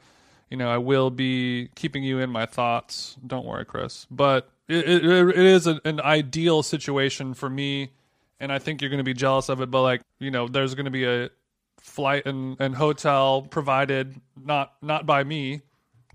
you 0.49 0.57
know 0.57 0.69
I 0.69 0.77
will 0.77 1.09
be 1.09 1.69
keeping 1.75 2.03
you 2.03 2.19
in 2.19 2.29
my 2.29 2.45
thoughts. 2.45 3.17
Don't 3.25 3.45
worry, 3.45 3.65
Chris. 3.65 4.07
But 4.11 4.49
it 4.67 4.87
it, 4.87 5.05
it 5.05 5.37
is 5.45 5.67
an 5.67 5.99
ideal 6.01 6.63
situation 6.63 7.33
for 7.33 7.49
me, 7.49 7.91
and 8.41 8.51
I 8.51 8.59
think 8.59 8.81
you're 8.81 8.89
going 8.89 8.97
to 8.97 9.03
be 9.03 9.13
jealous 9.13 9.49
of 9.49 9.61
it. 9.61 9.71
But 9.71 9.83
like 9.83 10.01
you 10.19 10.31
know, 10.31 10.47
there's 10.47 10.75
going 10.75 10.85
to 10.85 10.91
be 10.91 11.05
a 11.05 11.29
flight 11.79 12.25
and, 12.25 12.57
and 12.59 12.75
hotel 12.75 13.41
provided 13.43 14.19
not 14.43 14.73
not 14.81 15.05
by 15.05 15.23
me. 15.23 15.61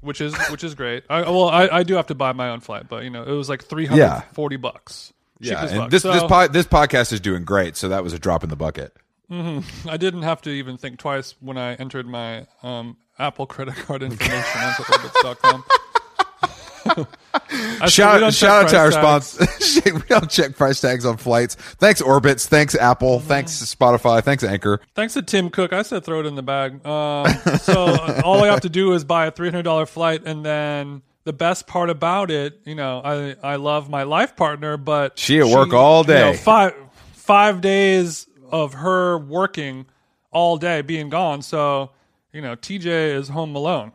Which 0.02 0.20
is 0.20 0.36
which 0.50 0.62
is 0.62 0.74
great. 0.74 1.04
I, 1.08 1.22
well, 1.22 1.48
I, 1.48 1.68
I 1.68 1.82
do 1.82 1.94
have 1.94 2.08
to 2.08 2.14
buy 2.14 2.32
my 2.32 2.50
own 2.50 2.60
flight, 2.60 2.86
but 2.88 3.02
you 3.02 3.10
know 3.10 3.22
it 3.22 3.32
was 3.32 3.48
like 3.48 3.64
three 3.64 3.86
hundred 3.86 4.22
forty 4.34 4.56
bucks. 4.56 5.12
Yeah. 5.40 5.62
And 5.66 5.70
fuck. 5.70 5.90
this 5.90 6.02
this 6.02 6.22
po- 6.22 6.48
this 6.48 6.66
podcast 6.66 7.12
is 7.12 7.20
doing 7.20 7.44
great. 7.44 7.76
So 7.76 7.88
that 7.88 8.04
was 8.04 8.12
a 8.12 8.18
drop 8.18 8.44
in 8.44 8.50
the 8.50 8.56
bucket. 8.56 8.94
I 9.28 9.96
didn't 9.96 10.22
have 10.22 10.42
to 10.42 10.50
even 10.50 10.76
think 10.76 10.98
twice 10.98 11.34
when 11.40 11.58
I 11.58 11.74
entered 11.74 12.06
my 12.06 12.46
um, 12.62 12.96
Apple 13.18 13.46
credit 13.46 13.74
card 13.74 14.02
information 14.02 14.60
onto 14.60 14.82
orbitz.com. 14.84 15.64
I 16.38 16.48
said, 16.48 16.84
we 16.84 16.84
don't 16.84 16.85
Shout, 17.88 18.32
shout 18.34 18.64
out 18.64 18.68
to 18.70 18.76
our 18.76 18.90
price 18.90 19.26
sponsor. 19.28 19.90
we 19.94 20.00
don't 20.08 20.30
check 20.30 20.56
price 20.56 20.80
tags 20.80 21.04
on 21.04 21.16
flights. 21.16 21.54
Thanks 21.54 22.00
Orbitz. 22.02 22.46
Thanks 22.46 22.74
Apple. 22.74 23.18
Mm-hmm. 23.18 23.28
Thanks 23.28 23.52
Spotify. 23.74 24.22
Thanks 24.22 24.42
Anchor. 24.42 24.80
Thanks 24.94 25.14
to 25.14 25.22
Tim 25.22 25.50
Cook. 25.50 25.72
I 25.72 25.82
said 25.82 26.04
throw 26.04 26.20
it 26.20 26.26
in 26.26 26.34
the 26.34 26.42
bag. 26.42 26.84
Um, 26.86 27.26
so 27.58 27.86
uh, 27.86 28.22
all 28.24 28.42
I 28.42 28.48
have 28.48 28.62
to 28.62 28.68
do 28.68 28.92
is 28.94 29.04
buy 29.04 29.26
a 29.26 29.30
three 29.30 29.50
hundred 29.50 29.64
dollar 29.64 29.86
flight, 29.86 30.22
and 30.24 30.44
then 30.44 31.02
the 31.24 31.32
best 31.32 31.66
part 31.66 31.90
about 31.90 32.30
it, 32.30 32.60
you 32.64 32.74
know, 32.74 33.02
I 33.04 33.34
I 33.42 33.56
love 33.56 33.90
my 33.90 34.04
life 34.04 34.36
partner, 34.36 34.76
but 34.76 35.18
She 35.18 35.40
at 35.40 35.46
work 35.46 35.72
all 35.72 36.02
you 36.02 36.14
know, 36.14 36.32
day. 36.32 36.36
five 36.38 36.74
five 37.12 37.60
days 37.60 38.26
of 38.50 38.74
her 38.74 39.18
working 39.18 39.86
all 40.30 40.56
day, 40.56 40.82
being 40.82 41.10
gone. 41.10 41.42
So 41.42 41.90
you 42.32 42.40
know, 42.40 42.54
TJ 42.54 43.14
is 43.16 43.28
home 43.28 43.56
alone. 43.56 43.92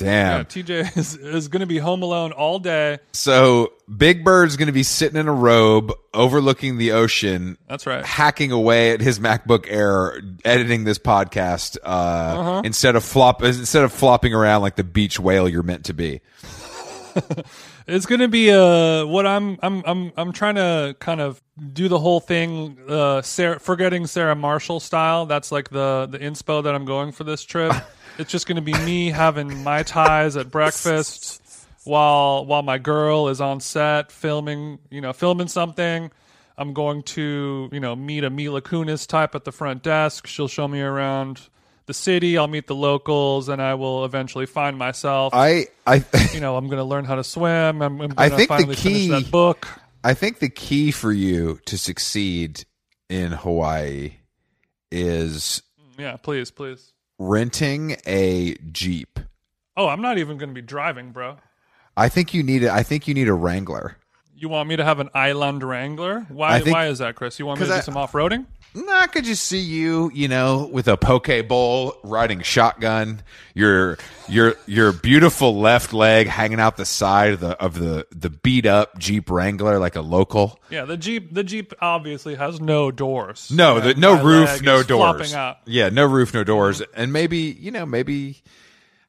Yeah, 0.00 0.36
Damn. 0.38 0.44
TJ 0.44 0.96
is, 0.96 1.16
is 1.16 1.48
going 1.48 1.60
to 1.60 1.66
be 1.66 1.78
home 1.78 2.02
alone 2.02 2.30
all 2.32 2.58
day. 2.60 2.98
So 3.12 3.72
Big 3.94 4.22
Bird's 4.24 4.56
going 4.56 4.66
to 4.68 4.72
be 4.72 4.84
sitting 4.84 5.18
in 5.18 5.26
a 5.26 5.32
robe 5.32 5.92
overlooking 6.14 6.78
the 6.78 6.92
ocean, 6.92 7.58
That's 7.68 7.84
right. 7.86 8.04
hacking 8.06 8.52
away 8.52 8.92
at 8.92 9.00
his 9.00 9.18
MacBook 9.18 9.66
Air, 9.68 10.20
editing 10.44 10.84
this 10.84 10.98
podcast 10.98 11.78
uh, 11.82 11.88
Uh-huh. 11.88 12.62
instead 12.64 12.94
of 12.94 13.02
flop 13.04 13.42
instead 13.42 13.82
of 13.82 13.92
flopping 13.92 14.32
around 14.34 14.62
like 14.62 14.76
the 14.76 14.84
beach 14.84 15.18
whale 15.18 15.48
you're 15.48 15.62
meant 15.64 15.86
to 15.86 15.94
be. 15.94 16.20
it's 17.88 18.06
gonna 18.06 18.28
be 18.28 18.50
uh 18.52 19.04
what 19.04 19.26
I'm 19.26 19.58
I'm 19.62 19.82
I'm 19.84 20.12
I'm 20.16 20.32
trying 20.32 20.54
to 20.56 20.94
kind 21.00 21.20
of 21.20 21.42
do 21.72 21.88
the 21.88 21.98
whole 21.98 22.20
thing 22.20 22.78
uh 22.88 23.22
Sarah, 23.22 23.58
forgetting 23.58 24.06
Sarah 24.06 24.36
Marshall 24.36 24.78
style. 24.78 25.26
That's 25.26 25.50
like 25.50 25.70
the 25.70 26.06
the 26.08 26.18
inspo 26.18 26.62
that 26.62 26.74
I'm 26.74 26.84
going 26.84 27.10
for 27.12 27.24
this 27.24 27.42
trip. 27.42 27.72
it's 28.18 28.30
just 28.30 28.46
gonna 28.46 28.60
be 28.62 28.72
me 28.84 29.10
having 29.10 29.62
mai 29.62 29.82
tais 29.82 30.36
at 30.36 30.50
breakfast 30.50 31.42
while 31.84 32.44
while 32.44 32.62
my 32.62 32.78
girl 32.78 33.28
is 33.28 33.40
on 33.40 33.60
set 33.60 34.12
filming 34.12 34.78
you 34.90 35.00
know 35.00 35.12
filming 35.12 35.48
something. 35.48 36.10
I'm 36.56 36.72
going 36.74 37.04
to 37.04 37.68
you 37.72 37.80
know 37.80 37.94
meet 37.94 38.24
a 38.24 38.30
Mila 38.30 38.60
Kunis 38.60 39.06
type 39.06 39.34
at 39.34 39.44
the 39.44 39.52
front 39.52 39.82
desk. 39.82 40.26
She'll 40.26 40.48
show 40.48 40.66
me 40.66 40.80
around 40.80 41.40
the 41.86 41.94
city. 41.94 42.36
I'll 42.36 42.48
meet 42.48 42.66
the 42.66 42.74
locals, 42.74 43.48
and 43.48 43.62
I 43.62 43.74
will 43.74 44.04
eventually 44.04 44.46
find 44.46 44.76
myself. 44.76 45.32
I 45.34 45.68
I 45.86 46.04
you 46.34 46.40
know, 46.40 46.56
I'm 46.56 46.66
going 46.66 46.78
to 46.78 46.84
learn 46.84 47.04
how 47.04 47.14
to 47.14 47.24
swim. 47.24 47.80
I'm, 47.80 47.82
I'm 47.82 47.96
going 47.98 48.14
I 48.18 48.28
to 48.28 48.36
think 48.36 48.48
the 48.68 48.74
key- 48.74 49.08
finish 49.08 49.24
that 49.24 49.30
book. 49.30 49.68
I 50.04 50.14
think 50.14 50.40
the 50.40 50.48
key 50.48 50.90
for 50.90 51.12
you 51.12 51.58
to 51.66 51.78
succeed 51.78 52.64
in 53.08 53.32
Hawaii 53.32 54.14
is 54.92 55.62
Yeah, 55.98 56.16
please, 56.16 56.50
please. 56.50 56.92
Renting 57.18 57.96
a 58.06 58.54
Jeep. 58.72 59.18
Oh, 59.76 59.88
I'm 59.88 60.00
not 60.00 60.18
even 60.18 60.38
going 60.38 60.48
to 60.50 60.54
be 60.54 60.62
driving, 60.62 61.10
bro. 61.12 61.36
I 61.96 62.08
think 62.08 62.32
you 62.32 62.42
need 62.42 62.64
a, 62.64 62.72
I 62.72 62.82
think 62.82 63.06
you 63.08 63.14
need 63.14 63.28
a 63.28 63.34
Wrangler. 63.34 63.96
You 64.34 64.48
want 64.48 64.68
me 64.68 64.76
to 64.76 64.84
have 64.84 65.00
an 65.00 65.10
Island 65.14 65.62
Wrangler? 65.64 66.26
Why? 66.28 66.60
Think- 66.60 66.74
why 66.74 66.86
is 66.86 66.98
that, 66.98 67.16
Chris? 67.16 67.38
You 67.38 67.46
want 67.46 67.60
me 67.60 67.66
to 67.66 67.72
do 67.72 67.76
I- 67.78 67.80
some 67.80 67.96
off 67.96 68.12
roading? 68.12 68.38
Nah, 68.40 68.46
I 68.76 69.06
could 69.06 69.24
just 69.24 69.44
see 69.44 69.60
you, 69.60 70.10
you 70.14 70.28
know, 70.28 70.68
with 70.72 70.88
a 70.88 70.96
poke 70.96 71.30
bowl, 71.48 71.94
riding 72.02 72.42
shotgun, 72.42 73.22
your 73.54 73.98
your 74.28 74.56
your 74.66 74.92
beautiful 74.92 75.58
left 75.58 75.92
leg 75.92 76.26
hanging 76.26 76.60
out 76.60 76.76
the 76.76 76.84
side 76.84 77.32
of 77.32 77.40
the 77.40 77.50
of 77.60 77.78
the 77.78 78.06
the 78.10 78.30
beat 78.30 78.66
up 78.66 78.98
Jeep 78.98 79.30
Wrangler 79.30 79.78
like 79.78 79.96
a 79.96 80.00
local. 80.00 80.60
Yeah, 80.70 80.84
the 80.84 80.96
Jeep. 80.96 81.32
The 81.32 81.44
Jeep 81.44 81.72
obviously 81.80 82.34
has 82.34 82.60
no 82.60 82.90
doors. 82.90 83.50
No, 83.50 83.80
the, 83.80 83.94
no 83.94 84.22
roof, 84.22 84.62
no 84.62 84.82
doors. 84.82 85.34
Yeah, 85.64 85.88
no 85.88 86.04
roof, 86.06 86.34
no 86.34 86.44
doors, 86.44 86.82
and 86.94 87.12
maybe 87.12 87.38
you 87.38 87.70
know, 87.70 87.86
maybe 87.86 88.42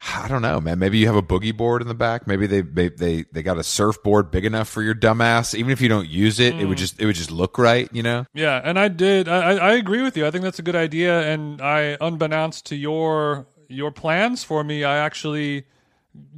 I 0.02 0.30
don't 0.30 0.42
know, 0.42 0.62
man. 0.62 0.80
Maybe 0.80 0.98
you 0.98 1.08
have 1.08 1.16
a 1.18 1.22
boogie 1.22 1.56
board 1.56 1.82
in 1.82 1.90
the 1.90 1.94
back. 1.94 2.26
Maybe 2.26 2.48
they 2.48 2.62
they 2.62 2.88
they, 2.90 3.26
they 3.34 3.44
got 3.44 3.58
a 3.58 3.64
surfboard 3.64 4.32
big 4.32 4.46
enough 4.46 4.70
for 4.70 4.82
your 4.82 4.96
dumbass. 4.96 5.54
Even 5.54 5.72
if 5.72 5.82
you 5.82 5.90
don't 5.90 6.08
use 6.08 6.40
it, 6.40 6.56
it 6.56 6.64
Mm. 6.66 6.70
would 6.70 6.78
just 6.78 7.02
it 7.02 7.06
would 7.06 7.16
just 7.16 7.32
look 7.32 7.58
right, 7.58 7.90
you 7.92 8.02
know. 8.02 8.26
Yeah, 8.34 8.62
and 8.64 8.80
I 8.80 8.88
did. 8.88 9.28
I, 9.28 9.56
I 9.58 9.72
agree 9.74 10.02
with 10.02 10.16
you. 10.16 10.26
I 10.26 10.32
think 10.32 10.44
that's 10.46 10.60
a 10.60 10.62
good 10.64 10.76
idea. 10.76 11.22
And 11.30 11.62
I, 11.62 11.98
unbeknownst 12.00 12.66
to 12.68 12.76
your 12.78 13.46
your 13.68 13.92
plans 13.92 14.44
for 14.44 14.64
me, 14.64 14.86
I 14.86 14.98
actually 15.00 15.66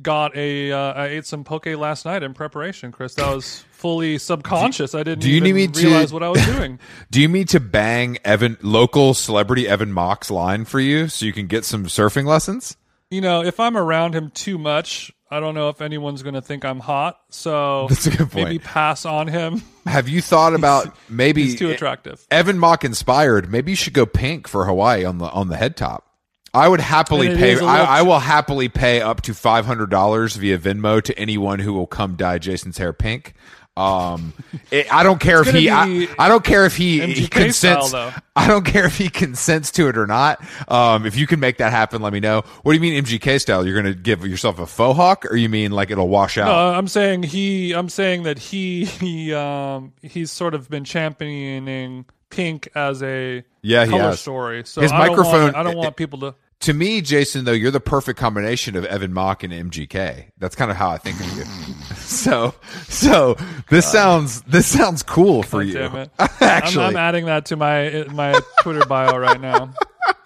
got 0.01 0.36
a. 0.36 0.72
Uh, 0.72 0.93
I 0.93 1.05
ate 1.07 1.26
some 1.28 1.43
poke 1.43 1.68
last 1.68 2.03
night 2.03 2.24
in 2.24 2.34
preparation, 2.34 2.91
Chris. 2.91 3.14
That 3.16 3.34
was 3.34 3.64
fully 3.72 4.18
subconscious. 4.18 4.95
I 4.95 5.03
didn't. 5.03 5.20
do 5.20 5.30
you 5.30 5.36
even 5.38 5.43
need 5.43 5.53
me 5.53 5.68
to- 5.68 5.88
realize 5.88 6.12
what 6.12 6.24
I 6.24 6.30
was 6.30 6.43
doing? 6.45 6.80
Do 7.12 7.22
you 7.22 7.28
need 7.28 7.49
to 7.49 7.59
bang 7.59 8.18
Evan 8.26 8.57
local 8.62 9.14
celebrity 9.14 9.68
Evan 9.68 9.91
Mock's 9.91 10.32
line 10.32 10.66
for 10.66 10.80
you 10.80 11.07
so 11.07 11.26
you 11.28 11.34
can 11.34 11.45
get 11.47 11.64
some 11.64 11.86
surfing 11.86 12.26
lessons? 12.26 12.76
You 13.12 13.22
know, 13.22 13.43
if 13.43 13.59
I'm 13.59 13.78
around 13.78 14.16
him 14.16 14.32
too 14.32 14.57
much, 14.57 15.12
I 15.30 15.39
don't 15.39 15.53
know 15.53 15.70
if 15.70 15.82
anyone's 15.82 16.24
going 16.24 16.34
to 16.34 16.41
think 16.41 16.66
I'm 16.66 16.80
hot. 16.80 17.20
So 17.30 17.86
That's 17.89 18.07
a 18.07 18.18
good 18.18 18.34
maybe 18.34 18.59
pass 18.59 19.05
on 19.05 19.28
him. 19.28 19.62
Have 19.86 20.09
you 20.09 20.22
thought 20.22 20.55
about 20.55 20.95
maybe 21.09 21.43
He's 21.43 21.59
too 21.59 21.70
attractive. 21.70 22.26
Evan 22.32 22.57
Mock 22.57 22.84
inspired? 22.84 23.51
Maybe 23.51 23.74
you 23.74 23.76
should 23.76 23.93
go 23.93 24.05
pink 24.05 24.47
for 24.47 24.66
Hawaii 24.66 25.05
on 25.05 25.20
the 25.20 25.26
on 25.26 25.49
the 25.49 25.57
head 25.57 25.78
top. 25.78 26.07
I 26.53 26.68
would 26.68 26.82
happily 26.82 27.30
pay. 27.30 27.57
I, 27.59 27.99
I 27.99 28.01
will 28.01 28.20
happily 28.20 28.68
pay 28.68 28.99
up 28.99 29.22
to 29.22 29.34
five 29.34 29.66
hundred 29.66 29.89
dollars 29.89 30.36
via 30.36 30.57
Venmo 30.57 31.01
to 31.01 31.18
anyone 31.18 31.59
who 31.59 31.74
will 31.74 31.88
come 31.88 32.16
dye 32.16 32.39
Jason's 32.39 32.78
hair 32.78 32.91
pink. 32.91 33.34
Um, 33.78 34.34
it, 34.69 34.93
I 34.93 35.03
don't 35.03 35.19
care 35.19 35.41
if 35.41 35.47
he. 35.51 35.69
I, 35.69 36.07
I 36.19 36.28
don't 36.28 36.43
care 36.43 36.65
if 36.65 36.76
he, 36.76 36.99
he 37.13 37.28
consents. 37.28 37.89
style. 37.89 38.13
I 38.36 38.47
don't 38.47 38.65
care 38.65 38.86
if 38.86 38.97
he 38.97 39.09
consents 39.09 39.72
to 39.72 39.88
it 39.88 39.97
or 39.97 40.05
not. 40.05 40.43
Um, 40.69 41.05
if 41.05 41.15
you 41.15 41.26
can 41.26 41.39
make 41.39 41.57
that 41.57 41.72
happen, 41.72 42.01
let 42.01 42.11
me 42.11 42.19
know. 42.19 42.43
What 42.63 42.74
do 42.74 42.76
you 42.76 42.82
mean 42.82 43.01
MGK 43.03 43.39
style? 43.39 43.65
You're 43.65 43.82
going 43.82 43.93
to 43.93 43.99
give 43.99 44.26
yourself 44.26 44.59
a 44.59 44.65
faux 44.67 44.97
hawk, 44.97 45.26
or 45.26 45.38
you 45.38 45.47
mean 45.47 45.72
like 45.72 45.89
it'll 45.89 46.09
wash 46.09 46.38
out? 46.38 46.49
Uh, 46.49 46.78
I'm 46.78 46.88
saying 46.89 47.24
he. 47.24 47.72
I'm 47.72 47.88
saying 47.89 48.24
that 48.24 48.38
he. 48.39 48.86
He. 48.86 49.34
Um. 49.34 49.93
He's 50.01 50.32
sort 50.32 50.53
of 50.53 50.69
been 50.69 50.84
championing 50.84 52.05
pink 52.30 52.69
as 52.76 53.01
a 53.03 53.43
Yeah, 53.61 53.86
color 53.88 54.15
story. 54.15 54.63
So 54.65 54.82
His 54.82 54.91
I 54.91 54.97
don't 54.99 55.07
microphone- 55.09 55.43
Want, 55.43 55.55
I 55.55 55.63
don't 55.63 55.78
want 55.78 55.95
people 55.95 56.19
to. 56.19 56.36
To 56.62 56.74
me, 56.74 57.01
Jason, 57.01 57.45
though, 57.45 57.51
you're 57.51 57.72
the 57.72 57.80
perfect 57.80 58.20
combination 58.20 58.76
of 58.76 58.86
Evan 58.86 59.14
Mock 59.14 59.43
and 59.43 59.51
MGK. 59.51 60.32
That's 60.38 60.55
kind 60.55 60.72
of 60.72 60.78
how 60.78 60.89
I 60.89 60.97
think 60.97 61.20
of 61.20 61.38
you. 61.38 61.43
so, 61.95 62.53
so 62.88 63.36
this 63.70 63.91
sounds 63.91 64.41
this 64.43 64.68
sounds 64.68 65.03
cool 65.03 65.43
for 65.43 65.62
you. 65.62 66.07
Actually, 66.39 66.86
I'm, 66.86 66.91
I'm 66.91 66.97
adding 66.97 67.26
that 67.26 67.45
to 67.47 67.55
my 67.55 68.05
my 68.12 68.39
Twitter 68.62 68.86
bio 68.86 69.18
right 69.18 69.41
now. 69.41 69.74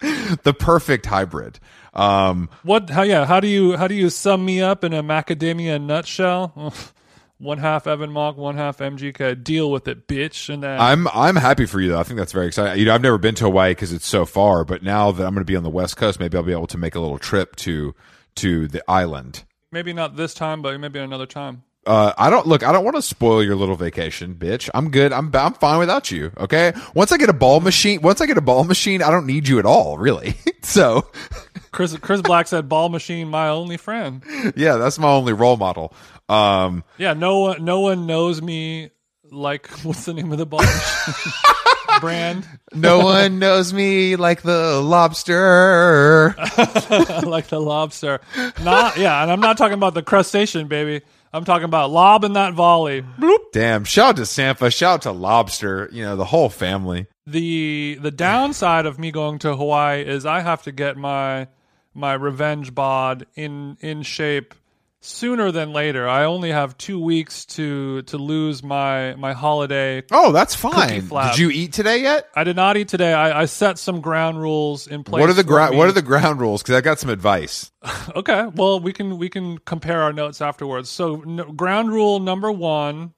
the 0.42 0.54
perfect 0.58 1.06
hybrid. 1.06 1.58
Um, 1.94 2.50
What? 2.62 2.90
How? 2.90 3.02
Yeah. 3.02 3.24
How 3.24 3.40
do 3.40 3.48
you? 3.48 3.76
How 3.76 3.88
do 3.88 3.94
you 3.94 4.10
sum 4.10 4.44
me 4.44 4.60
up 4.60 4.84
in 4.84 4.92
a 4.92 5.02
macadamia 5.02 5.82
nutshell? 5.82 6.72
One 7.38 7.58
half 7.58 7.86
Evan 7.86 8.10
Mock, 8.10 8.36
one 8.36 8.56
half 8.56 8.78
MGK. 8.78 9.42
Deal 9.44 9.70
with 9.70 9.86
it, 9.88 10.08
bitch. 10.08 10.48
And 10.52 10.62
then 10.62 10.80
I'm 10.80 11.06
I'm 11.08 11.36
happy 11.36 11.66
for 11.66 11.80
you 11.80 11.90
though. 11.90 12.00
I 12.00 12.02
think 12.02 12.18
that's 12.18 12.32
very 12.32 12.46
exciting. 12.46 12.78
You 12.78 12.86
know, 12.86 12.94
I've 12.94 13.02
never 13.02 13.18
been 13.18 13.34
to 13.36 13.44
Hawaii 13.44 13.72
because 13.72 13.92
it's 13.92 14.06
so 14.06 14.24
far, 14.24 14.64
but 14.64 14.82
now 14.82 15.12
that 15.12 15.24
I'm 15.26 15.34
going 15.34 15.44
to 15.44 15.50
be 15.50 15.56
on 15.56 15.62
the 15.62 15.70
West 15.70 15.96
Coast, 15.96 16.18
maybe 16.18 16.36
I'll 16.36 16.42
be 16.42 16.52
able 16.52 16.66
to 16.68 16.78
make 16.78 16.94
a 16.94 17.00
little 17.00 17.18
trip 17.18 17.56
to 17.56 17.94
to 18.36 18.68
the 18.68 18.82
island. 18.90 19.44
maybe 19.72 19.92
not 19.92 20.16
this 20.16 20.32
time, 20.34 20.62
but 20.62 20.78
maybe 20.80 20.98
another 20.98 21.26
time. 21.26 21.62
Uh, 21.86 22.12
I 22.18 22.30
don't 22.30 22.46
look. 22.46 22.64
I 22.64 22.72
don't 22.72 22.84
want 22.84 22.96
to 22.96 23.02
spoil 23.02 23.42
your 23.44 23.54
little 23.54 23.76
vacation, 23.76 24.34
bitch. 24.34 24.68
I'm 24.74 24.90
good. 24.90 25.12
I'm 25.12 25.30
I'm 25.34 25.54
fine 25.54 25.78
without 25.78 26.10
you. 26.10 26.32
Okay. 26.36 26.72
Once 26.94 27.12
I 27.12 27.16
get 27.16 27.28
a 27.28 27.32
ball 27.32 27.60
machine, 27.60 28.02
once 28.02 28.20
I 28.20 28.26
get 28.26 28.36
a 28.36 28.40
ball 28.40 28.64
machine, 28.64 29.02
I 29.02 29.10
don't 29.10 29.26
need 29.26 29.46
you 29.46 29.58
at 29.60 29.66
all, 29.66 29.96
really. 29.96 30.34
so, 30.62 31.08
Chris 31.70 31.96
Chris 31.98 32.20
Black 32.22 32.48
said, 32.48 32.68
"Ball 32.68 32.88
machine, 32.88 33.28
my 33.28 33.48
only 33.48 33.76
friend." 33.76 34.22
yeah, 34.56 34.76
that's 34.76 34.98
my 34.98 35.08
only 35.08 35.32
role 35.32 35.56
model. 35.56 35.94
Um, 36.28 36.82
Yeah, 36.98 37.12
no 37.12 37.38
one 37.38 37.64
no 37.64 37.80
one 37.80 38.06
knows 38.06 38.42
me 38.42 38.90
like 39.30 39.68
what's 39.84 40.04
the 40.06 40.14
name 40.14 40.32
of 40.32 40.38
the 40.38 40.46
ball 40.46 40.62
machine 40.62 41.32
brand? 42.00 42.48
no 42.74 42.98
one 42.98 43.38
knows 43.38 43.72
me 43.72 44.16
like 44.16 44.42
the 44.42 44.80
lobster. 44.80 46.34
like 47.24 47.46
the 47.46 47.60
lobster. 47.60 48.20
Not 48.62 48.96
yeah, 48.96 49.22
and 49.22 49.30
I'm 49.30 49.40
not 49.40 49.56
talking 49.56 49.74
about 49.74 49.94
the 49.94 50.02
crustacean, 50.02 50.66
baby. 50.66 51.04
I'm 51.32 51.44
talking 51.44 51.64
about 51.64 51.90
lobbing 51.90 52.34
that 52.34 52.54
volley. 52.54 53.02
Bloop. 53.02 53.52
Damn! 53.52 53.84
Shout 53.84 54.10
out 54.10 54.16
to 54.16 54.22
Sampha. 54.22 54.74
Shout 54.74 54.94
out 54.94 55.02
to 55.02 55.12
Lobster. 55.12 55.88
You 55.92 56.02
know 56.04 56.16
the 56.16 56.24
whole 56.26 56.48
family. 56.48 57.06
The 57.26 57.98
the 58.00 58.10
downside 58.10 58.86
of 58.86 58.98
me 58.98 59.10
going 59.10 59.38
to 59.40 59.56
Hawaii 59.56 60.02
is 60.02 60.24
I 60.24 60.40
have 60.40 60.62
to 60.62 60.72
get 60.72 60.96
my 60.96 61.48
my 61.94 62.14
revenge 62.14 62.74
bod 62.74 63.26
in 63.34 63.76
in 63.80 64.02
shape 64.02 64.54
sooner 65.00 65.52
than 65.52 65.72
later. 65.72 66.08
I 66.08 66.24
only 66.24 66.50
have 66.50 66.76
two 66.78 66.98
weeks 66.98 67.44
to 67.46 68.02
to 68.02 68.18
lose 68.18 68.62
my 68.62 69.14
my 69.16 69.32
holiday 69.32 70.02
Oh, 70.10 70.32
that's 70.32 70.54
fine. 70.54 71.08
Did 71.08 71.38
you 71.38 71.50
eat 71.50 71.72
today 71.72 71.98
yet? 72.02 72.28
I 72.34 72.44
did 72.44 72.56
not 72.56 72.76
eat 72.76 72.88
today. 72.88 73.12
I, 73.12 73.42
I 73.42 73.44
set 73.44 73.78
some 73.78 74.00
ground 74.00 74.40
rules 74.40 74.86
in 74.86 75.04
place. 75.04 75.20
What 75.20 75.30
are 75.30 75.34
the 75.34 75.44
ground? 75.44 75.76
What 75.76 75.88
are 75.88 75.92
the 75.92 76.02
ground 76.02 76.40
rules? 76.40 76.62
Because 76.62 76.74
I 76.76 76.80
got 76.80 76.98
some 76.98 77.10
advice. 77.10 77.70
Okay, 78.14 78.46
well 78.54 78.80
we 78.80 78.92
can 78.92 79.18
we 79.18 79.28
can 79.28 79.58
compare 79.58 80.02
our 80.02 80.12
notes 80.12 80.40
afterwards. 80.40 80.88
So 80.88 81.22
n- 81.22 81.54
ground 81.54 81.90
rule 81.90 82.18
number 82.18 82.50
one, 82.50 83.12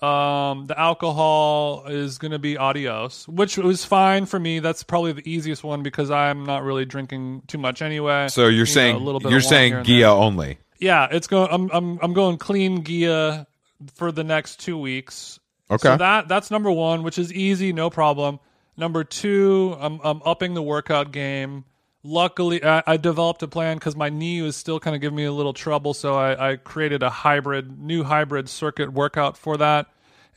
um, 0.00 0.66
the 0.66 0.74
alcohol 0.78 1.84
is 1.86 2.18
going 2.18 2.32
to 2.32 2.38
be 2.38 2.56
adios, 2.56 3.28
which 3.28 3.56
was 3.58 3.84
fine 3.84 4.26
for 4.26 4.38
me. 4.40 4.58
That's 4.58 4.82
probably 4.82 5.12
the 5.12 5.30
easiest 5.30 5.62
one 5.62 5.82
because 5.82 6.10
I'm 6.10 6.44
not 6.44 6.64
really 6.64 6.84
drinking 6.84 7.42
too 7.48 7.58
much 7.58 7.80
anyway. 7.82 8.28
So 8.28 8.42
you're 8.42 8.52
You 8.52 8.58
know, 8.60 8.64
saying 8.64 8.96
a 8.96 8.98
little 8.98 9.20
bit 9.20 9.30
you're 9.30 9.40
saying 9.40 9.84
Gia 9.84 10.08
only. 10.08 10.58
Yeah, 10.80 11.08
it's 11.10 11.26
going. 11.26 11.48
I'm 11.50 11.70
I'm 11.70 11.98
I'm 12.02 12.12
going 12.14 12.38
clean 12.38 12.84
Gia 12.84 13.46
for 13.94 14.10
the 14.10 14.24
next 14.24 14.60
two 14.60 14.78
weeks. 14.78 15.38
Okay. 15.70 15.88
So 15.88 15.96
that 15.98 16.26
that's 16.26 16.50
number 16.50 16.70
one, 16.70 17.02
which 17.02 17.18
is 17.18 17.32
easy, 17.32 17.72
no 17.72 17.90
problem. 17.90 18.40
Number 18.76 19.04
two, 19.04 19.76
I'm 19.78 20.00
I'm 20.02 20.22
upping 20.24 20.54
the 20.54 20.62
workout 20.62 21.12
game. 21.12 21.64
Luckily, 22.02 22.64
I, 22.64 22.82
I 22.86 22.96
developed 22.96 23.42
a 23.42 23.48
plan 23.48 23.76
because 23.76 23.94
my 23.94 24.08
knee 24.08 24.40
was 24.40 24.56
still 24.56 24.80
kind 24.80 24.96
of 24.96 25.02
giving 25.02 25.16
me 25.16 25.24
a 25.24 25.32
little 25.32 25.52
trouble, 25.52 25.92
so 25.92 26.14
I, 26.14 26.52
I 26.52 26.56
created 26.56 27.02
a 27.02 27.10
hybrid, 27.10 27.78
new 27.78 28.04
hybrid 28.04 28.48
circuit 28.48 28.90
workout 28.90 29.36
for 29.36 29.58
that, 29.58 29.86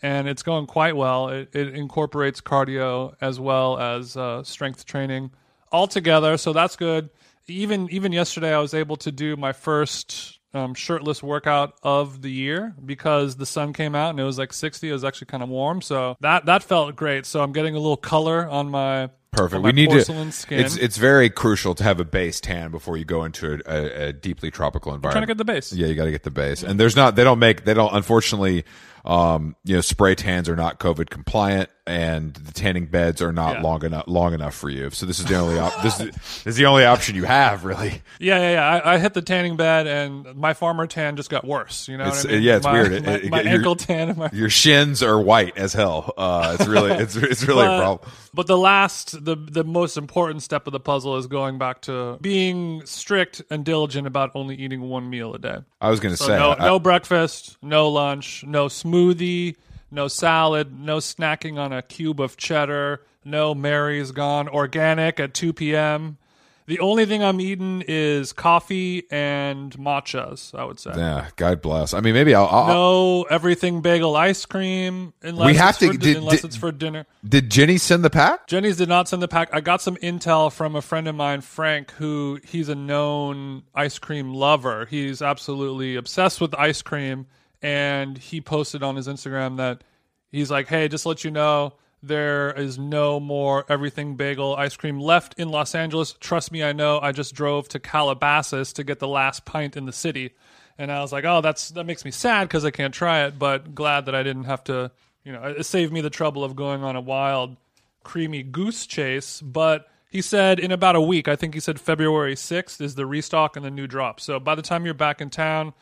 and 0.01 0.27
it's 0.27 0.43
going 0.43 0.67
quite 0.67 0.97
well. 0.97 1.29
It, 1.29 1.55
it 1.55 1.73
incorporates 1.73 2.41
cardio 2.41 3.15
as 3.21 3.39
well 3.39 3.79
as 3.79 4.17
uh, 4.17 4.43
strength 4.43 4.85
training 4.85 5.31
all 5.71 5.87
together, 5.87 6.35
so 6.35 6.51
that's 6.51 6.75
good. 6.75 7.09
Even 7.47 7.89
even 7.91 8.11
yesterday, 8.11 8.53
I 8.53 8.59
was 8.59 8.73
able 8.73 8.95
to 8.97 9.11
do 9.11 9.35
my 9.35 9.53
first 9.53 10.39
um, 10.53 10.73
shirtless 10.73 11.21
workout 11.23 11.73
of 11.83 12.21
the 12.21 12.31
year 12.31 12.73
because 12.83 13.35
the 13.35 13.45
sun 13.45 13.73
came 13.73 13.95
out 13.95 14.11
and 14.11 14.19
it 14.19 14.23
was 14.23 14.37
like 14.37 14.53
60. 14.53 14.87
It 14.87 14.93
was 14.93 15.03
actually 15.03 15.27
kind 15.27 15.43
of 15.43 15.49
warm, 15.49 15.81
so 15.81 16.15
that 16.21 16.45
that 16.45 16.63
felt 16.63 16.95
great. 16.95 17.25
So 17.25 17.41
I'm 17.41 17.51
getting 17.51 17.75
a 17.75 17.79
little 17.79 17.97
color 17.97 18.47
on 18.47 18.69
my 18.69 19.09
Perfect. 19.33 19.63
We 19.63 19.71
need 19.71 19.89
porcelain 19.89 20.27
to. 20.27 20.31
skin. 20.31 20.59
It's 20.59 20.77
it's 20.77 20.97
very 20.97 21.29
crucial 21.29 21.73
to 21.75 21.83
have 21.83 21.99
a 21.99 22.05
base 22.05 22.39
tan 22.39 22.69
before 22.69 22.97
you 22.97 23.05
go 23.05 23.23
into 23.23 23.53
a, 23.53 23.59
a, 23.65 24.07
a 24.09 24.13
deeply 24.13 24.51
tropical 24.51 24.93
environment. 24.93 25.13
Trying 25.13 25.23
to 25.23 25.27
get 25.27 25.37
the 25.37 25.51
base. 25.53 25.73
Yeah, 25.73 25.87
you 25.87 25.95
got 25.95 26.05
to 26.05 26.11
get 26.11 26.23
the 26.23 26.31
base. 26.31 26.61
And 26.61 26.79
there's 26.79 26.95
not, 26.95 27.15
they 27.15 27.23
don't 27.23 27.39
make, 27.39 27.65
they 27.65 27.73
don't, 27.73 27.93
unfortunately, 27.95 28.63
um, 29.05 29.55
you 29.65 29.75
know, 29.75 29.81
spray 29.81 30.15
tans 30.15 30.47
are 30.49 30.55
not 30.55 30.79
COVID 30.79 31.09
compliant 31.09 31.69
and 31.85 32.33
the 32.35 32.53
tanning 32.53 32.85
beds 32.85 33.21
are 33.21 33.33
not 33.33 33.55
Yeah. 33.57 33.61
long 33.63 33.83
enough, 33.83 34.05
long 34.07 34.33
enough 34.33 34.55
for 34.55 34.69
you. 34.69 34.89
So 34.91 35.05
this 35.05 35.19
is 35.19 35.25
the 35.25 35.35
only, 35.35 35.59
op- 35.59 35.81
this, 35.83 35.99
is, 35.99 36.11
this 36.15 36.47
is 36.47 36.55
the 36.55 36.65
only 36.67 36.85
option 36.85 37.15
you 37.15 37.25
have, 37.25 37.65
really. 37.65 38.01
Yeah, 38.19 38.37
yeah, 38.39 38.51
yeah. 38.51 38.81
I, 38.85 38.93
I 38.93 38.97
hit 38.99 39.13
the 39.13 39.21
tanning 39.21 39.57
bed, 39.57 39.85
and 39.85 40.33
my 40.35 40.53
farmer 40.53 40.87
tan 40.87 41.17
just 41.17 41.29
got 41.29 41.43
worse. 41.45 41.89
You 41.89 41.97
know 41.97 42.05
It's- 42.05 42.23
what 42.23 42.31
I 42.31 42.35
mean? 42.35 42.43
yeah, 42.43 42.55
it's 42.55 42.65
my, 42.65 42.71
weird. 42.71 43.05
My, 43.05 43.11
it- 43.15 43.29
my 43.29 43.41
you're- 43.41 43.49
ankle 43.55 43.75
tan 43.75 44.07
and 44.09 44.17
my 44.17 44.29
Your 44.31 44.49
shins 44.49 45.03
are 45.03 45.19
white 45.19 45.57
as 45.57 45.73
hell. 45.73 46.13
Uh, 46.17 46.55
it's 46.57 46.69
really, 46.69 46.91
it's, 46.93 47.17
it's 47.17 47.43
really 47.45 47.65
a 47.65 47.67
But- 47.69 47.79
problem. 47.79 48.11
But 48.35 48.47
the 48.47 48.57
last, 48.57 49.23
the 49.25 49.35
the 49.35 49.63
most 49.63 49.95
important 49.95 50.41
step 50.41 50.65
of 50.65 50.73
the 50.73 50.79
puzzle 50.79 51.17
is 51.17 51.27
going 51.27 51.59
back 51.59 51.81
to 51.81 52.17
being 52.19 52.83
strict 52.83 53.43
and 53.51 53.63
diligent 53.63 54.07
about 54.07 54.31
only 54.33 54.55
eating 54.55 54.81
one 54.81 55.07
meal 55.11 55.35
a 55.35 55.37
day. 55.37 55.57
I 55.79 55.91
was 55.91 55.99
going 55.99 56.13
to 56.15 56.17
So 56.17 56.25
say, 56.27 56.37
no, 56.39 56.53
I- 56.53 56.65
no 56.65 56.79
breakfast, 56.79 57.57
no 57.61 57.89
lunch, 57.89 58.43
no 58.43 58.67
smoothie, 58.69 58.92
no 59.91 60.07
salad, 60.07 60.77
no 60.79 60.97
snacking 60.97 61.57
on 61.57 61.71
a 61.73 61.81
cube 61.81 62.19
of 62.19 62.37
cheddar, 62.37 63.01
no 63.25 63.53
Mary's 63.55 64.11
gone 64.11 64.47
organic 64.49 65.19
at 65.19 65.33
2 65.33 65.53
p.m. 65.53 66.17
The 66.65 66.79
only 66.79 67.05
thing 67.05 67.21
I'm 67.21 67.41
eating 67.41 67.83
is 67.89 68.31
coffee 68.31 69.03
and 69.11 69.73
matchas, 69.77 70.57
I 70.57 70.63
would 70.63 70.79
say. 70.79 70.91
yeah, 70.95 71.27
God 71.35 71.61
bless. 71.61 71.93
I 71.93 71.99
mean, 71.99 72.13
maybe 72.13 72.33
I'll, 72.33 72.45
I'll 72.47 72.67
No 72.67 73.23
everything 73.23 73.81
bagel 73.81 74.15
ice 74.15 74.45
cream 74.45 75.11
unless, 75.21 75.45
We 75.45 75.55
have 75.55 75.77
to- 75.79 75.87
for, 75.91 75.97
did- 75.97 76.15
unless 76.17 76.37
did- 76.41 76.45
it's 76.47 76.55
for 76.55 76.71
dinner. 76.71 77.05
did 77.27 77.49
Jeni 77.49 77.77
send 77.77 78.05
the 78.05 78.09
pack? 78.09 78.47
Jeni's 78.47 78.77
did 78.77 78.87
not 78.87 79.09
send 79.09 79.21
the 79.21 79.27
pack. 79.27 79.49
I 79.51 79.59
got 79.59 79.81
some 79.81 79.97
intel 79.97 80.49
from 80.53 80.77
a 80.77 80.81
friend 80.81 81.09
of 81.09 81.15
mine, 81.15 81.41
Frank, 81.41 81.91
who 81.91 82.39
he's 82.45 82.69
a 82.69 82.75
known 82.75 83.63
ice 83.75 83.99
cream 83.99 84.33
lover. 84.33 84.85
He's 84.89 85.21
absolutely 85.21 85.97
obsessed 85.97 86.39
with 86.39 86.55
ice 86.55 86.81
cream, 86.81 87.25
and 87.63 88.17
he 88.17 88.41
posted 88.41 88.83
on 88.83 88.95
his 88.97 89.07
Instagram 89.07 89.57
that 89.57 89.83
he's 90.31 90.51
like, 90.51 90.67
"Hey, 90.67 90.87
just 90.87 91.05
let 91.05 91.23
you 91.23 91.31
know, 91.31 91.73
there 92.03 92.51
is 92.51 92.77
no 92.77 93.19
more 93.19 93.65
everything 93.69 94.15
bagel 94.15 94.55
ice 94.55 94.75
cream 94.75 94.99
left 94.99 95.33
in 95.39 95.49
Los 95.49 95.73
Angeles. 95.73 96.13
Trust 96.19 96.51
me, 96.51 96.61
I 96.61 96.73
know. 96.73 96.99
I 97.01 97.13
just 97.13 97.33
drove 97.33 97.69
to 97.69 97.79
Calabasas 97.79 98.73
to 98.73 98.83
get 98.83 98.99
the 98.99 99.07
last 99.07 99.45
pint 99.45 99.75
in 99.75 99.85
the 99.85 99.93
city." 99.93 100.33
And 100.77 100.91
I 100.91 101.01
was 101.01 101.11
like, 101.11 101.23
"Oh, 101.23 101.41
that's 101.41 101.69
that 101.69 101.85
makes 101.85 102.03
me 102.03 102.11
sad 102.11 102.47
because 102.47 102.65
I 102.65 102.71
can't 102.71 102.93
try 102.93 103.25
it, 103.25 103.39
but 103.39 103.73
glad 103.73 104.05
that 104.05 104.15
I 104.15 104.23
didn't 104.23 104.43
have 104.45 104.63
to, 104.65 104.91
you 105.23 105.31
know, 105.31 105.43
it 105.43 105.63
saved 105.63 105.93
me 105.93 106.01
the 106.01 106.09
trouble 106.09 106.43
of 106.43 106.55
going 106.55 106.83
on 106.83 106.95
a 106.95 107.01
wild 107.01 107.55
creamy 108.03 108.43
goose 108.43 108.85
chase, 108.85 109.39
but 109.41 109.87
he 110.09 110.21
said 110.21 110.59
in 110.59 110.71
about 110.71 110.95
a 110.95 111.01
week, 111.01 111.27
I 111.27 111.35
think 111.35 111.53
he 111.53 111.59
said 111.59 111.79
February 111.79 112.35
6th 112.35 112.81
is 112.81 112.95
the 112.95 113.05
restock 113.05 113.55
and 113.55 113.65
the 113.65 113.71
new 113.71 113.87
drop. 113.87 114.19
So 114.19 114.39
by 114.39 114.55
the 114.55 114.61
time 114.61 114.85
you're 114.85 114.93
back 114.93 115.21
in 115.21 115.29
town, 115.29 115.73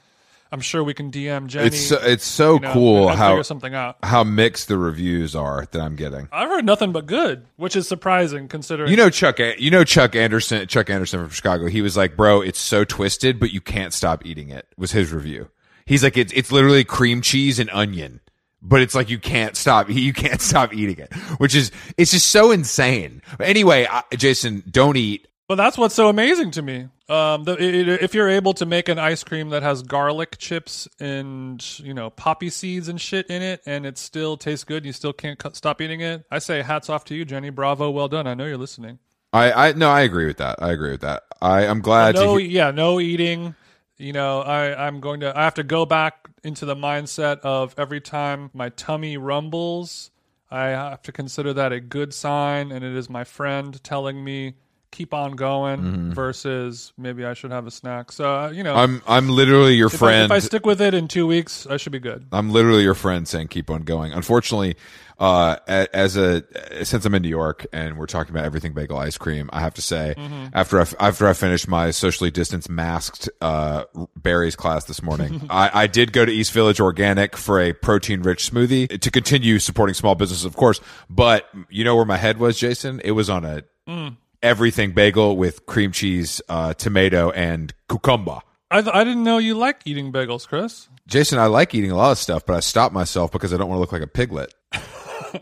I'm 0.51 0.59
sure 0.59 0.83
we 0.83 0.93
can 0.93 1.11
DM 1.11 1.47
Jeni. 1.47 1.67
It's 1.67 1.79
so, 1.87 1.97
it's 2.01 2.25
so 2.25 2.55
you 2.55 2.59
know, 2.59 2.73
cool 2.73 3.07
how 3.07 3.41
something 3.41 3.73
out. 3.73 3.97
how 4.03 4.23
mixed 4.25 4.67
the 4.67 4.77
reviews 4.77 5.33
are 5.35 5.65
that 5.71 5.79
I'm 5.81 5.95
getting. 5.95 6.27
I've 6.31 6.49
heard 6.49 6.65
nothing 6.65 6.91
but 6.91 7.05
good, 7.05 7.45
which 7.55 7.75
is 7.75 7.87
surprising 7.87 8.49
considering 8.49 8.91
You 8.91 8.97
know 8.97 9.09
Chuck. 9.09 9.39
You 9.39 9.71
know 9.71 9.83
Chuck 9.85 10.15
Anderson. 10.15 10.67
Chuck 10.67 10.89
Anderson 10.89 11.21
from 11.21 11.29
Chicago. 11.29 11.67
He 11.67 11.81
was 11.81 11.95
like, 11.95 12.17
"Bro, 12.17 12.41
it's 12.41 12.59
so 12.59 12.83
twisted, 12.83 13.39
but 13.39 13.51
you 13.51 13.61
can't 13.61 13.93
stop 13.93 14.25
eating 14.25 14.49
it." 14.49 14.67
Was 14.77 14.91
his 14.91 15.13
review. 15.13 15.49
He's 15.85 16.03
like, 16.03 16.17
"It's 16.17 16.33
it's 16.33 16.51
literally 16.51 16.83
cream 16.83 17.21
cheese 17.21 17.57
and 17.57 17.69
onion, 17.71 18.19
but 18.61 18.81
it's 18.81 18.93
like 18.93 19.09
you 19.09 19.19
can't 19.19 19.55
stop. 19.55 19.89
You 19.89 20.11
can't 20.13 20.41
stop 20.41 20.73
eating 20.73 20.99
it, 20.99 21.13
which 21.37 21.55
is 21.55 21.71
it's 21.97 22.11
just 22.11 22.27
so 22.29 22.51
insane." 22.51 23.21
But 23.37 23.47
anyway, 23.47 23.87
I, 23.89 24.03
Jason, 24.17 24.63
don't 24.69 24.97
eat. 24.97 25.27
But 25.51 25.55
that's 25.57 25.77
what's 25.77 25.95
so 25.95 26.07
amazing 26.07 26.51
to 26.51 26.61
me. 26.61 26.87
Um, 27.09 27.43
the, 27.43 27.57
it, 27.61 27.89
it- 27.89 28.01
if 28.01 28.13
you're 28.13 28.29
able 28.29 28.53
to 28.53 28.65
make 28.65 28.87
an 28.87 28.97
ice 28.97 29.21
cream 29.21 29.49
that 29.49 29.63
has 29.63 29.83
garlic 29.83 30.37
chips 30.37 30.87
and 30.97 31.61
you 31.79 31.93
know 31.93 32.09
poppy 32.09 32.49
seeds 32.49 32.87
and 32.87 33.01
shit 33.01 33.27
in 33.29 33.41
it, 33.41 33.61
and 33.65 33.85
it 33.85 33.97
still 33.97 34.37
tastes 34.37 34.63
good, 34.63 34.77
and 34.77 34.85
you 34.85 34.93
still 34.93 35.11
can't 35.11 35.37
cut, 35.37 35.57
stop 35.57 35.81
eating 35.81 35.99
it. 35.99 36.23
I 36.31 36.39
say 36.39 36.61
hats 36.61 36.89
off 36.89 37.03
to 37.03 37.15
you, 37.15 37.25
Jeni. 37.25 37.53
Bravo, 37.53 37.89
well 37.91 38.07
done. 38.07 38.27
I 38.27 38.33
know 38.33 38.45
you're 38.45 38.55
listening. 38.55 38.99
I 39.33 39.51
I 39.51 39.73
no, 39.73 39.89
I 39.89 40.03
agree 40.03 40.25
with 40.25 40.37
that. 40.37 40.63
I 40.63 40.71
agree 40.71 40.91
with 40.91 41.01
that. 41.01 41.23
I 41.41 41.65
I'm 41.67 41.81
glad 41.81 42.15
no. 42.15 42.37
He- 42.37 42.45
yeah, 42.45 42.71
no 42.71 43.01
eating. 43.01 43.53
You 43.97 44.13
know, 44.13 44.39
I 44.39 44.87
I'm 44.87 45.01
going 45.01 45.19
to. 45.19 45.37
I 45.37 45.43
have 45.43 45.55
to 45.55 45.63
go 45.63 45.85
back 45.85 46.29
into 46.45 46.63
the 46.65 46.75
mindset 46.75 47.41
of 47.41 47.75
every 47.77 47.99
time 47.99 48.51
my 48.53 48.69
tummy 48.69 49.17
rumbles, 49.17 50.11
I 50.49 50.67
have 50.67 51.01
to 51.01 51.11
consider 51.11 51.51
that 51.55 51.73
a 51.73 51.81
good 51.81 52.13
sign, 52.13 52.71
and 52.71 52.85
it 52.85 52.95
is 52.95 53.09
my 53.09 53.25
friend 53.25 53.83
telling 53.83 54.23
me 54.23 54.53
keep 54.91 55.13
on 55.13 55.31
going 55.37 56.13
versus 56.13 56.93
maybe 56.97 57.25
I 57.25 57.33
should 57.33 57.51
have 57.51 57.65
a 57.67 57.71
snack. 57.71 58.11
So 58.11 58.25
uh, 58.35 58.49
you 58.51 58.63
know, 58.63 58.75
Mm-hmm. 58.75 59.09
I'm 59.09 59.25
I'm 59.25 59.29
literally 59.29 59.75
your 59.75 59.87
if, 59.87 59.95
I, 59.95 59.97
friend. 59.97 60.25
if 60.25 60.31
I 60.31 60.39
stick 60.39 60.65
with 60.65 60.81
it 60.81 60.93
in 60.93 61.07
two 61.07 61.25
weeks, 61.27 61.65
I 61.67 61.77
should 61.77 61.91
be 61.91 61.99
good. 61.99 62.27
I'm 62.31 62.51
literally 62.51 62.83
your 62.83 62.93
friend 62.95 63.27
saying 63.27 63.47
keep 63.49 63.69
on 63.69 63.83
going. 63.83 64.11
Unfortunately, 64.13 64.75
uh, 65.19 65.57
as 65.67 66.17
a 66.17 66.43
since 66.83 67.05
I'm 67.05 67.13
in 67.13 67.21
New 67.21 67.29
York 67.29 67.65
and 67.71 67.97
we're 67.97 68.07
talking 68.07 68.33
about 68.33 68.43
everything 68.45 68.73
bagel 68.73 68.97
ice 68.97 69.17
cream, 69.17 69.49
I 69.53 69.59
have 69.59 69.73
to 69.75 69.81
say 69.81 70.15
Mm-hmm. 70.17 70.47
after 70.53 70.79
I 70.81 70.85
after 70.99 71.27
I 71.27 71.33
finished 71.33 71.67
my 71.67 71.91
socially 71.91 72.31
distanced 72.31 72.69
masked 72.69 73.29
uh, 73.41 73.83
Barry's 74.15 74.55
class 74.55 74.85
this 74.85 75.01
morning, 75.03 75.45
I, 75.49 75.83
I 75.83 75.87
did 75.87 76.11
go 76.11 76.25
to 76.25 76.31
East 76.31 76.51
Village 76.53 76.79
Organic 76.79 77.37
for 77.37 77.59
a 77.59 77.73
protein 77.73 78.21
rich 78.23 78.51
smoothie 78.51 78.99
to 78.99 79.11
continue 79.11 79.59
supporting 79.59 79.93
small 79.93 80.15
businesses, 80.15 80.45
of 80.45 80.55
course. 80.55 80.81
But 81.09 81.47
you 81.69 81.83
know 81.83 81.95
where 81.95 82.05
my 82.05 82.17
head 82.17 82.37
was, 82.37 82.57
Jason? 82.57 82.99
It 83.03 83.11
was 83.11 83.29
on 83.29 83.45
a 83.45 83.63
Mm. 83.87 84.15
Everything 84.43 84.91
bagel 84.91 85.37
with 85.37 85.65
cream 85.65 85.91
cheese, 85.91 86.41
uh, 86.49 86.73
tomato, 86.73 87.31
and 87.31 87.73
cucumber. 87.89 88.39
I 88.69 88.81
th- 88.81 88.95
I 88.95 89.03
didn't 89.03 89.23
know 89.23 89.37
you 89.37 89.55
like 89.55 89.81
eating 89.85 90.11
bagels, 90.13 90.47
Chris. 90.47 90.87
Jason, 91.07 91.39
I 91.39 91.47
like 91.47 91.75
eating 91.75 91.91
a 91.91 91.95
lot 91.97 92.11
of 92.11 92.17
stuff, 92.17 92.45
but 92.45 92.55
I 92.55 92.61
stopped 92.61 92.93
myself 92.93 93.31
because 93.31 93.53
I 93.53 93.57
don't 93.57 93.67
want 93.67 93.77
to 93.77 93.81
look 93.81 93.91
like 93.91 94.01
a 94.01 94.07
piglet. 94.07 94.53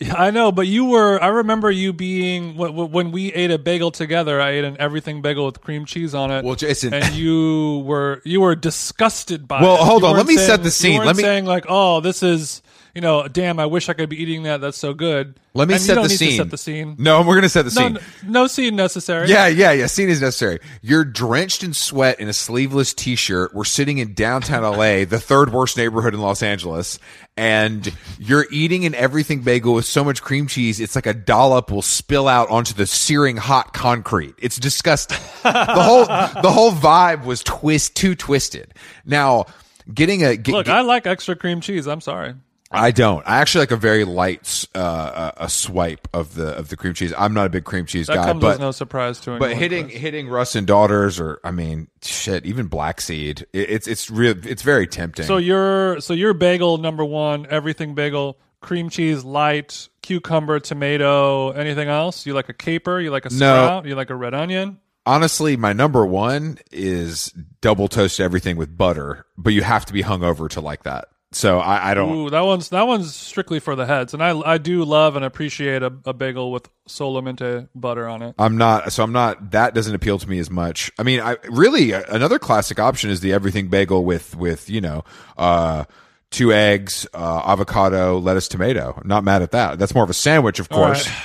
Yeah, 0.00 0.14
I 0.14 0.30
know, 0.30 0.52
but 0.52 0.68
you 0.68 0.84
were. 0.84 1.20
I 1.20 1.26
remember 1.26 1.72
you 1.72 1.92
being 1.92 2.56
when, 2.56 2.76
when 2.92 3.10
we 3.10 3.32
ate 3.32 3.50
a 3.50 3.58
bagel 3.58 3.90
together. 3.90 4.40
I 4.40 4.50
ate 4.50 4.62
an 4.62 4.76
everything 4.78 5.22
bagel 5.22 5.44
with 5.46 5.60
cream 5.60 5.86
cheese 5.86 6.14
on 6.14 6.30
it. 6.30 6.44
Well, 6.44 6.54
Jason- 6.54 6.94
and 6.94 7.16
you 7.16 7.80
were 7.84 8.22
you 8.24 8.40
were 8.40 8.54
disgusted 8.54 9.48
by. 9.48 9.60
Well, 9.60 9.74
it. 9.74 9.80
hold 9.80 10.02
You 10.02 10.08
on, 10.10 10.16
let 10.16 10.26
me 10.28 10.36
saying- 10.36 10.46
set 10.46 10.62
the 10.62 10.70
scene. 10.70 11.04
Let 11.04 11.16
me- 11.16 11.24
saying 11.24 11.46
like, 11.46 11.64
oh, 11.68 11.98
this 11.98 12.22
is 12.22 12.62
you 12.98 13.02
know, 13.02 13.28
damn, 13.28 13.60
I 13.60 13.66
wish 13.66 13.88
I 13.88 13.92
could 13.92 14.08
be 14.08 14.20
eating 14.20 14.42
that. 14.42 14.60
That's 14.60 14.76
so 14.76 14.92
good. 14.92 15.38
Let 15.54 15.68
me 15.68 15.74
And 15.74 15.80
you 15.80 15.86
set 15.86 15.94
don't 15.94 16.02
the 16.02 16.08
need 16.08 16.16
scene. 16.16 16.30
To 16.30 16.36
set 16.38 16.50
the 16.50 16.58
scene. 16.58 16.96
No, 16.98 17.22
we're 17.22 17.36
gonna 17.36 17.48
set 17.48 17.64
the 17.64 17.70
No, 17.80 17.86
scene. 17.86 17.92
no, 18.24 18.40
no 18.42 18.46
scene 18.48 18.74
necessary. 18.74 19.28
Yeah, 19.28 19.46
yeah, 19.46 19.70
yeah. 19.70 19.86
Scene 19.86 20.08
is 20.08 20.20
necessary. 20.20 20.58
You're 20.82 21.04
drenched 21.04 21.62
in 21.62 21.74
sweat 21.74 22.18
in 22.18 22.28
a 22.28 22.32
sleeveless 22.32 22.92
t-shirt. 22.94 23.54
We're 23.54 23.62
sitting 23.62 23.98
in 23.98 24.14
downtown 24.14 24.64
LA, 24.64 25.04
the 25.08 25.20
third 25.20 25.52
worst 25.52 25.76
neighborhood 25.76 26.12
in 26.12 26.20
Los 26.20 26.42
Angeles, 26.42 26.98
and 27.36 27.94
you're 28.18 28.46
eating 28.50 28.84
an 28.84 28.96
everything 28.96 29.42
bagel 29.42 29.74
with 29.74 29.84
so 29.84 30.02
much 30.02 30.20
cream 30.20 30.48
cheese, 30.48 30.80
it's 30.80 30.96
like 30.96 31.06
a 31.06 31.14
dollop 31.14 31.70
will 31.70 31.82
spill 31.82 32.26
out 32.26 32.50
onto 32.50 32.74
the 32.74 32.84
searing 32.84 33.36
hot 33.36 33.72
concrete. 33.72 34.34
It's 34.38 34.56
disgusting. 34.56 35.18
the 35.44 35.52
whole 35.82 36.04
the 36.42 36.50
whole 36.50 36.72
vibe 36.72 37.24
was 37.24 37.44
twist 37.44 37.94
too 37.94 38.16
twisted. 38.16 38.74
Now, 39.06 39.46
getting 39.94 40.24
a 40.24 40.36
get, 40.36 40.52
Look, 40.52 40.66
get- 40.66 40.74
I 40.74 40.80
like 40.80 41.06
extra 41.06 41.36
cream 41.36 41.60
cheese. 41.60 41.86
I'm 41.86 42.00
sorry. 42.00 42.34
I 42.70 42.90
don't. 42.90 43.26
I 43.26 43.38
actually 43.38 43.62
like 43.62 43.70
a 43.70 43.76
very 43.76 44.04
light 44.04 44.66
uh, 44.74 45.32
a 45.38 45.48
swipe 45.48 46.06
of 46.12 46.34
the 46.34 46.48
of 46.48 46.68
the 46.68 46.76
cream 46.76 46.92
cheese. 46.92 47.14
I'm 47.16 47.32
not 47.32 47.46
a 47.46 47.48
big 47.48 47.64
cream 47.64 47.86
cheese 47.86 48.08
That 48.08 48.16
guy, 48.16 48.24
comes 48.26 48.42
but 48.42 48.54
as 48.54 48.58
no 48.60 48.72
surprise 48.72 49.20
to 49.20 49.30
anyone. 49.32 49.50
but 49.50 49.56
hitting 49.56 49.86
Chris. 49.86 49.98
hitting 49.98 50.28
Russ 50.28 50.54
and 50.54 50.66
Daughters, 50.66 51.18
or 51.18 51.40
I 51.42 51.50
mean, 51.50 51.88
shit, 52.02 52.44
even 52.44 52.66
Black 52.66 53.00
Seed, 53.00 53.46
it, 53.54 53.70
it's 53.70 53.88
it's 53.88 54.10
real. 54.10 54.34
It's 54.46 54.62
very 54.62 54.86
tempting. 54.86 55.24
So 55.24 55.38
your 55.38 56.00
so 56.00 56.12
your 56.12 56.34
bagel 56.34 56.76
number 56.76 57.04
one, 57.04 57.46
everything 57.48 57.94
bagel, 57.94 58.38
cream 58.60 58.90
cheese, 58.90 59.24
light, 59.24 59.88
cucumber, 60.02 60.60
tomato, 60.60 61.52
anything 61.52 61.88
else? 61.88 62.26
You 62.26 62.34
like 62.34 62.50
a 62.50 62.54
caper? 62.54 63.00
You 63.00 63.10
like 63.10 63.24
a 63.24 63.30
sprout? 63.30 63.86
You 63.86 63.94
like 63.94 64.10
a 64.10 64.16
red 64.16 64.34
onion? 64.34 64.78
honestly, 65.06 65.56
my 65.56 65.72
number 65.72 66.04
one 66.04 66.58
is 66.70 67.32
double 67.62 67.88
toast 67.88 68.20
everything 68.20 68.58
with 68.58 68.76
butter, 68.76 69.24
but 69.38 69.54
you 69.54 69.62
have 69.62 69.86
to 69.86 69.92
be 69.94 70.02
hungover 70.02 70.50
to 70.50 70.60
like 70.60 70.82
that. 70.82 71.08
So 71.32 71.58
I, 71.58 71.90
I 71.90 71.94
don't. 71.94 72.14
Ooh, 72.14 72.30
that 72.30 72.40
one's 72.40 72.70
that 72.70 72.86
one's 72.86 73.14
strictly 73.14 73.60
for 73.60 73.76
the 73.76 73.84
heads, 73.84 74.14
and 74.14 74.22
I 74.22 74.38
I 74.40 74.56
do 74.58 74.82
love 74.84 75.14
and 75.14 75.24
appreciate 75.24 75.82
a, 75.82 75.92
a 76.06 76.14
bagel 76.14 76.50
with 76.50 76.68
solamente 76.88 77.68
butter 77.74 78.08
on 78.08 78.22
it. 78.22 78.34
I'm 78.38 78.56
not. 78.56 78.92
So 78.92 79.02
I'm 79.02 79.12
not. 79.12 79.50
That 79.50 79.74
doesn't 79.74 79.94
appeal 79.94 80.18
to 80.18 80.28
me 80.28 80.38
as 80.38 80.50
much. 80.50 80.90
I 80.98 81.02
mean, 81.02 81.20
I 81.20 81.36
really 81.50 81.92
another 81.92 82.38
classic 82.38 82.78
option 82.78 83.10
is 83.10 83.20
the 83.20 83.32
everything 83.34 83.68
bagel 83.68 84.04
with 84.04 84.36
with 84.36 84.70
you 84.70 84.80
know. 84.80 85.04
uh 85.36 85.84
Two 86.30 86.52
eggs, 86.52 87.06
uh, 87.14 87.40
avocado, 87.46 88.18
lettuce, 88.18 88.48
tomato. 88.48 88.92
I'm 89.00 89.08
not 89.08 89.24
mad 89.24 89.40
at 89.40 89.52
that. 89.52 89.78
That's 89.78 89.94
more 89.94 90.04
of 90.04 90.10
a 90.10 90.12
sandwich, 90.14 90.60
of 90.60 90.68
course. 90.68 91.06
right. 91.06 91.16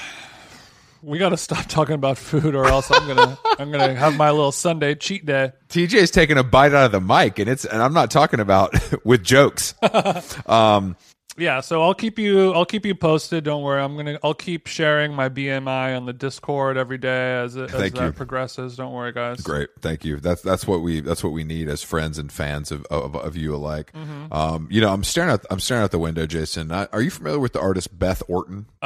We 1.03 1.17
got 1.17 1.29
to 1.29 1.37
stop 1.37 1.65
talking 1.65 1.95
about 1.95 2.17
food, 2.17 2.55
or 2.55 2.65
else 2.65 2.89
I'm 2.89 3.05
gonna 3.07 3.37
I'm 3.59 3.71
gonna 3.71 3.93
have 3.93 4.15
my 4.15 4.31
little 4.31 4.53
Sunday 4.53 4.95
cheat 4.95 5.25
day. 5.25 5.51
TJ's 5.67 6.11
taking 6.11 6.37
a 6.37 6.43
bite 6.43 6.73
out 6.73 6.85
of 6.85 6.91
the 6.93 7.01
mic, 7.01 7.39
and 7.39 7.49
it's 7.49 7.65
and 7.65 7.81
I'm 7.81 7.93
not 7.93 8.09
talking 8.09 8.39
about 8.39 8.73
with 9.05 9.23
jokes. 9.23 9.75
um, 10.47 10.95
Yeah, 11.35 11.61
so 11.61 11.81
I'll 11.81 11.95
keep 11.95 12.19
you 12.19 12.53
I'll 12.53 12.65
keep 12.65 12.85
you 12.85 12.95
posted. 12.95 13.43
Don't 13.43 13.63
worry. 13.63 13.81
I'm 13.81 13.97
gonna 13.97 14.17
I'll 14.23 14.33
keep 14.33 14.67
sharing 14.67 15.13
my 15.13 15.29
BMI 15.29 15.97
on 15.97 16.05
the 16.05 16.13
Discord 16.13 16.77
every 16.77 16.99
day 16.99 17.41
as 17.41 17.55
it, 17.55 17.73
as 17.73 17.91
that 17.91 18.01
you. 18.01 18.11
progresses. 18.13 18.75
Don't 18.77 18.93
worry, 18.93 19.11
guys. 19.11 19.41
Great, 19.41 19.69
thank 19.81 20.05
you. 20.05 20.19
That's 20.21 20.41
that's 20.41 20.65
what 20.67 20.81
we 20.81 21.01
that's 21.01 21.23
what 21.23 21.33
we 21.33 21.43
need 21.43 21.67
as 21.69 21.81
friends 21.83 22.17
and 22.17 22.31
fans 22.31 22.71
of 22.71 22.85
of, 22.85 23.15
of 23.15 23.35
you 23.35 23.55
alike. 23.55 23.91
Mm-hmm. 23.93 24.31
Um, 24.31 24.67
you 24.71 24.79
know, 24.79 24.93
I'm 24.93 25.03
staring 25.03 25.31
out 25.31 25.45
I'm 25.49 25.59
staring 25.59 25.83
out 25.83 25.91
the 25.91 25.99
window, 25.99 26.25
Jason. 26.27 26.71
I, 26.71 26.87
are 26.93 27.01
you 27.01 27.09
familiar 27.09 27.39
with 27.39 27.53
the 27.53 27.59
artist 27.61 27.97
Beth 27.97 28.21
Orton? 28.29 28.67
Uh, 28.81 28.85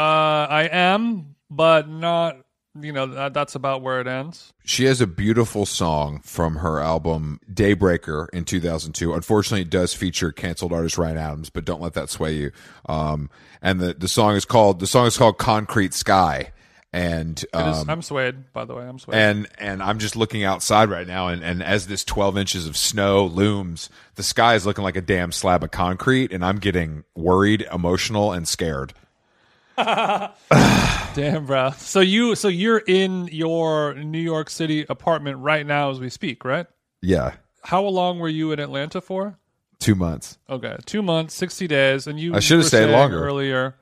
I 0.49 0.69
am, 0.71 1.35
but 1.49 1.89
not. 1.89 2.37
You 2.79 2.91
know 2.91 3.07
that, 3.07 3.33
that's 3.33 3.55
about 3.55 3.81
where 3.81 3.99
it 4.01 4.07
ends. 4.07 4.53
She 4.63 4.85
has 4.85 5.01
a 5.01 5.07
beautiful 5.07 5.65
song 5.65 6.19
from 6.23 6.57
her 6.57 6.79
album 6.79 7.39
Daybreaker 7.51 8.27
in 8.33 8.45
2002. 8.45 9.13
Unfortunately, 9.15 9.61
it 9.61 9.71
does 9.71 9.95
feature 9.95 10.31
canceled 10.31 10.71
artist 10.73 10.95
Ryan 10.99 11.17
Adams, 11.17 11.49
but 11.49 11.65
don't 11.65 11.81
let 11.81 11.93
that 11.95 12.11
sway 12.11 12.33
you. 12.35 12.51
Um, 12.87 13.31
and 13.63 13.79
the 13.79 13.95
the 13.95 14.07
song 14.07 14.35
is 14.35 14.45
called 14.45 14.79
the 14.79 14.85
song 14.85 15.07
is 15.07 15.17
called 15.17 15.39
Concrete 15.39 15.95
Sky. 15.95 16.51
And 16.93 17.43
It 17.53 17.67
is- 17.67 17.77
um, 17.79 17.89
I'm 17.89 18.01
swayed, 18.03 18.53
by 18.53 18.65
the 18.65 18.75
way. 18.75 18.87
I'm 18.87 18.99
swayed. 18.99 19.17
and 19.17 19.47
and 19.57 19.81
I'm 19.81 19.97
just 19.97 20.15
looking 20.15 20.43
outside 20.43 20.89
right 20.89 21.07
now, 21.07 21.29
and, 21.29 21.43
and 21.43 21.63
as 21.63 21.87
this 21.87 22.03
12 22.03 22.37
inches 22.37 22.67
of 22.67 22.77
snow 22.77 23.25
looms, 23.25 23.89
the 24.15 24.23
sky 24.23 24.53
is 24.53 24.67
looking 24.67 24.83
like 24.83 24.95
a 24.95 25.01
damn 25.01 25.31
slab 25.31 25.63
of 25.63 25.71
concrete, 25.71 26.31
and 26.31 26.45
I'm 26.45 26.57
getting 26.59 27.05
worried, 27.15 27.65
emotional, 27.73 28.31
and 28.33 28.47
scared. 28.47 28.93
Damn, 31.13 31.45
bro. 31.45 31.71
So 31.77 31.99
you 31.99 32.35
so 32.35 32.47
you're 32.47 32.79
in 32.79 33.27
your 33.31 33.93
New 33.95 34.19
York 34.19 34.49
City 34.49 34.85
apartment 34.89 35.37
right 35.39 35.65
now 35.65 35.91
as 35.91 35.99
we 35.99 36.09
speak, 36.09 36.43
right? 36.45 36.65
Yeah, 37.01 37.33
How 37.63 37.83
long 37.83 38.19
were 38.19 38.29
you 38.29 38.51
in 38.51 38.59
Atlanta 38.59 39.01
for? 39.01 39.37
two 39.79 39.93
months. 39.93 40.39
Okay, 40.49 40.75
two 40.85 41.03
months, 41.03 41.35
sixty 41.35 41.67
days, 41.67 42.07
and 42.07 42.19
you. 42.19 42.33
I 42.33 42.39
should've 42.39 42.65
stayed 42.65 42.91
longer. 42.91 43.23
earlier, 43.23 43.75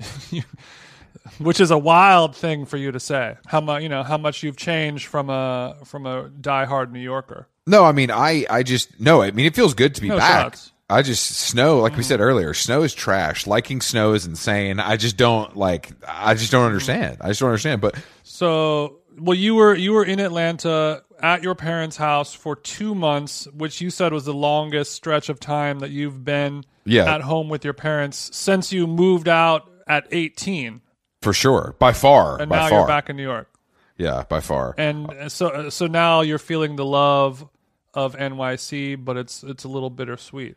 which 1.38 1.60
is 1.60 1.70
a 1.70 1.78
wild 1.78 2.36
thing 2.36 2.66
for 2.66 2.76
you 2.76 2.92
to 2.92 3.00
say. 3.00 3.36
How 3.46 3.60
much 3.60 3.82
you 3.82 3.88
know? 3.88 4.02
How 4.04 4.18
much 4.18 4.42
you've 4.42 4.56
changed 4.56 5.06
from 5.06 5.28
a 5.30 5.76
from 5.84 6.06
a 6.06 6.28
diehard 6.28 6.92
New 6.92 7.00
Yorker? 7.00 7.48
No, 7.66 7.84
I 7.84 7.92
mean, 7.92 8.10
I 8.10 8.46
I 8.48 8.62
just 8.62 9.00
no. 9.00 9.22
I 9.22 9.30
mean, 9.32 9.46
it 9.46 9.54
feels 9.56 9.74
good 9.74 9.94
to 9.96 10.00
be 10.00 10.08
No 10.08 10.18
back. 10.18 10.42
shots. 10.44 10.72
I 10.88 11.02
just 11.02 11.30
snow, 11.30 11.80
like 11.80 11.96
we 11.96 12.04
said 12.04 12.20
mm. 12.20 12.24
earlier, 12.24 12.54
snow 12.54 12.82
is 12.82 12.94
trash. 12.94 13.46
Liking 13.46 13.80
snow 13.80 14.12
is 14.12 14.24
insane. 14.24 14.78
I 14.78 14.96
just 14.96 15.16
don't 15.16 15.56
like. 15.56 15.90
I 16.06 16.34
just 16.34 16.52
don't 16.52 16.60
mm-hmm. 16.60 16.66
understand. 16.66 17.18
I 17.20 17.28
just 17.28 17.40
don't 17.40 17.48
understand. 17.48 17.80
But 17.80 17.96
So, 18.22 18.98
well, 19.18 19.34
you 19.36 19.56
were 19.56 19.74
you 19.74 19.92
were 19.92 20.04
in 20.04 20.20
Atlanta 20.20 21.02
at 21.20 21.42
your 21.42 21.56
parents' 21.56 21.96
house 21.96 22.34
for 22.34 22.54
two 22.54 22.94
months, 22.94 23.48
which 23.52 23.80
you 23.80 23.90
said 23.90 24.12
was 24.12 24.26
the 24.26 24.34
longest 24.34 24.92
stretch 24.92 25.28
of 25.28 25.40
time 25.40 25.80
that 25.80 25.90
you've 25.90 26.24
been 26.24 26.64
Yeah. 26.84 27.12
at 27.12 27.22
home 27.22 27.48
with 27.48 27.64
your 27.64 27.74
parents 27.74 28.30
since 28.36 28.72
you 28.72 28.86
moved 28.86 29.28
out 29.28 29.68
at 29.88 30.06
eighteen, 30.12 30.82
for 31.20 31.32
sure, 31.32 31.74
by 31.80 31.92
far, 31.94 32.40
and 32.40 32.48
by 32.48 32.56
now 32.56 32.68
far, 32.68 32.78
you're 32.78 32.88
back 32.88 33.10
in 33.10 33.16
New 33.16 33.24
York. 33.24 33.48
yeah, 33.96 34.22
by 34.28 34.38
far. 34.38 34.74
And 34.78 35.32
so, 35.32 35.68
so 35.70 35.88
now 35.88 36.20
you're 36.20 36.38
feeling 36.38 36.76
the 36.76 36.84
love 36.84 37.48
of 37.92 38.14
NYC, 38.14 39.04
but 39.04 39.16
it's 39.16 39.42
it's 39.42 39.64
a 39.64 39.68
little 39.68 39.90
bittersweet. 39.90 40.56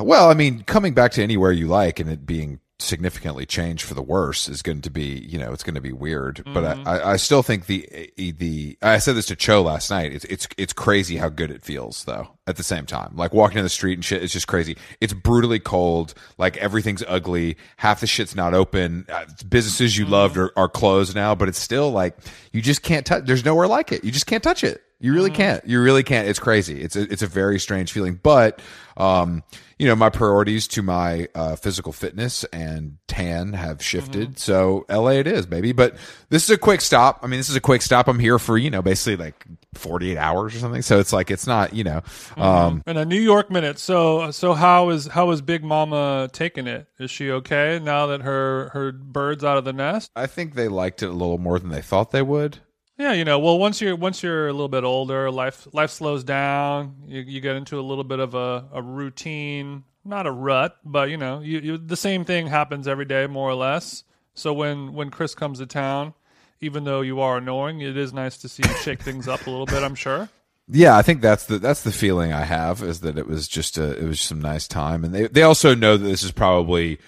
Well, 0.00 0.30
I 0.30 0.34
mean, 0.34 0.62
coming 0.64 0.94
back 0.94 1.12
to 1.12 1.22
anywhere 1.22 1.52
you 1.52 1.66
like 1.66 2.00
and 2.00 2.10
it 2.10 2.26
being 2.26 2.60
significantly 2.80 3.44
changed 3.44 3.82
for 3.84 3.94
the 3.94 4.02
worse 4.02 4.48
is 4.48 4.62
going 4.62 4.80
to 4.80 4.90
be, 4.90 5.26
you 5.28 5.36
know, 5.36 5.52
it's 5.52 5.64
going 5.64 5.74
to 5.74 5.80
be 5.80 5.92
weird. 5.92 6.42
But 6.44 6.62
Mm-hmm. 6.62 6.88
I, 6.88 6.98
I, 7.00 7.12
I 7.12 7.16
still 7.16 7.42
think 7.42 7.66
the 7.66 8.12
the 8.16 8.78
I 8.80 8.98
said 8.98 9.16
this 9.16 9.26
to 9.26 9.36
Cho 9.36 9.62
last 9.62 9.90
night. 9.90 10.12
It's 10.12 10.24
it's 10.26 10.46
it's 10.56 10.72
crazy 10.72 11.16
how 11.16 11.28
good 11.28 11.50
it 11.50 11.64
feels 11.64 12.04
though. 12.04 12.28
At 12.46 12.56
the 12.56 12.62
same 12.62 12.86
time, 12.86 13.16
like 13.16 13.34
walking 13.34 13.58
in 13.58 13.64
the 13.64 13.68
street 13.68 13.94
and 13.94 14.04
shit, 14.04 14.22
it's 14.22 14.32
just 14.32 14.46
crazy. 14.46 14.76
It's 15.00 15.12
brutally 15.12 15.58
cold. 15.58 16.14
Like 16.38 16.56
everything's 16.58 17.02
ugly. 17.08 17.56
Half 17.78 18.00
the 18.00 18.06
shit's 18.06 18.36
not 18.36 18.54
open. 18.54 19.06
Uh, 19.08 19.24
businesses 19.48 19.98
you 19.98 20.06
loved 20.06 20.36
are, 20.36 20.52
are 20.56 20.68
closed 20.68 21.16
now, 21.16 21.34
but 21.34 21.48
it's 21.48 21.58
still 21.58 21.90
like 21.90 22.16
you 22.52 22.62
just 22.62 22.82
can't 22.82 23.04
touch. 23.04 23.24
There's 23.24 23.44
nowhere 23.44 23.66
like 23.66 23.90
it. 23.90 24.04
You 24.04 24.12
just 24.12 24.26
can't 24.26 24.42
touch 24.42 24.62
it. 24.62 24.82
You 25.00 25.14
really 25.14 25.30
can't. 25.30 25.64
You 25.64 25.80
really 25.80 26.02
can't. 26.02 26.26
It's 26.26 26.40
crazy. 26.40 26.82
It's 26.82 26.96
a, 26.96 27.02
it's 27.02 27.22
a 27.22 27.28
very 27.28 27.60
strange 27.60 27.92
feeling. 27.92 28.18
But, 28.20 28.60
um, 28.96 29.44
you 29.78 29.86
know, 29.86 29.94
my 29.94 30.10
priorities 30.10 30.66
to 30.68 30.82
my 30.82 31.28
uh, 31.36 31.54
physical 31.54 31.92
fitness 31.92 32.42
and 32.52 32.98
tan 33.06 33.52
have 33.52 33.80
shifted. 33.80 34.40
So 34.40 34.86
LA 34.88 35.10
it 35.10 35.28
is, 35.28 35.46
baby. 35.46 35.70
But 35.70 35.94
this 36.30 36.42
is 36.42 36.50
a 36.50 36.58
quick 36.58 36.80
stop. 36.80 37.20
I 37.22 37.28
mean, 37.28 37.38
this 37.38 37.48
is 37.48 37.54
a 37.54 37.60
quick 37.60 37.82
stop. 37.82 38.08
I'm 38.08 38.18
here 38.18 38.40
for, 38.40 38.58
you 38.58 38.70
know, 38.70 38.82
basically 38.82 39.24
like 39.24 39.46
48 39.74 40.18
hours 40.18 40.56
or 40.56 40.58
something. 40.58 40.82
So 40.82 40.98
it's 40.98 41.12
like, 41.12 41.30
it's 41.30 41.46
not, 41.46 41.74
you 41.74 41.84
know, 41.84 42.02
um, 42.36 42.82
And 42.84 42.98
a 42.98 43.04
New 43.04 43.20
York 43.20 43.52
minute. 43.52 43.78
So, 43.78 44.32
so 44.32 44.52
how 44.52 44.88
is 44.90 45.06
how 45.06 45.30
is 45.30 45.40
Big 45.42 45.62
Mama 45.62 46.28
taking 46.32 46.66
it? 46.66 46.88
Is 46.98 47.12
she 47.12 47.30
okay 47.30 47.78
now 47.80 48.06
that 48.06 48.22
her 48.22 48.70
her 48.70 48.90
bird's 48.90 49.44
out 49.44 49.58
of 49.58 49.64
the 49.64 49.72
nest? 49.72 50.10
I 50.16 50.26
think 50.26 50.56
they 50.56 50.66
liked 50.66 51.04
it 51.04 51.08
a 51.08 51.12
little 51.12 51.38
more 51.38 51.60
than 51.60 51.70
they 51.70 51.82
thought 51.82 52.10
they 52.10 52.22
would. 52.22 52.58
Yeah, 52.98 53.12
you 53.12 53.24
know, 53.24 53.38
well, 53.38 53.58
once 53.58 53.80
you're 53.80 53.94
once 53.94 54.24
you're 54.24 54.48
a 54.48 54.52
little 54.52 54.68
bit 54.68 54.82
older, 54.82 55.30
life 55.30 55.68
life 55.72 55.90
slows 55.90 56.24
down. 56.24 56.96
You, 57.06 57.20
you 57.20 57.40
get 57.40 57.54
into 57.54 57.78
a 57.78 57.82
little 57.82 58.02
bit 58.02 58.18
of 58.18 58.34
a, 58.34 58.64
a 58.72 58.82
routine, 58.82 59.84
not 60.04 60.26
a 60.26 60.32
rut, 60.32 60.76
but 60.84 61.08
you 61.08 61.16
know, 61.16 61.38
you, 61.38 61.60
you 61.60 61.78
the 61.78 61.96
same 61.96 62.24
thing 62.24 62.48
happens 62.48 62.88
every 62.88 63.04
day, 63.04 63.28
more 63.28 63.48
or 63.48 63.54
less. 63.54 64.02
So 64.34 64.52
when 64.52 64.94
when 64.94 65.10
Chris 65.10 65.36
comes 65.36 65.60
to 65.60 65.66
town, 65.66 66.12
even 66.60 66.82
though 66.82 67.00
you 67.00 67.20
are 67.20 67.36
annoying, 67.36 67.80
it 67.80 67.96
is 67.96 68.12
nice 68.12 68.36
to 68.38 68.48
see 68.48 68.64
you 68.66 68.74
shake 68.78 69.00
things 69.00 69.28
up 69.28 69.46
a 69.46 69.50
little 69.50 69.66
bit. 69.66 69.84
I'm 69.84 69.94
sure. 69.94 70.28
Yeah, 70.66 70.96
I 70.96 71.02
think 71.02 71.22
that's 71.22 71.46
the 71.46 71.58
that's 71.58 71.82
the 71.82 71.92
feeling 71.92 72.32
I 72.32 72.44
have 72.44 72.82
is 72.82 73.00
that 73.00 73.16
it 73.16 73.28
was 73.28 73.46
just 73.46 73.78
a 73.78 73.96
it 73.96 74.08
was 74.08 74.20
some 74.20 74.40
nice 74.40 74.66
time, 74.66 75.04
and 75.04 75.14
they 75.14 75.28
they 75.28 75.42
also 75.42 75.74
know 75.74 75.96
that 75.96 76.04
this 76.04 76.24
is 76.24 76.32
probably 76.32 76.98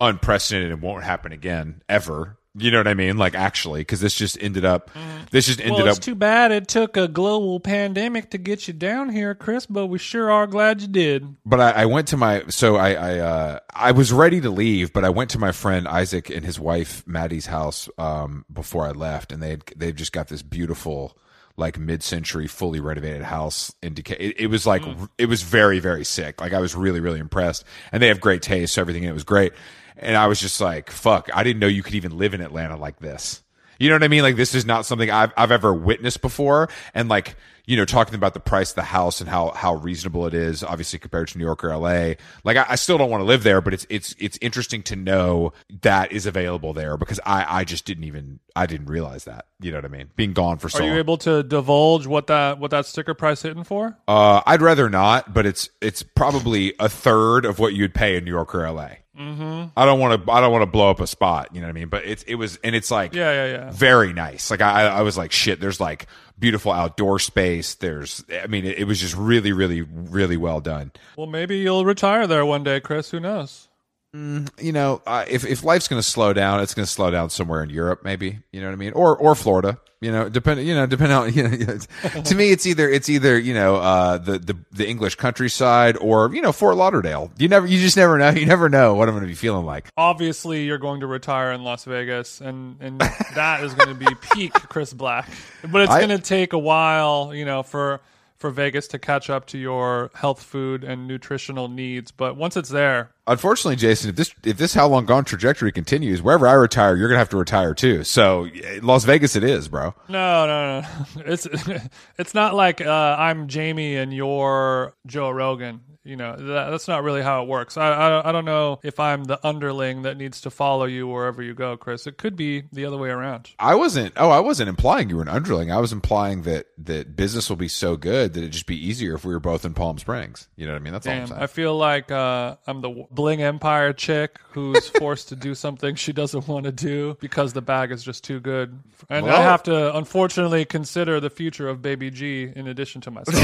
unprecedented 0.00 0.72
and 0.72 0.82
won't 0.82 1.04
happen 1.04 1.30
again 1.30 1.82
ever. 1.88 2.36
You 2.58 2.70
know 2.70 2.78
what 2.78 2.88
I 2.88 2.94
mean? 2.94 3.18
Like 3.18 3.34
actually, 3.34 3.80
because 3.82 4.00
this 4.00 4.14
just 4.14 4.40
ended 4.42 4.64
up 4.64 4.90
this 5.30 5.46
just 5.46 5.60
ended 5.60 5.74
Well, 5.76 5.88
it's 5.88 5.98
up. 5.98 6.02
too 6.04 6.14
bad 6.14 6.52
it 6.52 6.68
took 6.68 6.96
a 6.96 7.06
global 7.06 7.60
pandemic 7.60 8.30
to 8.30 8.38
get 8.38 8.66
you 8.66 8.72
down 8.74 9.10
here, 9.10 9.34
Chris. 9.34 9.66
But 9.66 9.88
we 9.88 9.98
sure 9.98 10.30
are 10.30 10.46
glad 10.46 10.80
you 10.80 10.88
did. 10.88 11.36
but 11.44 11.60
I, 11.60 11.70
I 11.82 11.86
went 11.86 12.08
to 12.08 12.16
my 12.16 12.44
so 12.48 12.76
I 12.76 12.92
I 12.94 13.18
uh, 13.18 13.58
I 13.74 13.92
was 13.92 14.12
ready 14.12 14.40
to 14.40 14.50
leave, 14.50 14.92
but 14.92 15.04
I 15.04 15.10
went 15.10 15.30
to 15.30 15.38
my 15.38 15.52
friend 15.52 15.86
Isaac 15.86 16.30
and 16.30 16.44
his 16.46 16.58
wife 16.58 17.06
Maddie's 17.06 17.46
house 17.46 17.88
um, 17.98 18.44
before 18.52 18.86
I 18.86 18.92
left, 18.92 19.32
and 19.32 19.42
they 19.42 19.58
they've 19.76 19.94
just 19.94 20.12
got 20.12 20.28
this 20.28 20.42
beautiful 20.42 21.16
like 21.58 21.78
mid-century 21.78 22.46
fully 22.46 22.80
renovated 22.80 23.22
house 23.22 23.72
in 23.82 23.94
Deca- 23.94 24.16
it, 24.20 24.40
it 24.40 24.46
was 24.48 24.66
like 24.66 24.82
it 25.16 25.24
was 25.24 25.42
very 25.42 25.78
very 25.78 26.04
sick 26.04 26.38
like 26.38 26.52
i 26.52 26.60
was 26.60 26.74
really 26.74 27.00
really 27.00 27.18
impressed 27.18 27.64
and 27.92 28.02
they 28.02 28.08
have 28.08 28.20
great 28.20 28.42
taste 28.42 28.74
so 28.74 28.82
everything 28.82 29.04
in 29.04 29.08
it 29.08 29.14
was 29.14 29.24
great 29.24 29.54
and 29.96 30.16
i 30.16 30.26
was 30.26 30.40
just 30.40 30.60
like 30.60 30.90
fuck 30.90 31.28
i 31.34 31.42
didn't 31.42 31.60
know 31.60 31.66
you 31.66 31.82
could 31.82 31.94
even 31.94 32.16
live 32.16 32.34
in 32.34 32.40
atlanta 32.40 32.76
like 32.76 32.98
this. 32.98 33.42
You 33.78 33.90
know 33.90 33.94
what 33.96 34.04
i 34.04 34.08
mean? 34.08 34.22
Like 34.22 34.36
this 34.36 34.54
is 34.54 34.64
not 34.64 34.86
something 34.86 35.10
i've, 35.10 35.32
I've 35.36 35.52
ever 35.52 35.72
witnessed 35.74 36.22
before. 36.22 36.68
And 36.94 37.08
like 37.08 37.36
you 37.66 37.76
know 37.76 37.84
talking 37.84 38.14
about 38.14 38.32
the 38.32 38.40
price 38.40 38.70
of 38.70 38.76
the 38.76 38.82
house 38.82 39.20
and 39.20 39.28
how 39.28 39.50
how 39.50 39.74
reasonable 39.74 40.26
it 40.26 40.34
is 40.34 40.62
obviously 40.62 40.98
compared 40.98 41.26
to 41.28 41.36
new 41.36 41.44
york 41.44 41.64
or 41.64 41.76
la 41.76 42.12
like 42.44 42.56
i, 42.56 42.64
I 42.68 42.74
still 42.76 42.96
don't 42.96 43.10
want 43.10 43.22
to 43.22 43.24
live 43.26 43.42
there 43.42 43.60
but 43.60 43.74
it's 43.74 43.84
it's 43.90 44.14
it's 44.18 44.38
interesting 44.40 44.84
to 44.84 44.94
know 44.96 45.52
that 45.82 46.12
is 46.12 46.26
available 46.26 46.72
there 46.72 46.96
because 46.96 47.18
i 47.26 47.44
i 47.48 47.64
just 47.64 47.84
didn't 47.84 48.04
even 48.04 48.38
i 48.54 48.66
didn't 48.66 48.86
realize 48.86 49.24
that. 49.24 49.46
You 49.60 49.72
know 49.72 49.78
what 49.78 49.84
i 49.84 49.88
mean? 49.88 50.10
Being 50.16 50.32
gone 50.32 50.58
for 50.58 50.68
so 50.68 50.78
Are 50.78 50.82
you 50.82 50.90
long. 50.90 50.98
able 50.98 51.16
to 51.18 51.42
divulge 51.42 52.06
what 52.06 52.28
that 52.28 52.58
what 52.58 52.70
that 52.70 52.86
sticker 52.86 53.14
price 53.14 53.42
hitting 53.42 53.64
for? 53.64 53.96
uh, 54.06 54.42
I'd 54.46 54.62
rather 54.62 54.88
not, 54.88 55.34
but 55.34 55.44
it's 55.46 55.68
it's 55.80 56.02
probably 56.02 56.74
a 56.78 56.88
third 56.88 57.44
of 57.44 57.58
what 57.58 57.74
you'd 57.74 57.94
pay 57.94 58.16
in 58.16 58.24
New 58.24 58.30
York 58.30 58.54
or 58.54 58.70
LA. 58.70 58.90
Mm-hmm. 59.18 59.68
I 59.76 59.84
don't 59.86 59.98
want 59.98 60.24
to 60.26 60.32
I 60.32 60.40
don't 60.40 60.52
want 60.52 60.62
to 60.62 60.66
blow 60.70 60.90
up 60.90 61.00
a 61.00 61.06
spot, 61.06 61.48
you 61.52 61.60
know 61.60 61.66
what 61.66 61.70
I 61.70 61.78
mean? 61.78 61.88
But 61.88 62.04
it's 62.04 62.22
it 62.24 62.34
was 62.34 62.58
and 62.62 62.74
it's 62.74 62.90
like 62.90 63.14
Yeah, 63.14 63.32
yeah, 63.32 63.52
yeah. 63.52 63.70
very 63.70 64.12
nice. 64.12 64.50
Like 64.50 64.60
I 64.60 64.86
I 64.86 65.02
was 65.02 65.16
like 65.16 65.32
shit. 65.32 65.60
There's 65.60 65.80
like 65.80 66.06
beautiful 66.38 66.72
outdoor 66.72 67.18
space. 67.18 67.74
There's 67.74 68.24
I 68.42 68.46
mean 68.46 68.64
it, 68.66 68.78
it 68.78 68.84
was 68.84 69.00
just 69.00 69.16
really 69.16 69.52
really 69.52 69.82
really 69.82 70.36
well 70.36 70.60
done. 70.60 70.92
Well, 71.16 71.26
maybe 71.26 71.58
you'll 71.58 71.84
retire 71.84 72.26
there 72.26 72.44
one 72.44 72.62
day, 72.64 72.80
Chris. 72.80 73.10
Who 73.10 73.20
knows? 73.20 73.68
You 74.14 74.72
know, 74.72 75.02
uh, 75.06 75.26
if 75.28 75.44
if 75.44 75.62
life's 75.62 75.88
going 75.88 76.00
to 76.00 76.08
slow 76.08 76.32
down, 76.32 76.60
it's 76.60 76.72
going 76.72 76.86
to 76.86 76.90
slow 76.90 77.10
down 77.10 77.28
somewhere 77.28 77.62
in 77.62 77.68
Europe, 77.68 78.02
maybe. 78.02 78.38
You 78.50 78.60
know 78.60 78.68
what 78.68 78.72
I 78.72 78.76
mean? 78.76 78.92
Or 78.92 79.16
or 79.16 79.34
Florida. 79.34 79.78
You 80.00 80.12
know, 80.12 80.28
depend. 80.28 80.62
You 80.66 80.74
know, 80.74 80.86
depending 80.86 81.16
on. 81.16 81.32
You 81.36 81.42
know, 81.66 82.22
to 82.22 82.34
me, 82.34 82.50
it's 82.50 82.66
either 82.66 82.88
it's 82.88 83.08
either 83.08 83.38
you 83.38 83.52
know 83.52 83.76
uh, 83.76 84.18
the 84.18 84.38
the 84.38 84.56
the 84.72 84.88
English 84.88 85.16
countryside 85.16 85.96
or 85.98 86.34
you 86.34 86.40
know 86.40 86.52
Fort 86.52 86.76
Lauderdale. 86.76 87.30
You 87.36 87.48
never, 87.48 87.66
you 87.66 87.78
just 87.78 87.96
never 87.96 88.16
know. 88.16 88.30
You 88.30 88.46
never 88.46 88.68
know 88.68 88.94
what 88.94 89.08
I'm 89.08 89.14
going 89.14 89.24
to 89.24 89.28
be 89.28 89.34
feeling 89.34 89.66
like. 89.66 89.88
Obviously, 89.96 90.64
you're 90.64 90.78
going 90.78 91.00
to 91.00 91.06
retire 91.06 91.52
in 91.52 91.62
Las 91.62 91.84
Vegas, 91.84 92.40
and 92.40 92.76
and 92.80 93.00
that 93.34 93.64
is 93.64 93.74
going 93.74 93.88
to 93.88 93.94
be 93.94 94.14
peak 94.32 94.52
Chris 94.52 94.94
Black. 94.94 95.28
But 95.68 95.82
it's 95.82 95.96
going 95.96 96.08
to 96.10 96.18
take 96.18 96.52
a 96.52 96.58
while, 96.58 97.34
you 97.34 97.44
know, 97.44 97.62
for 97.62 98.00
for 98.38 98.50
Vegas 98.50 98.88
to 98.88 98.98
catch 98.98 99.28
up 99.30 99.46
to 99.48 99.58
your 99.58 100.10
health 100.14 100.42
food 100.42 100.84
and 100.84 101.08
nutritional 101.08 101.68
needs. 101.68 102.12
But 102.12 102.36
once 102.36 102.56
it's 102.56 102.68
there, 102.68 103.10
unfortunately, 103.26 103.76
Jason, 103.76 104.10
if 104.10 104.16
this 104.16 104.34
if 104.44 104.56
this 104.58 104.74
how 104.74 104.88
long 104.88 105.06
gone 105.06 105.24
trajectory 105.24 105.72
continues, 105.72 106.22
wherever 106.22 106.46
I 106.46 106.52
retire, 106.52 106.96
you're 106.96 107.08
gonna 107.08 107.18
have 107.18 107.28
to 107.30 107.36
retire 107.36 107.74
too. 107.74 108.04
So 108.04 108.48
Las 108.82 109.04
Vegas, 109.04 109.36
it 109.36 109.44
is, 109.44 109.68
bro. 109.68 109.94
No, 110.08 110.46
no, 110.46 110.80
no. 110.80 110.86
It's 111.26 111.46
it's 112.18 112.34
not 112.34 112.54
like 112.54 112.80
uh, 112.80 113.16
I'm 113.18 113.48
Jamie 113.48 113.96
and 113.96 114.12
you're 114.12 114.94
Joe 115.06 115.30
Rogan. 115.30 115.80
You 116.04 116.14
know, 116.14 116.36
that, 116.36 116.70
that's 116.70 116.86
not 116.86 117.02
really 117.02 117.20
how 117.20 117.42
it 117.42 117.48
works. 117.48 117.76
I, 117.76 117.90
I 117.90 118.28
I 118.28 118.32
don't 118.32 118.44
know 118.44 118.78
if 118.84 119.00
I'm 119.00 119.24
the 119.24 119.44
underling 119.44 120.02
that 120.02 120.16
needs 120.16 120.40
to 120.42 120.50
follow 120.50 120.84
you 120.84 121.08
wherever 121.08 121.42
you 121.42 121.52
go, 121.52 121.76
Chris. 121.76 122.06
It 122.06 122.16
could 122.16 122.36
be 122.36 122.62
the 122.72 122.84
other 122.84 122.96
way 122.96 123.08
around. 123.08 123.50
I 123.58 123.74
wasn't. 123.74 124.12
Oh, 124.16 124.30
I 124.30 124.38
wasn't 124.38 124.68
implying 124.68 125.10
you 125.10 125.16
were 125.16 125.22
an 125.22 125.28
underling. 125.28 125.72
I 125.72 125.78
was 125.78 125.92
implying 125.92 126.42
that 126.42 126.66
that 126.78 127.16
business 127.16 127.48
will 127.48 127.56
be 127.56 127.66
so 127.66 127.96
good 127.96 128.34
that 128.34 128.38
it'd 128.38 128.52
just 128.52 128.66
be 128.66 128.76
easier 128.76 129.14
if 129.16 129.24
we 129.24 129.34
were 129.34 129.40
both 129.40 129.64
in 129.64 129.74
Palm 129.74 129.98
Springs. 129.98 130.46
You 130.54 130.66
know 130.66 130.72
what 130.74 130.80
I 130.80 130.82
mean? 130.84 130.92
That's 130.92 131.08
all 131.08 131.12
I'm 131.12 131.26
saying. 131.26 131.40
I 131.40 131.48
feel 131.48 131.76
like 131.76 132.12
uh, 132.12 132.54
I'm 132.68 132.82
the 132.82 133.06
Bling 133.16 133.42
Empire 133.42 133.92
chick 133.92 134.38
who's 134.52 134.88
forced 135.00 135.28
to 135.30 135.36
do 135.36 135.56
something 135.56 135.96
she 135.96 136.12
doesn't 136.12 136.46
want 136.46 136.66
to 136.66 136.72
do 136.72 137.16
because 137.20 137.52
the 137.52 137.62
bag 137.62 137.90
is 137.90 138.04
just 138.04 138.22
too 138.22 138.38
good. 138.38 138.78
And 139.08 139.28
I 139.28 139.42
have 139.42 139.64
to, 139.64 139.96
unfortunately, 139.96 140.64
consider 140.64 141.18
the 141.18 141.30
future 141.30 141.68
of 141.68 141.82
Baby 141.82 142.10
G 142.12 142.52
in 142.54 142.68
addition 142.68 143.00
to 143.00 143.10
myself. 143.10 143.34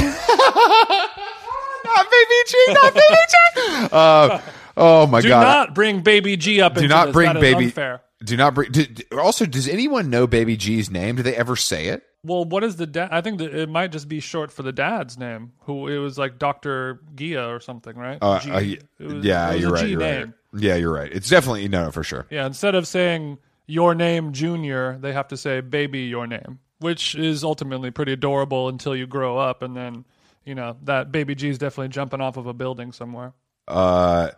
not 1.85 2.07
baby 2.11 2.35
G, 2.47 2.65
not 2.69 2.95
baby 2.95 3.17
G. 3.29 3.37
Uh, 3.93 4.41
oh 4.77 5.07
my 5.09 5.21
do 5.21 5.29
god! 5.29 5.41
Do 5.41 5.47
not 5.47 5.75
bring 5.75 6.01
Baby 6.03 6.37
G 6.37 6.61
up 6.61 6.75
do 6.75 6.81
into 6.83 6.89
not 6.95 7.07
this. 7.07 7.13
bring 7.13 7.27
That 7.33 7.37
is 7.37 7.41
baby. 7.43 7.65
unfair. 7.67 8.03
Do 8.25 8.37
not 8.37 8.55
bring. 8.55 8.71
Do, 8.71 8.87
also, 9.19 9.47
does 9.47 9.69
anyone 9.69 10.11
know 10.11 10.27
Baby 10.27 10.57
G's 10.57 10.91
name? 10.91 11.17
Do 11.17 11.23
they 11.23 11.35
ever 11.37 11.57
say 11.57 11.87
it? 11.87 12.03
Well, 12.25 12.45
what 12.45 12.63
is 12.63 12.77
the 12.77 12.87
dad? 12.87 13.09
I 13.11 13.21
think 13.21 13.39
that 13.39 13.53
it 13.53 13.69
might 13.69 13.91
just 13.91 14.09
be 14.09 14.21
short 14.21 14.53
for 14.53 14.63
the 14.63 14.73
dad's 14.73 15.19
name, 15.19 15.53
who 15.63 15.89
it 15.89 15.99
was 15.99 16.19
like 16.19 16.39
Dr. 16.39 17.01
Gia 17.17 17.49
or 17.49 17.59
something, 17.59 17.97
right? 17.97 18.19
Uh, 18.23 18.39
G. 18.39 18.79
uh, 19.01 19.05
was- 19.05 19.25
yeah, 19.25 19.53
you're 19.55 19.73
right. 19.73 19.85
G 19.85 19.91
You're 19.91 20.01
right. 20.01 20.29
Yeah, 20.55 20.77
you're 20.77 20.93
right. 20.93 21.11
It's 21.13 21.29
definitely 21.29 21.67
no, 21.69 21.87
no, 21.87 21.91
for 21.91 22.05
sure. 22.05 22.27
Yeah, 22.31 22.47
instead 22.47 22.75
of 22.77 22.87
saying 22.87 23.39
your 23.67 23.95
name 23.95 24.33
Junior, 24.33 24.99
they 25.01 25.13
have 25.13 25.29
to 25.29 25.37
say 25.37 25.61
baby 25.63 26.01
your 26.03 26.27
name, 26.27 26.61
which 26.79 27.15
is 27.17 27.43
ultimately 27.43 27.91
pretty 27.91 28.13
adorable 28.13 28.69
until 28.69 28.95
you 28.95 29.07
grow 29.07 29.39
up 29.39 29.63
and 29.63 29.75
then, 29.77 30.05
you 30.45 30.55
know, 30.55 30.77
that 30.85 31.11
baby 31.11 31.35
G 31.35 31.49
is 31.49 31.59
definitely 31.59 31.89
jumping 31.89 32.21
off 32.21 32.37
of 32.37 32.47
a 32.47 32.53
building 32.53 32.93
somewhere. 32.93 33.33
Uh, 33.67 34.31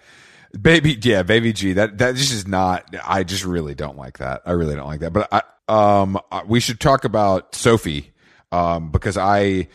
baby, 0.61 0.99
yeah, 1.03 1.23
baby 1.23 1.53
G. 1.53 1.73
That 1.75 1.99
that 1.99 2.17
just 2.17 2.33
is 2.33 2.47
not. 2.47 2.95
I 3.05 3.25
just 3.25 3.45
really 3.45 3.75
don't 3.75 3.97
like 3.97 4.19
that. 4.19 4.43
I 4.47 4.53
really 4.53 4.75
don't 4.75 4.87
like 4.87 5.01
that. 5.01 5.13
But 5.13 5.29
I 5.33 5.43
um, 5.69 6.19
we 6.47 6.61
should 6.61 6.81
talk 6.81 7.05
about 7.05 7.55
Sophie 7.55 8.13
um 8.53 8.91
because 8.91 9.17
I. 9.17 9.69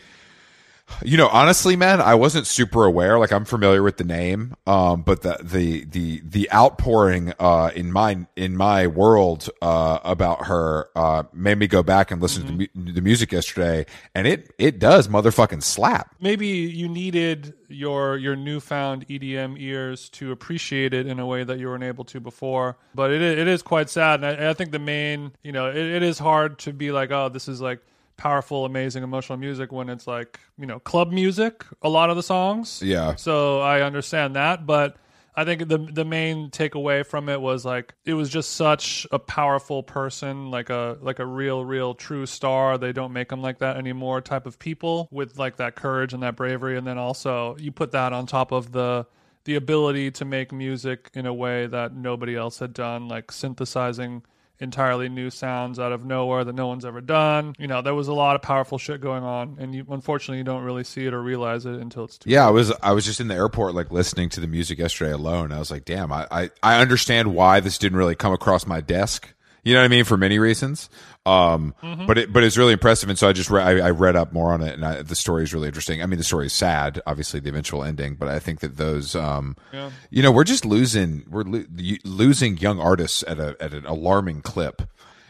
You 1.02 1.16
know, 1.16 1.28
honestly, 1.28 1.76
man, 1.76 2.00
I 2.00 2.14
wasn't 2.14 2.46
super 2.46 2.84
aware. 2.84 3.18
Like, 3.18 3.32
I'm 3.32 3.44
familiar 3.44 3.82
with 3.82 3.96
the 3.96 4.04
name, 4.04 4.54
um, 4.66 5.02
but 5.02 5.22
the 5.22 5.38
the 5.42 5.84
the 5.84 6.20
the 6.24 6.52
outpouring 6.52 7.32
uh, 7.38 7.70
in 7.74 7.92
my 7.92 8.26
in 8.36 8.56
my 8.56 8.86
world 8.86 9.48
uh, 9.62 9.98
about 10.04 10.46
her 10.46 10.88
uh, 10.94 11.24
made 11.32 11.58
me 11.58 11.66
go 11.66 11.82
back 11.82 12.10
and 12.10 12.20
listen 12.20 12.46
to 12.46 12.52
the, 12.52 12.70
mu- 12.74 12.92
the 12.92 13.00
music 13.00 13.32
yesterday, 13.32 13.86
and 14.14 14.26
it 14.26 14.52
it 14.58 14.78
does 14.78 15.08
motherfucking 15.08 15.62
slap. 15.62 16.14
Maybe 16.20 16.46
you 16.46 16.88
needed 16.88 17.54
your 17.68 18.16
your 18.16 18.36
newfound 18.36 19.06
EDM 19.08 19.60
ears 19.60 20.08
to 20.10 20.32
appreciate 20.32 20.92
it 20.92 21.06
in 21.06 21.18
a 21.18 21.26
way 21.26 21.44
that 21.44 21.58
you 21.58 21.68
weren't 21.68 21.84
able 21.84 22.04
to 22.06 22.20
before. 22.20 22.76
But 22.94 23.10
it 23.10 23.22
it 23.22 23.48
is 23.48 23.62
quite 23.62 23.88
sad, 23.88 24.22
and 24.22 24.26
I, 24.26 24.50
I 24.50 24.54
think 24.54 24.70
the 24.72 24.78
main, 24.78 25.32
you 25.42 25.52
know, 25.52 25.70
it, 25.70 25.76
it 25.76 26.02
is 26.02 26.18
hard 26.18 26.58
to 26.60 26.72
be 26.72 26.92
like, 26.92 27.10
oh, 27.10 27.28
this 27.28 27.48
is 27.48 27.60
like 27.60 27.80
powerful, 28.20 28.66
amazing, 28.66 29.02
emotional 29.02 29.38
music 29.38 29.72
when 29.72 29.88
it's 29.88 30.06
like 30.06 30.38
you 30.58 30.66
know 30.66 30.78
club 30.78 31.10
music. 31.10 31.64
A 31.80 31.88
lot 31.88 32.10
of 32.10 32.16
the 32.16 32.22
songs, 32.22 32.82
Yeah. 32.84 33.14
So 33.16 33.60
I 33.60 33.80
understand 33.80 34.36
that, 34.36 34.66
but 34.66 34.96
I 35.34 35.46
think 35.46 35.68
the 35.68 35.78
the 35.78 36.04
main 36.04 36.50
takeaway 36.50 37.04
from 37.06 37.30
it 37.30 37.40
was 37.40 37.64
like 37.64 37.94
it 38.04 38.12
was 38.12 38.28
just 38.28 38.52
such 38.52 39.06
a 39.10 39.18
powerful 39.18 39.82
person, 39.82 40.50
like 40.50 40.68
a 40.68 40.98
like 41.00 41.18
a 41.18 41.24
real, 41.24 41.64
real, 41.64 41.94
true 41.94 42.26
star. 42.26 42.76
They 42.76 42.92
don't 42.92 43.14
make 43.14 43.30
them 43.30 43.40
like 43.40 43.60
that 43.60 43.78
anymore. 43.78 44.20
Type 44.20 44.44
of 44.44 44.58
people 44.58 45.08
with 45.10 45.38
like 45.38 45.56
that 45.56 45.74
courage 45.74 46.12
and 46.12 46.22
that 46.22 46.36
bravery, 46.36 46.76
and 46.76 46.86
then 46.86 46.98
also 46.98 47.56
you 47.58 47.72
put 47.72 47.92
that 47.92 48.12
on 48.12 48.26
top 48.26 48.52
of 48.52 48.72
the 48.72 49.06
the 49.44 49.54
ability 49.54 50.10
to 50.10 50.26
make 50.26 50.52
music 50.52 51.10
in 51.14 51.24
a 51.24 51.32
way 51.32 51.66
that 51.66 51.94
nobody 51.94 52.36
else 52.36 52.58
had 52.58 52.74
done, 52.74 53.08
like 53.08 53.32
synthesizing 53.32 54.22
entirely 54.60 55.08
new 55.08 55.30
sounds 55.30 55.78
out 55.78 55.92
of 55.92 56.04
nowhere 56.04 56.44
that 56.44 56.54
no 56.54 56.66
one's 56.66 56.84
ever 56.84 57.00
done. 57.00 57.54
You 57.58 57.66
know, 57.66 57.82
there 57.82 57.94
was 57.94 58.08
a 58.08 58.12
lot 58.12 58.36
of 58.36 58.42
powerful 58.42 58.78
shit 58.78 59.00
going 59.00 59.24
on, 59.24 59.56
and 59.58 59.74
you, 59.74 59.86
unfortunately, 59.90 60.38
you 60.38 60.44
don't 60.44 60.62
really 60.62 60.84
see 60.84 61.06
it 61.06 61.14
or 61.14 61.22
realize 61.22 61.66
it 61.66 61.74
until 61.74 62.04
it's 62.04 62.18
too. 62.18 62.28
Late. 62.28 62.34
Yeah, 62.34 62.46
I 62.46 62.50
was 62.50 62.72
I 62.82 62.92
was 62.92 63.04
just 63.04 63.20
in 63.20 63.28
the 63.28 63.34
airport 63.34 63.74
like 63.74 63.90
listening 63.90 64.28
to 64.30 64.40
the 64.40 64.46
music 64.46 64.78
yesterday 64.78 65.12
alone. 65.12 65.52
I 65.52 65.58
was 65.58 65.70
like, 65.70 65.84
damn, 65.84 66.12
I, 66.12 66.26
I, 66.30 66.50
I 66.62 66.80
understand 66.80 67.34
why 67.34 67.60
this 67.60 67.78
didn't 67.78 67.98
really 67.98 68.14
come 68.14 68.32
across 68.32 68.66
my 68.66 68.80
desk. 68.80 69.32
You 69.62 69.74
know 69.74 69.80
what 69.80 69.84
I 69.84 69.88
mean? 69.88 70.04
For 70.04 70.16
many 70.16 70.38
reasons. 70.38 70.88
Um, 71.26 71.74
Mm-hmm. 71.82 72.06
but 72.06 72.16
it, 72.18 72.32
but 72.32 72.42
it's 72.44 72.56
really 72.56 72.72
impressive. 72.72 73.08
And 73.10 73.18
so 73.18 73.28
I 73.28 73.32
just, 73.32 73.50
re- 73.50 73.62
I, 73.62 73.88
I 73.88 73.90
read 73.90 74.16
up 74.16 74.32
more 74.32 74.52
on 74.52 74.62
it 74.62 74.74
and 74.74 74.84
I, 74.84 75.02
the 75.02 75.14
story 75.14 75.42
is 75.44 75.52
really 75.52 75.68
interesting. 75.68 76.02
I 76.02 76.06
mean, 76.06 76.16
the 76.18 76.24
story 76.24 76.46
is 76.46 76.52
sad, 76.54 77.00
obviously 77.06 77.40
the 77.40 77.50
eventual 77.50 77.84
ending, 77.84 78.14
but 78.14 78.28
I 78.28 78.38
think 78.38 78.60
that 78.60 78.76
those, 78.78 79.14
um, 79.14 79.54
Yeah. 79.72 79.90
you 80.10 80.22
know, 80.22 80.32
we're 80.32 80.44
just 80.44 80.64
losing, 80.64 81.24
we're 81.28 81.42
lo- 81.44 81.64
losing 82.04 82.56
young 82.58 82.80
artists 82.80 83.22
at 83.28 83.38
a, 83.38 83.54
at 83.60 83.74
an 83.74 83.84
alarming 83.86 84.40
clip. 84.42 84.82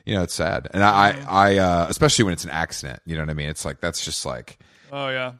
You 0.06 0.14
know, 0.14 0.22
it's 0.22 0.34
sad. 0.34 0.68
And 0.72 0.82
I, 0.84 1.12
Mm-hmm. 1.12 1.28
I, 1.28 1.54
I 1.54 1.58
uh, 1.58 1.86
especially 1.88 2.24
when 2.24 2.32
it's 2.34 2.44
an 2.44 2.50
accident, 2.50 3.00
you 3.04 3.16
know 3.16 3.22
what 3.22 3.30
I 3.30 3.34
mean? 3.34 3.48
It's 3.48 3.64
like, 3.64 3.80
that's 3.80 4.04
just 4.04 4.24
like, 4.24 4.58
Oh 4.92 5.08
yeah. 5.08 5.32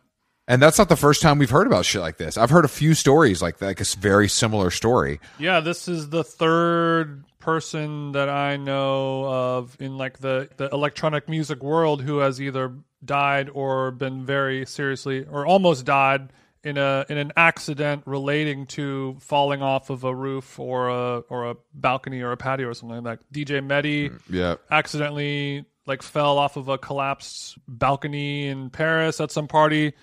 and 0.49 0.61
that's 0.61 0.79
not 0.79 0.89
the 0.89 0.97
first 0.97 1.23
time 1.23 1.39
we've 1.39 1.49
heard 1.51 1.67
about 1.69 1.85
shit 1.85 2.01
like 2.01 2.19
this. 2.19 2.37
I've 2.37 2.51
heard 2.51 2.65
a 2.65 2.69
few 2.69 2.95
stories 2.95 3.41
like 3.41 3.59
that, 3.59 3.67
like 3.67 3.81
a 3.81 3.85
very 3.99 4.29
similar 4.29 4.71
story. 4.71 5.21
Yeah, 5.39 5.61
this 5.61 5.87
is 5.89 6.09
the 6.11 6.25
third 6.25 7.25
person 7.41 8.13
that 8.13 8.29
I 8.29 8.57
know 8.57 9.25
of 9.25 9.77
in 9.81 9.97
like 9.99 10.19
the, 10.19 10.49
the 10.57 10.69
electronic 10.69 11.29
music 11.29 11.63
world 11.63 12.03
who 12.03 12.19
has 12.19 12.41
either 12.41 12.73
died 13.05 13.51
or 13.53 13.91
been 13.91 14.25
very 14.25 14.67
seriously 14.67 15.25
or 15.25 15.47
almost 15.47 15.85
died 15.85 16.33
in 16.63 16.77
a 16.77 17.07
in 17.09 17.17
an 17.17 17.33
accident 17.39 18.03
relating 18.05 18.67
to 18.67 19.17
falling 19.21 19.63
off 19.63 19.89
of 19.89 20.05
a 20.05 20.15
roof 20.15 20.59
or 20.61 20.91
a 20.91 21.19
or 21.31 21.51
a 21.51 21.57
balcony 21.73 22.21
or 22.21 22.33
a 22.33 22.37
patio 22.37 22.69
or 22.69 22.75
something 22.75 23.03
like 23.03 23.19
that. 23.19 23.33
DJ 23.33 23.67
Mehdi 23.67 24.11
mm, 24.11 24.21
Yeah. 24.29 24.57
accidentally 24.71 25.65
like 25.87 26.03
fell 26.03 26.37
off 26.39 26.57
of 26.59 26.69
a 26.69 26.77
collapsed 26.77 27.57
balcony 27.67 28.47
in 28.47 28.69
Paris 28.71 29.21
at 29.21 29.31
some 29.33 29.49
party. 29.49 29.95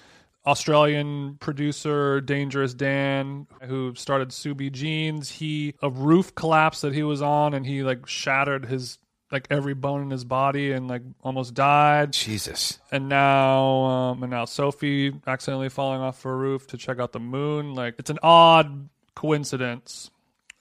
Australian 0.47 1.35
producer 1.41 2.21
Dangerous 2.21 2.73
Dan, 2.73 3.47
who 3.63 3.93
started 3.95 4.29
Ksubi 4.29 4.71
Jeans, 4.71 5.29
he 5.29 5.75
a 5.81 5.89
roof 5.89 6.33
collapse 6.35 6.81
that 6.81 6.93
he 6.93 7.03
was 7.03 7.21
on, 7.21 7.53
and 7.53 7.65
he 7.65 7.83
like 7.83 8.07
shattered 8.07 8.65
his 8.65 8.97
like 9.29 9.45
every 9.49 9.73
bone 9.73 10.01
in 10.03 10.09
his 10.09 10.23
body 10.23 10.71
and 10.71 10.87
like 10.87 11.01
almost 11.21 11.53
died. 11.53 12.13
Jesus. 12.13 12.79
And 12.91 13.09
now, 13.09 13.83
um, 13.83 14.23
and 14.23 14.31
now 14.31 14.45
Sophie 14.45 15.13
accidentally 15.27 15.69
falling 15.69 15.99
off 15.99 16.23
a 16.23 16.33
roof 16.33 16.67
to 16.67 16.77
check 16.77 16.99
out 16.99 17.11
the 17.11 17.19
moon. 17.19 17.75
Like 17.75 17.95
it's 17.99 18.09
an 18.09 18.19
odd 18.23 18.87
coincidence, 19.15 20.11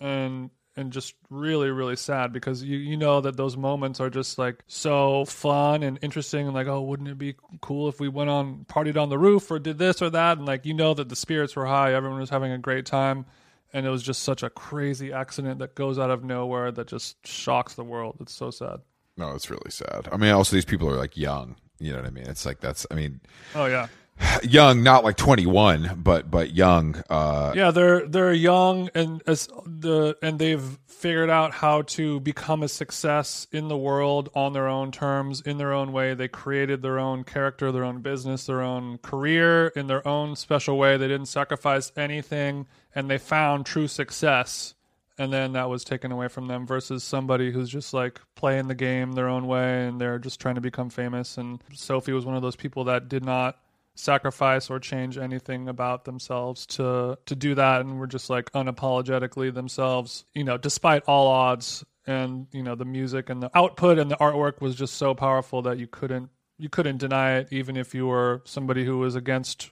and 0.00 0.50
and 0.76 0.92
just 0.92 1.14
really 1.30 1.70
really 1.70 1.96
sad 1.96 2.32
because 2.32 2.62
you 2.62 2.76
you 2.76 2.96
know 2.96 3.20
that 3.20 3.36
those 3.36 3.56
moments 3.56 3.98
are 4.00 4.10
just 4.10 4.38
like 4.38 4.62
so 4.66 5.24
fun 5.24 5.82
and 5.82 5.98
interesting 6.02 6.46
and 6.46 6.54
like 6.54 6.66
oh 6.66 6.82
wouldn't 6.82 7.08
it 7.08 7.18
be 7.18 7.34
cool 7.60 7.88
if 7.88 7.98
we 7.98 8.08
went 8.08 8.28
on 8.30 8.64
partied 8.68 9.00
on 9.00 9.08
the 9.08 9.18
roof 9.18 9.50
or 9.50 9.58
did 9.58 9.78
this 9.78 10.02
or 10.02 10.10
that 10.10 10.38
and 10.38 10.46
like 10.46 10.66
you 10.66 10.74
know 10.74 10.94
that 10.94 11.08
the 11.08 11.16
spirits 11.16 11.56
were 11.56 11.66
high 11.66 11.94
everyone 11.94 12.20
was 12.20 12.30
having 12.30 12.52
a 12.52 12.58
great 12.58 12.84
time 12.86 13.24
and 13.72 13.86
it 13.86 13.90
was 13.90 14.02
just 14.02 14.22
such 14.22 14.42
a 14.42 14.50
crazy 14.50 15.12
accident 15.12 15.58
that 15.58 15.74
goes 15.74 15.98
out 15.98 16.10
of 16.10 16.22
nowhere 16.22 16.70
that 16.70 16.86
just 16.86 17.26
shocks 17.26 17.74
the 17.74 17.84
world 17.84 18.16
it's 18.20 18.34
so 18.34 18.50
sad 18.50 18.80
No, 19.16 19.30
it's 19.30 19.48
really 19.48 19.70
sad. 19.70 20.08
I 20.12 20.18
mean, 20.18 20.30
also 20.32 20.54
these 20.54 20.66
people 20.66 20.90
are 20.90 20.96
like 20.96 21.16
young. 21.16 21.56
You 21.78 21.92
know 21.92 21.98
what 22.00 22.06
I 22.06 22.10
mean? 22.10 22.26
It's 22.26 22.44
like 22.44 22.60
that's. 22.60 22.86
I 22.90 22.94
mean, 22.94 23.20
oh 23.54 23.64
yeah 23.64 23.88
young, 24.42 24.82
not 24.82 25.04
like 25.04 25.16
twenty 25.16 25.46
one, 25.46 26.00
but 26.02 26.30
but 26.30 26.54
young. 26.54 27.02
Uh, 27.08 27.52
Yeah, 27.54 27.70
they're 27.70 28.06
they're 28.06 28.32
young 28.32 28.90
and 28.94 29.22
as 29.26 29.48
the 29.66 30.16
and 30.22 30.38
they've 30.38 30.78
figured 30.96 31.28
out 31.28 31.52
how 31.52 31.82
to 31.82 32.18
become 32.20 32.62
a 32.62 32.68
success 32.68 33.46
in 33.52 33.68
the 33.68 33.76
world 33.76 34.30
on 34.34 34.54
their 34.54 34.66
own 34.66 34.90
terms, 34.90 35.42
in 35.42 35.58
their 35.58 35.72
own 35.72 35.92
way. 35.92 36.14
They 36.14 36.28
created 36.28 36.80
their 36.80 36.98
own 36.98 37.22
character, 37.22 37.70
their 37.70 37.84
own 37.84 38.00
business, 38.00 38.46
their 38.46 38.62
own 38.62 38.98
career 38.98 39.68
in 39.68 39.88
their 39.88 40.06
own 40.08 40.36
special 40.36 40.78
way. 40.78 40.96
They 40.96 41.08
didn't 41.08 41.26
sacrifice 41.26 41.92
anything 41.96 42.66
and 42.94 43.10
they 43.10 43.18
found 43.18 43.66
true 43.66 43.88
success. 43.88 44.74
And 45.18 45.32
then 45.32 45.52
that 45.52 45.68
was 45.68 45.84
taken 45.84 46.12
away 46.12 46.28
from 46.28 46.46
them 46.46 46.66
versus 46.66 47.04
somebody 47.04 47.50
who's 47.50 47.70
just 47.70 47.94
like 47.94 48.20
playing 48.34 48.68
the 48.68 48.74
game 48.74 49.12
their 49.12 49.28
own 49.28 49.46
way 49.46 49.86
and 49.86 50.00
they're 50.00 50.18
just 50.18 50.40
trying 50.40 50.56
to 50.56 50.60
become 50.60 50.90
famous. 50.90 51.36
And 51.36 51.62
Sophie 51.74 52.12
was 52.12 52.24
one 52.26 52.36
of 52.36 52.42
those 52.42 52.56
people 52.56 52.84
that 52.84 53.08
did 53.08 53.24
not 53.24 53.58
sacrifice 53.96 54.70
or 54.70 54.78
change 54.78 55.18
anything 55.18 55.68
about 55.68 56.04
themselves 56.04 56.66
to 56.66 57.18
to 57.26 57.34
do 57.34 57.54
that 57.54 57.80
and 57.80 57.98
were 57.98 58.06
just 58.06 58.30
like 58.30 58.50
unapologetically 58.52 59.52
themselves 59.52 60.24
you 60.34 60.44
know 60.44 60.56
despite 60.56 61.02
all 61.06 61.26
odds 61.26 61.84
and 62.06 62.46
you 62.52 62.62
know 62.62 62.74
the 62.74 62.84
music 62.84 63.30
and 63.30 63.42
the 63.42 63.50
output 63.56 63.98
and 63.98 64.10
the 64.10 64.16
artwork 64.16 64.60
was 64.60 64.74
just 64.74 64.94
so 64.94 65.14
powerful 65.14 65.62
that 65.62 65.78
you 65.78 65.86
couldn't 65.86 66.30
you 66.58 66.68
couldn't 66.68 66.98
deny 66.98 67.36
it 67.36 67.48
even 67.50 67.76
if 67.76 67.94
you 67.94 68.06
were 68.06 68.42
somebody 68.44 68.84
who 68.84 68.98
was 68.98 69.14
against 69.14 69.70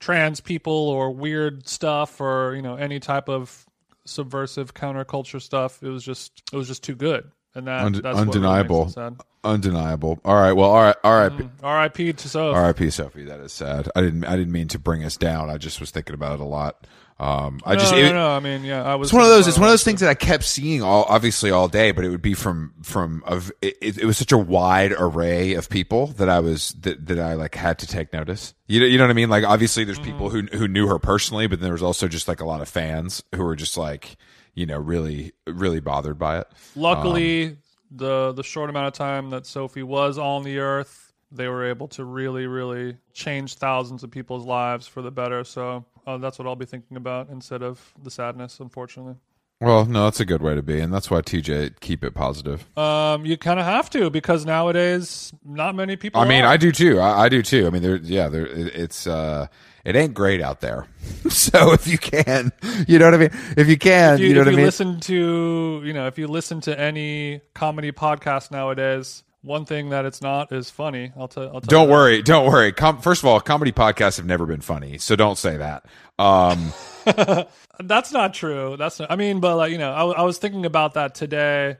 trans 0.00 0.40
people 0.40 0.88
or 0.88 1.10
weird 1.10 1.68
stuff 1.68 2.20
or 2.20 2.54
you 2.56 2.62
know 2.62 2.76
any 2.76 2.98
type 2.98 3.28
of 3.28 3.66
subversive 4.06 4.74
counterculture 4.74 5.42
stuff. 5.42 5.82
It 5.82 5.88
was 5.88 6.04
just 6.04 6.42
it 6.52 6.56
was 6.56 6.68
just 6.68 6.82
too 6.82 6.94
good, 6.94 7.30
and 7.56 7.66
that 7.66 7.84
Und- 7.84 7.94
that's 7.96 8.04
what 8.04 8.12
really 8.14 8.20
undeniable. 8.28 8.78
makes 8.84 8.92
it 8.92 8.94
sad. 8.94 9.16
Undeniable. 9.44 10.18
All 10.24 10.34
right. 10.34 10.52
Well, 10.52 10.70
all 10.70 10.82
right. 10.82 10.96
All 11.04 11.12
right. 11.14 11.32
R.I.P. 11.62 12.12
to 12.14 12.28
Soph. 12.28 12.54
R.I.P. 12.56 12.90
Sophie. 12.90 13.24
That 13.24 13.40
is 13.40 13.52
sad. 13.52 13.88
I 13.94 14.00
didn't. 14.00 14.24
I 14.24 14.36
didn't 14.36 14.52
mean 14.52 14.68
to 14.68 14.78
bring 14.78 15.04
us 15.04 15.16
down. 15.16 15.50
I 15.50 15.56
just 15.56 15.78
was 15.80 15.90
thinking 15.90 16.14
about 16.14 16.34
it 16.34 16.40
a 16.40 16.44
lot. 16.44 16.86
Um, 17.18 17.60
I 17.64 17.74
No, 17.74 17.80
just. 17.80 17.92
no, 17.92 17.98
it- 17.98 18.12
no, 18.12 18.28
I 18.30 18.40
mean, 18.40 18.64
yeah, 18.64 18.82
I 18.82 18.96
was. 18.96 19.08
It's 19.08 19.12
one 19.14 19.22
of 19.22 19.28
those. 19.28 19.46
It's 19.46 19.56
one 19.56 19.68
of 19.68 19.72
those 19.72 19.84
things 19.84 20.00
that 20.00 20.10
I 20.10 20.14
kept 20.14 20.42
seeing 20.44 20.82
all, 20.82 21.04
obviously, 21.08 21.50
all 21.52 21.68
day. 21.68 21.92
But 21.92 22.04
it 22.04 22.10
would 22.10 22.20
be 22.22 22.34
from 22.34 22.74
from 22.82 23.22
of 23.24 23.52
It, 23.62 23.76
it- 23.98 24.04
was 24.04 24.18
such 24.18 24.32
a 24.32 24.38
wide 24.38 24.92
array 24.98 25.54
of 25.54 25.70
people 25.70 26.08
that 26.18 26.28
I 26.28 26.40
was 26.40 26.70
that 26.80 27.06
that 27.06 27.18
I 27.20 27.34
like 27.34 27.54
had 27.54 27.78
to 27.78 27.86
take 27.86 28.12
notice. 28.12 28.52
You 28.66 28.80
know, 28.80 28.86
you 28.86 28.98
know 28.98 29.04
what 29.04 29.10
I 29.10 29.14
mean? 29.14 29.30
Like, 29.30 29.44
obviously, 29.44 29.84
there's 29.84 30.00
people 30.00 30.28
who 30.28 30.42
who 30.42 30.66
knew 30.66 30.88
her 30.88 30.98
personally, 30.98 31.46
but 31.46 31.60
then 31.60 31.66
there 31.68 31.72
was 31.72 31.82
also 31.84 32.08
just 32.08 32.26
like 32.26 32.40
a 32.40 32.44
lot 32.46 32.60
of 32.62 32.68
fans 32.68 33.22
who 33.34 33.44
were 33.44 33.56
just 33.56 33.76
like, 33.78 34.16
you 34.56 34.66
know, 34.66 34.78
really 34.78 35.32
really 35.46 35.78
bothered 35.78 36.18
by 36.18 36.40
it. 36.40 36.48
Luckily, 36.74 37.58
the 37.92 38.32
the 38.32 38.42
short 38.42 38.70
amount 38.70 38.88
of 38.88 38.94
time 38.94 39.30
that 39.30 39.46
Sophie 39.46 39.84
was 39.84 40.18
on 40.18 40.42
the 40.42 40.58
earth, 40.58 41.12
they 41.30 41.46
were 41.46 41.64
able 41.64 41.86
to 41.88 42.04
really, 42.04 42.46
really 42.48 42.96
change 43.12 43.54
thousands 43.54 44.02
of 44.02 44.10
people's 44.10 44.44
lives 44.44 44.88
for 44.88 45.02
the 45.02 45.12
better. 45.12 45.44
So 45.44 45.84
uh, 46.06 46.18
that's 46.18 46.38
what 46.38 46.48
I'll 46.48 46.56
be 46.56 46.66
thinking 46.66 46.96
about 46.96 47.28
instead 47.28 47.62
of 47.62 47.94
the 48.02 48.10
sadness, 48.10 48.58
unfortunately. 48.58 49.14
Well, 49.60 49.86
no, 49.86 50.04
that's 50.04 50.20
a 50.20 50.26
good 50.26 50.42
way 50.42 50.54
to 50.54 50.62
be, 50.62 50.80
and 50.80 50.92
that's 50.92 51.10
why 51.10 51.22
TJ 51.22 51.80
keep 51.80 52.04
it 52.04 52.12
positive. 52.12 52.66
Um, 52.76 53.24
you 53.24 53.38
kind 53.38 53.58
of 53.58 53.64
have 53.64 53.88
to 53.90 54.10
because 54.10 54.44
nowadays 54.44 55.32
not 55.44 55.74
many 55.74 55.96
people. 55.96 56.20
I 56.20 56.28
mean, 56.28 56.44
are. 56.44 56.52
I 56.52 56.58
do 56.58 56.72
too. 56.72 57.00
I, 57.00 57.24
I 57.24 57.28
do 57.30 57.42
too. 57.42 57.66
I 57.66 57.70
mean, 57.70 57.82
there, 57.82 57.96
yeah, 57.96 58.28
there, 58.28 58.46
it, 58.46 58.66
it's, 58.74 59.06
uh, 59.06 59.46
it 59.86 59.96
ain't 59.96 60.12
great 60.14 60.42
out 60.42 60.60
there. 60.60 60.86
so 61.30 61.72
if 61.72 61.86
you 61.86 61.96
can, 61.98 62.52
you 62.88 62.98
know 62.98 63.06
what 63.06 63.14
I 63.14 63.18
mean? 63.18 63.30
If 63.56 63.68
you 63.68 63.78
can, 63.78 64.14
If 64.14 64.20
you, 64.20 64.26
you, 64.28 64.34
know 64.34 64.40
if 64.40 64.46
what 64.46 64.48
I 64.48 64.50
you 64.52 64.56
mean? 64.58 64.66
listen 64.66 65.00
to 65.00 65.82
you 65.84 65.92
know 65.92 66.06
if 66.08 66.18
you 66.18 66.26
listen 66.26 66.60
to 66.62 66.78
any 66.78 67.40
comedy 67.54 67.92
podcast 67.92 68.50
nowadays, 68.50 69.22
one 69.42 69.64
thing 69.64 69.90
that 69.90 70.04
it's 70.04 70.20
not 70.20 70.50
is 70.52 70.70
funny. 70.70 71.12
I'll 71.16 71.28
tell. 71.28 71.44
I'll 71.44 71.60
tell 71.60 71.60
Don't 71.60 71.86
that. 71.88 71.92
worry. 71.92 72.22
Don't 72.22 72.46
worry. 72.50 72.72
Com- 72.72 73.00
First 73.00 73.22
of 73.22 73.26
all, 73.26 73.40
comedy 73.40 73.70
podcasts 73.72 74.16
have 74.16 74.26
never 74.26 74.44
been 74.44 74.60
funny. 74.60 74.98
So 74.98 75.14
don't 75.16 75.38
say 75.38 75.56
that. 75.58 75.86
Um, 76.18 76.72
That's 77.78 78.10
not 78.10 78.34
true. 78.34 78.76
That's 78.78 78.98
not, 78.98 79.10
I 79.10 79.16
mean, 79.16 79.40
but 79.40 79.56
like 79.56 79.70
you 79.70 79.78
know, 79.78 79.92
I 79.92 80.22
was 80.22 80.38
thinking 80.38 80.66
about 80.66 80.94
that 80.94 81.14
today 81.14 81.76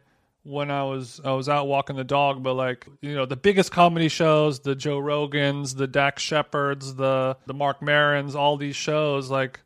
when 0.47 0.71
I 0.71 0.85
was 0.85 1.21
I 1.25 1.33
was 1.33 1.49
out 1.49 1.67
walking 1.67 1.97
the 1.97 2.05
dog. 2.05 2.43
But 2.43 2.55
like 2.55 2.87
you 3.01 3.15
know, 3.15 3.27
the 3.27 3.37
biggest 3.37 3.73
comedy 3.73 4.09
shows, 4.09 4.61
the 4.61 4.75
Joe 4.75 4.99
Rogans, 4.99 5.77
the 5.77 5.87
Dax 5.87 6.23
Shepards, 6.23 6.95
the 6.95 7.37
the 7.47 7.55
Marc 7.55 7.81
Marons, 7.81 8.35
all 8.35 8.57
these 8.57 8.77
shows, 8.77 9.31
like 9.31 9.61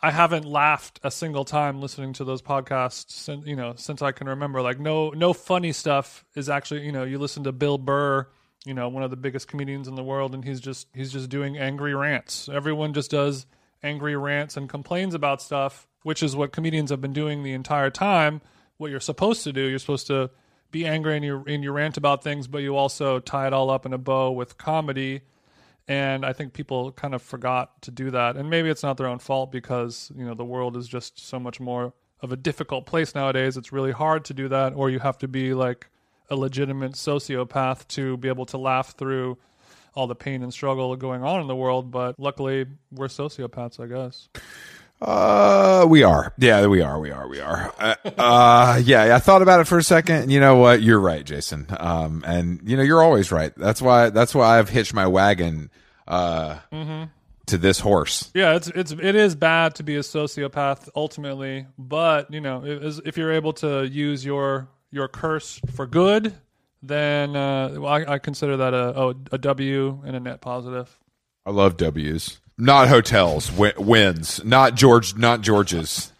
I 0.00 0.10
haven't 0.10 0.44
laughed 0.44 1.00
a 1.02 1.10
single 1.10 1.44
time 1.44 1.80
listening 1.80 2.12
to 2.14 2.24
those 2.24 2.42
podcasts 2.42 3.10
since 3.10 3.46
you 3.46 3.56
know 3.56 3.74
since 3.76 4.02
I 4.02 4.12
can 4.12 4.28
remember. 4.28 4.62
Like 4.62 4.78
no 4.78 5.10
no 5.10 5.32
funny 5.32 5.72
stuff 5.72 6.24
is 6.34 6.48
actually 6.48 6.86
you 6.86 6.92
know 6.92 7.04
you 7.04 7.18
listen 7.18 7.44
to 7.44 7.52
Bill 7.52 7.78
Burr, 7.78 8.28
you 8.64 8.74
know 8.74 8.88
one 8.88 9.02
of 9.02 9.10
the 9.10 9.16
biggest 9.16 9.48
comedians 9.48 9.88
in 9.88 9.96
the 9.96 10.04
world, 10.04 10.34
and 10.34 10.44
he's 10.44 10.60
just 10.60 10.88
he's 10.94 11.12
just 11.12 11.28
doing 11.28 11.58
angry 11.58 11.94
rants. 11.94 12.48
Everyone 12.48 12.94
just 12.94 13.10
does 13.10 13.46
angry 13.82 14.16
rants 14.16 14.56
and 14.56 14.68
complains 14.68 15.14
about 15.14 15.42
stuff, 15.42 15.88
which 16.02 16.22
is 16.22 16.36
what 16.36 16.52
comedians 16.52 16.90
have 16.90 17.00
been 17.00 17.12
doing 17.12 17.42
the 17.42 17.52
entire 17.52 17.90
time. 17.90 18.40
What 18.78 18.90
you're 18.90 19.00
supposed 19.00 19.44
to 19.44 19.52
do, 19.52 19.62
you're 19.62 19.78
supposed 19.78 20.06
to 20.08 20.30
be 20.70 20.86
angry 20.86 21.16
and 21.16 21.24
you 21.24 21.44
and 21.46 21.62
you 21.62 21.72
rant 21.72 21.96
about 21.96 22.22
things, 22.22 22.46
but 22.46 22.58
you 22.58 22.76
also 22.76 23.18
tie 23.18 23.46
it 23.46 23.52
all 23.52 23.70
up 23.70 23.86
in 23.86 23.92
a 23.92 23.98
bow 23.98 24.32
with 24.32 24.58
comedy 24.58 25.22
and 25.88 26.26
I 26.26 26.32
think 26.32 26.52
people 26.52 26.92
kind 26.92 27.14
of 27.14 27.22
forgot 27.22 27.82
to 27.82 27.90
do 27.90 28.10
that. 28.10 28.36
And 28.36 28.50
maybe 28.50 28.68
it's 28.68 28.82
not 28.82 28.96
their 28.96 29.06
own 29.06 29.18
fault 29.18 29.52
because 29.52 30.10
you 30.16 30.24
know 30.24 30.34
the 30.34 30.44
world 30.44 30.76
is 30.76 30.88
just 30.88 31.18
so 31.18 31.38
much 31.38 31.60
more 31.60 31.92
of 32.20 32.32
a 32.32 32.36
difficult 32.36 32.86
place 32.86 33.14
nowadays. 33.14 33.56
It's 33.56 33.72
really 33.72 33.92
hard 33.92 34.24
to 34.26 34.34
do 34.34 34.48
that, 34.48 34.72
or 34.74 34.90
you 34.90 34.98
have 34.98 35.18
to 35.18 35.28
be 35.28 35.54
like 35.54 35.88
a 36.28 36.36
legitimate 36.36 36.92
sociopath 36.92 37.86
to 37.88 38.16
be 38.16 38.28
able 38.28 38.46
to 38.46 38.58
laugh 38.58 38.94
through 38.96 39.38
all 39.94 40.06
the 40.06 40.14
pain 40.14 40.42
and 40.42 40.52
struggle 40.52 40.94
going 40.96 41.22
on 41.22 41.40
in 41.40 41.46
the 41.46 41.56
world. 41.56 41.90
But 41.90 42.18
luckily, 42.18 42.66
we're 42.90 43.08
sociopaths, 43.08 43.78
I 43.78 43.86
guess. 43.86 44.28
Uh, 45.00 45.86
we 45.88 46.02
are. 46.02 46.32
Yeah, 46.38 46.66
we 46.66 46.80
are. 46.80 46.98
We 46.98 47.10
are. 47.10 47.28
We 47.28 47.40
are. 47.40 47.74
Uh, 47.78 47.94
uh, 48.18 48.80
yeah, 48.84 49.14
I 49.14 49.18
thought 49.18 49.42
about 49.42 49.60
it 49.60 49.66
for 49.66 49.78
a 49.78 49.82
second. 49.82 50.30
You 50.30 50.40
know 50.40 50.56
what? 50.56 50.82
You're 50.82 51.00
right, 51.00 51.24
Jason. 51.24 51.66
Um, 51.78 52.24
and 52.26 52.60
you 52.64 52.76
know, 52.76 52.82
you're 52.82 53.02
always 53.02 53.30
right. 53.30 53.52
That's 53.56 53.82
why, 53.82 54.10
that's 54.10 54.34
why 54.34 54.58
I've 54.58 54.68
hitched 54.68 54.94
my 54.94 55.06
wagon, 55.06 55.70
uh, 56.08 56.58
to 57.46 57.58
this 57.58 57.78
horse. 57.78 58.30
Yeah, 58.34 58.56
it's 58.56 58.68
it's 58.68 58.92
it 58.92 59.14
is 59.14 59.34
bad 59.34 59.76
to 59.76 59.82
be 59.82 59.96
a 59.96 60.00
sociopath 60.00 60.88
ultimately, 60.94 61.66
but 61.78 62.32
you 62.32 62.40
know, 62.40 62.64
if, 62.64 63.00
if 63.04 63.16
you're 63.16 63.32
able 63.32 63.52
to 63.54 63.86
use 63.86 64.24
your 64.24 64.68
your 64.90 65.08
curse 65.08 65.60
for 65.74 65.86
good, 65.86 66.34
then 66.82 67.36
uh, 67.36 67.76
well, 67.78 67.86
I, 67.86 68.14
I 68.14 68.18
consider 68.18 68.56
that 68.58 68.74
a, 68.74 69.00
a 69.00 69.08
a 69.32 69.38
W 69.38 70.02
and 70.04 70.16
a 70.16 70.20
net 70.20 70.40
positive. 70.40 70.96
I 71.46 71.50
love 71.50 71.76
W's. 71.76 72.40
Not 72.58 72.88
hotels. 72.88 73.48
Wi- 73.50 73.74
wins. 73.78 74.44
Not 74.44 74.74
George. 74.74 75.16
Not 75.16 75.42
George's. 75.42 76.12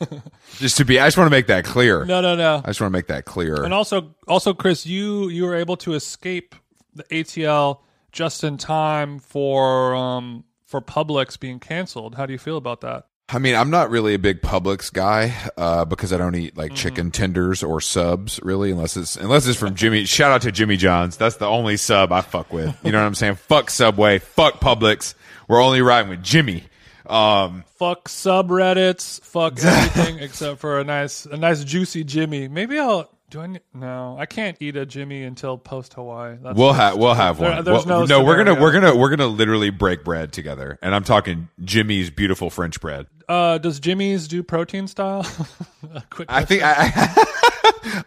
just 0.56 0.76
to 0.76 0.84
be, 0.84 1.00
I 1.00 1.06
just 1.06 1.16
want 1.16 1.26
to 1.26 1.30
make 1.30 1.46
that 1.46 1.64
clear. 1.64 2.04
No, 2.04 2.20
no, 2.20 2.36
no. 2.36 2.60
I 2.62 2.68
just 2.68 2.80
want 2.80 2.92
to 2.92 2.96
make 2.96 3.06
that 3.06 3.24
clear. 3.24 3.64
And 3.64 3.72
also, 3.72 4.14
also, 4.26 4.52
Chris, 4.52 4.86
you 4.86 5.28
you 5.28 5.44
were 5.44 5.54
able 5.54 5.76
to 5.78 5.94
escape 5.94 6.54
the 6.94 7.04
ATL 7.04 7.80
just 8.12 8.44
in 8.44 8.58
time 8.58 9.18
for 9.18 9.94
um 9.94 10.44
for 10.66 10.82
Publix 10.82 11.40
being 11.40 11.58
canceled. 11.58 12.16
How 12.16 12.26
do 12.26 12.32
you 12.32 12.38
feel 12.38 12.56
about 12.58 12.82
that? 12.82 13.06
I 13.30 13.38
mean, 13.38 13.54
I'm 13.54 13.68
not 13.68 13.90
really 13.90 14.14
a 14.14 14.18
big 14.18 14.40
Publix 14.40 14.90
guy 14.90 15.34
uh, 15.58 15.84
because 15.84 16.12
I 16.12 16.16
don't 16.16 16.34
eat 16.34 16.52
Mm-hmm. 16.52 16.60
like 16.60 16.74
chicken 16.74 17.10
tenders 17.10 17.62
or 17.62 17.80
subs 17.80 18.40
really, 18.42 18.70
unless 18.70 18.96
it's 18.96 19.16
unless 19.16 19.46
it's 19.46 19.58
from 19.58 19.74
Jimmy. 19.74 20.06
Shout 20.06 20.32
out 20.32 20.42
to 20.42 20.52
Jimmy 20.52 20.76
John's. 20.78 21.16
That's 21.18 21.36
the 21.36 21.46
only 21.46 21.76
sub 21.76 22.10
I 22.10 22.22
fuck 22.22 22.52
with. 22.52 22.74
You 22.82 22.90
know 22.92 22.98
what 23.00 23.06
I'm 23.06 23.14
saying? 23.14 23.34
Fuck 23.48 23.68
Subway. 23.70 24.18
Fuck 24.18 24.60
Publix. 24.60 25.14
We're 25.46 25.62
only 25.62 25.82
riding 25.82 26.08
with 26.10 26.22
Jimmy. 26.22 26.64
Um, 27.06 27.64
fuck 27.78 28.08
subreddits, 28.08 29.20
fuck 29.22 29.58
everything 29.64 30.18
except 30.18 30.60
for 30.60 30.78
a 30.78 30.84
nice 30.84 31.24
a 31.26 31.36
nice 31.38 31.64
juicy 31.64 32.04
Jimmy. 32.04 32.48
Maybe 32.48 32.78
I'll 32.78 33.10
do 33.30 33.40
I 33.40 33.46
need, 33.46 33.60
no, 33.74 34.16
I 34.18 34.26
can't 34.26 34.56
eat 34.60 34.76
a 34.76 34.86
Jimmy 34.86 35.22
until 35.24 35.58
post 35.58 35.94
Hawaii. 35.94 36.36
That's 36.42 36.56
we'll 36.58 36.72
have 36.72 36.96
we'll 36.96 37.14
have 37.14 37.38
There- 37.38 37.50
one. 37.56 37.64
there's 37.64 37.84
Well, 37.86 38.06
no 38.06 38.24
we're 38.24 38.36
gonna 38.42 38.60
we're 38.60 38.72
gonna 38.72 38.96
we're 38.96 39.10
gonna 39.10 39.26
literally 39.26 39.70
break 39.70 40.04
bread 40.04 40.32
together, 40.32 40.78
and 40.82 40.94
I'm 40.94 41.04
talking 41.04 41.48
Jimmy's 41.62 42.10
beautiful 42.10 42.48
French 42.50 42.80
bread. 42.80 43.06
uh 43.28 43.58
does 43.58 43.80
Jimmy's 43.80 44.28
do 44.28 44.42
protein 44.42 44.86
style? 44.88 45.26
Quick 46.10 46.30
I 46.30 46.44
think 46.44 46.62
I, 46.64 47.24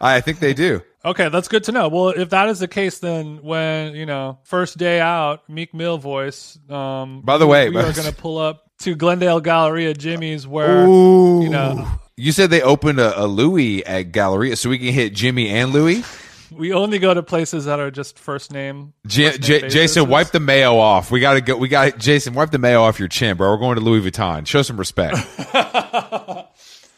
I 0.00 0.20
think 0.20 0.40
they 0.40 0.54
do. 0.54 0.82
Okay, 1.04 1.28
that's 1.28 1.48
good 1.48 1.64
to 1.64 1.72
know. 1.72 1.88
Well, 1.88 2.08
if 2.10 2.30
that 2.30 2.48
is 2.48 2.60
the 2.60 2.68
case, 2.68 2.98
then 3.00 3.42
when 3.42 3.94
you 3.94 4.06
know 4.06 4.38
first 4.44 4.78
day 4.78 5.00
out, 5.00 5.48
Meek 5.48 5.74
Mill 5.74 5.98
voice. 5.98 6.58
Um, 6.70 7.22
By 7.22 7.38
the 7.38 7.46
way, 7.46 7.70
we 7.70 7.76
are 7.78 7.92
going 7.92 8.08
to 8.08 8.14
pull 8.14 8.38
up 8.38 8.70
to 8.80 8.94
Glendale 8.94 9.40
Galleria 9.40 9.94
Jimmy's, 9.94 10.46
where 10.46 10.86
Ooh. 10.86 11.42
you 11.42 11.48
know 11.48 11.88
You 12.16 12.32
said 12.32 12.50
they 12.50 12.62
opened 12.62 13.00
a, 13.00 13.22
a 13.22 13.26
Louis 13.26 13.84
at 13.86 14.12
Galleria, 14.12 14.56
so 14.56 14.68
we 14.70 14.78
can 14.78 14.92
hit 14.92 15.14
Jimmy 15.14 15.48
and 15.48 15.72
Louis. 15.72 16.04
we 16.50 16.72
only 16.72 16.98
go 16.98 17.14
to 17.14 17.22
places 17.22 17.64
that 17.64 17.80
are 17.80 17.90
just 17.90 18.18
first 18.18 18.52
name. 18.52 18.92
J- 19.06 19.30
first 19.30 19.48
name 19.48 19.60
J- 19.62 19.68
Jason, 19.68 20.08
wipe 20.08 20.30
the 20.30 20.40
mayo 20.40 20.76
off. 20.76 21.10
We 21.10 21.20
gotta 21.20 21.40
go. 21.40 21.56
We 21.56 21.68
got 21.68 21.98
Jason, 21.98 22.34
wipe 22.34 22.50
the 22.50 22.58
mayo 22.58 22.82
off 22.82 22.98
your 22.98 23.08
chin, 23.08 23.36
bro. 23.36 23.50
We're 23.50 23.56
going 23.58 23.76
to 23.76 23.80
Louis 23.80 24.02
Vuitton. 24.10 24.46
Show 24.46 24.62
some 24.62 24.76
respect. 24.76 25.16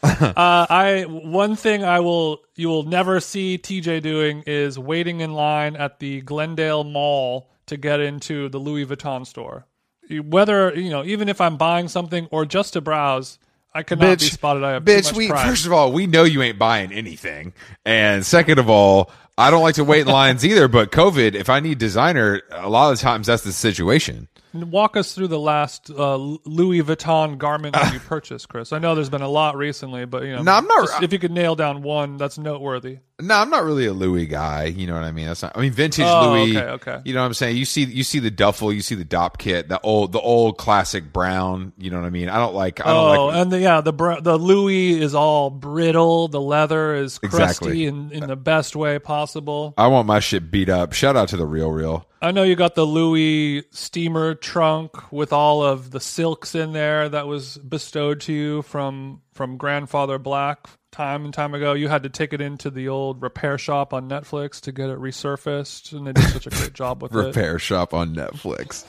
Uh, 0.03 0.67
I 0.69 1.05
one 1.07 1.55
thing 1.55 1.83
I 1.83 1.99
will 1.99 2.41
you 2.55 2.67
will 2.67 2.83
never 2.83 3.19
see 3.19 3.57
TJ 3.57 4.03
doing 4.03 4.43
is 4.45 4.77
waiting 4.77 5.21
in 5.21 5.33
line 5.33 5.75
at 5.75 5.97
the 5.99 6.21
Glendale 6.21 6.83
Mall 6.83 7.49
to 7.65 7.75
get 7.75 7.99
into 7.99 8.47
the 8.49 8.59
Louis 8.59 8.85
Vuitton 8.85 9.25
store. 9.25 9.65
Whether 10.11 10.75
you 10.79 10.91
know, 10.91 11.03
even 11.03 11.27
if 11.27 11.41
I'm 11.41 11.57
buying 11.57 11.87
something 11.87 12.27
or 12.29 12.45
just 12.45 12.73
to 12.73 12.81
browse, 12.81 13.39
I 13.75 13.83
cannot 13.83 14.19
be 14.19 14.25
spotted. 14.25 14.63
I 14.63 14.71
have 14.71 14.85
bitch. 14.85 15.13
We 15.13 15.27
pride. 15.27 15.45
first 15.45 15.65
of 15.65 15.73
all, 15.73 15.91
we 15.91 16.07
know 16.07 16.23
you 16.23 16.41
ain't 16.41 16.57
buying 16.57 16.93
anything, 16.93 17.53
and 17.83 18.25
second 18.25 18.57
of 18.57 18.69
all, 18.69 19.11
I 19.37 19.51
don't 19.51 19.61
like 19.61 19.75
to 19.75 19.83
wait 19.83 20.01
in 20.01 20.07
lines 20.07 20.45
either. 20.45 20.69
But 20.69 20.93
COVID, 20.93 21.35
if 21.35 21.49
I 21.49 21.59
need 21.59 21.77
designer, 21.77 22.41
a 22.51 22.69
lot 22.69 22.93
of 22.93 22.99
times 22.99 23.27
that's 23.27 23.43
the 23.43 23.51
situation. 23.51 24.29
Walk 24.63 24.97
us 24.97 25.13
through 25.13 25.27
the 25.29 25.39
last 25.39 25.89
uh, 25.89 26.15
Louis 26.15 26.81
Vuitton 26.81 27.37
garment 27.37 27.73
that 27.75 27.93
you 27.93 27.99
purchased, 28.07 28.49
Chris. 28.49 28.73
I 28.73 28.79
know 28.79 28.95
there's 28.95 29.09
been 29.09 29.21
a 29.21 29.27
lot 29.29 29.55
recently, 29.57 30.05
but 30.05 30.23
you 30.23 30.35
know, 30.35 30.41
No, 30.43 30.53
I'm 30.53 30.65
not- 30.65 30.87
just 30.87 31.03
if 31.03 31.13
you 31.13 31.19
could 31.19 31.31
nail 31.31 31.55
down 31.55 31.81
one, 31.81 32.17
that's 32.17 32.37
noteworthy. 32.37 32.99
No, 33.21 33.33
I'm 33.35 33.49
not 33.49 33.63
really 33.63 33.85
a 33.85 33.93
Louis 33.93 34.25
guy. 34.25 34.65
You 34.65 34.87
know 34.87 34.93
what 34.93 35.05
I 35.05 35.13
mean? 35.13 35.27
That's 35.27 35.41
not. 35.41 35.53
I 35.57 35.61
mean, 35.61 35.71
vintage 35.71 36.03
Oh, 36.05 36.31
Louis. 36.33 36.57
okay, 36.57 36.67
okay. 36.71 37.01
You 37.05 37.13
know 37.13 37.21
what 37.21 37.27
I'm 37.27 37.33
saying? 37.33 37.55
You 37.55 37.63
see, 37.63 37.85
you 37.85 38.03
see 38.03 38.19
the 38.19 38.29
duffel, 38.29 38.73
you 38.73 38.81
see 38.81 38.95
the 38.95 39.05
dop 39.05 39.37
kit, 39.37 39.69
the 39.69 39.79
old, 39.81 40.11
the 40.11 40.19
old 40.19 40.57
classic 40.57 41.13
brown. 41.13 41.71
You 41.77 41.91
know 41.91 41.99
what 42.01 42.05
I 42.05 42.09
mean? 42.09 42.27
I 42.27 42.37
don't 42.39 42.53
like. 42.53 42.81
I 42.81 42.89
don't 42.89 43.17
Oh, 43.17 43.25
like. 43.27 43.35
and 43.37 43.51
the, 43.53 43.59
yeah, 43.61 43.79
the 43.79 43.93
the 44.21 44.37
Louis 44.37 44.99
is 45.01 45.15
all 45.15 45.49
brittle. 45.49 46.27
The 46.27 46.41
leather 46.41 46.93
is 46.95 47.17
crusty 47.19 47.37
Exactly. 47.43 47.85
in, 47.85 48.11
in 48.11 48.27
the 48.27 48.35
best 48.35 48.75
way 48.75 48.99
possible. 48.99 49.15
possible. 49.15 49.73
I 49.77 49.87
want 49.87 50.07
my 50.07 50.19
shit 50.19 50.51
beat 50.51 50.67
up. 50.67 50.91
Shout 50.91 51.15
out 51.15 51.29
to 51.29 51.37
the 51.37 51.45
real 51.45 51.71
real. 51.71 52.05
I 52.21 52.31
know 52.31 52.43
you 52.43 52.55
got 52.55 52.75
the 52.75 52.85
Louis 52.85 53.63
steamer 53.71 54.35
trunk 54.35 55.11
with 55.11 55.33
all 55.33 55.63
of 55.63 55.91
the 55.91 55.99
silks 55.99 56.55
in 56.55 56.73
there 56.73 57.09
that 57.09 57.27
was 57.27 57.57
bestowed 57.57 58.21
to 58.21 58.33
you 58.33 58.61
from 58.63 59.21
from 59.33 59.57
grandfather 59.57 60.17
Black 60.17 60.67
time 60.91 61.25
and 61.25 61.33
time 61.33 61.53
ago. 61.53 61.73
You 61.73 61.89
had 61.89 62.03
to 62.03 62.09
take 62.09 62.33
it 62.33 62.41
into 62.41 62.69
the 62.71 62.87
old 62.87 63.21
repair 63.21 63.57
shop 63.57 63.93
on 63.93 64.09
Netflix 64.09 64.61
to 64.61 64.71
get 64.71 64.89
it 64.89 64.97
resurfaced, 64.97 65.91
and 65.91 66.07
they 66.07 66.13
did 66.13 66.29
such 66.29 66.47
a 66.47 66.49
great 66.49 66.73
job 66.73 67.03
with 67.03 67.11
it. 67.15 67.17
Repair 67.17 67.59
shop 67.59 67.93
on 67.93 68.15
Netflix. 68.15 68.85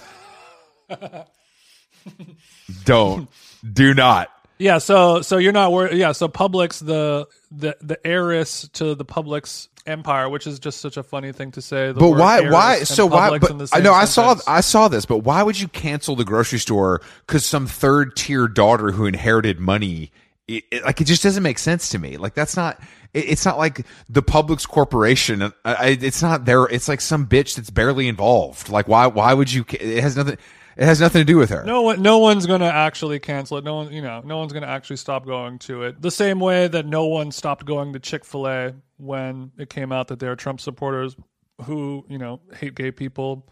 Don't. 2.84 3.28
Do 3.72 3.92
not. 3.92 4.30
Yeah, 4.58 4.78
so 4.78 5.20
so 5.20 5.36
you're 5.36 5.52
not 5.52 5.72
worried. 5.72 5.98
Yeah, 5.98 6.12
so 6.12 6.28
Publix 6.28 6.84
the 6.84 7.26
the 7.50 7.76
the 7.80 8.04
heiress 8.06 8.68
to 8.74 8.94
the 8.94 9.04
Publix 9.04 9.68
empire, 9.86 10.28
which 10.28 10.46
is 10.46 10.58
just 10.58 10.80
such 10.80 10.96
a 10.96 11.02
funny 11.02 11.32
thing 11.32 11.52
to 11.52 11.62
say. 11.62 11.92
But 11.92 12.10
why? 12.10 12.48
Why? 12.50 12.82
So 12.84 13.06
why? 13.06 13.38
But 13.38 13.72
I 13.72 13.80
know 13.80 13.92
I 13.92 14.04
saw. 14.04 14.36
I 14.46 14.60
saw 14.60 14.88
this. 14.88 15.06
But 15.06 15.18
why 15.18 15.42
would 15.42 15.58
you 15.60 15.68
cancel 15.68 16.16
the 16.16 16.24
grocery 16.24 16.58
store 16.58 17.00
because 17.26 17.44
some 17.46 17.66
third 17.66 18.16
tier 18.16 18.48
daughter 18.48 18.90
who 18.92 19.06
inherited 19.06 19.60
money? 19.60 20.12
It, 20.48 20.64
it- 20.70 20.84
like 20.84 21.00
it 21.00 21.04
just 21.04 21.22
doesn't 21.22 21.42
make 21.42 21.58
sense 21.58 21.88
to 21.90 21.98
me. 21.98 22.16
Like 22.16 22.34
that's 22.34 22.56
not. 22.56 22.80
It, 23.14 23.30
it's 23.30 23.44
not 23.44 23.58
like 23.58 23.86
the 24.08 24.22
Publix 24.22 24.66
corporation. 24.68 25.42
I, 25.42 25.50
I, 25.64 25.86
it's 26.00 26.22
not 26.22 26.44
there. 26.44 26.64
It's 26.64 26.88
like 26.88 27.00
some 27.00 27.26
bitch 27.26 27.56
that's 27.56 27.70
barely 27.70 28.08
involved. 28.08 28.68
Like 28.68 28.86
why? 28.88 29.06
Why 29.06 29.34
would 29.34 29.52
you? 29.52 29.64
It 29.70 30.00
has 30.02 30.16
nothing. 30.16 30.38
It 30.76 30.84
has 30.84 31.00
nothing 31.00 31.20
to 31.22 31.24
do 31.24 31.38
with 31.38 31.48
her. 31.48 31.64
No 31.64 31.80
one, 31.80 32.02
no 32.02 32.18
one's 32.18 32.44
gonna 32.46 32.66
actually 32.66 33.18
cancel 33.18 33.56
it. 33.56 33.64
No 33.64 33.76
one, 33.76 33.92
you 33.94 34.02
know, 34.02 34.20
no 34.26 34.36
one's 34.36 34.52
gonna 34.52 34.66
actually 34.66 34.96
stop 34.96 35.24
going 35.24 35.58
to 35.60 35.84
it. 35.84 36.02
The 36.02 36.10
same 36.10 36.38
way 36.38 36.68
that 36.68 36.84
no 36.84 37.06
one 37.06 37.32
stopped 37.32 37.64
going 37.64 37.94
to 37.94 37.98
Chick 37.98 38.26
Fil 38.26 38.46
A 38.46 38.74
when 38.98 39.52
it 39.58 39.70
came 39.70 39.92
out 39.92 40.08
that 40.08 40.18
they're 40.18 40.36
Trump 40.36 40.60
supporters 40.60 41.16
who, 41.64 42.04
you 42.08 42.18
know, 42.18 42.40
hate 42.54 42.74
gay 42.74 42.90
people. 42.90 43.46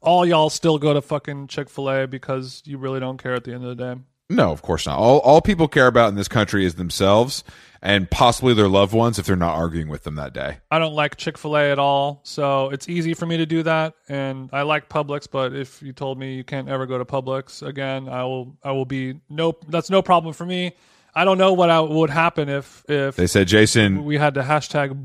All 0.00 0.24
y'all 0.24 0.50
still 0.50 0.78
go 0.78 0.94
to 0.94 1.02
fucking 1.02 1.48
Chick 1.48 1.68
Fil 1.68 1.90
A 1.90 2.06
because 2.06 2.62
you 2.64 2.78
really 2.78 3.00
don't 3.00 3.20
care 3.20 3.34
at 3.34 3.44
the 3.44 3.52
end 3.52 3.64
of 3.64 3.76
the 3.76 3.94
day. 3.94 4.00
No, 4.30 4.52
of 4.52 4.60
course 4.60 4.86
not. 4.86 4.98
All 4.98 5.18
all 5.20 5.40
people 5.40 5.68
care 5.68 5.86
about 5.86 6.10
in 6.10 6.14
this 6.14 6.28
country 6.28 6.66
is 6.66 6.74
themselves 6.74 7.42
and 7.80 8.10
possibly 8.10 8.52
their 8.52 8.68
loved 8.68 8.92
ones 8.92 9.18
if 9.18 9.24
they're 9.24 9.36
not 9.36 9.56
arguing 9.56 9.88
with 9.88 10.02
them 10.02 10.16
that 10.16 10.34
day. 10.34 10.58
I 10.70 10.78
don't 10.78 10.92
like 10.92 11.16
Chick 11.16 11.38
Fil 11.38 11.56
A 11.56 11.70
at 11.70 11.78
all, 11.78 12.20
so 12.24 12.68
it's 12.68 12.88
easy 12.90 13.14
for 13.14 13.24
me 13.24 13.38
to 13.38 13.46
do 13.46 13.62
that. 13.62 13.94
And 14.08 14.50
I 14.52 14.62
like 14.62 14.90
Publix, 14.90 15.26
but 15.30 15.54
if 15.54 15.82
you 15.82 15.94
told 15.94 16.18
me 16.18 16.34
you 16.34 16.44
can't 16.44 16.68
ever 16.68 16.84
go 16.84 16.98
to 16.98 17.06
Publix 17.06 17.66
again, 17.66 18.08
I 18.08 18.24
will. 18.24 18.54
I 18.62 18.72
will 18.72 18.84
be 18.84 19.18
no. 19.30 19.56
That's 19.68 19.88
no 19.88 20.02
problem 20.02 20.34
for 20.34 20.44
me. 20.44 20.74
I 21.18 21.24
don't 21.24 21.36
know 21.36 21.52
what 21.52 21.68
I, 21.68 21.80
would 21.80 22.10
happen 22.10 22.48
if 22.48 22.84
if 22.88 23.16
They 23.16 23.26
said, 23.26 23.48
Jason, 23.48 24.04
we 24.04 24.18
had 24.18 24.34
to 24.34 24.42
hashtag 24.42 24.96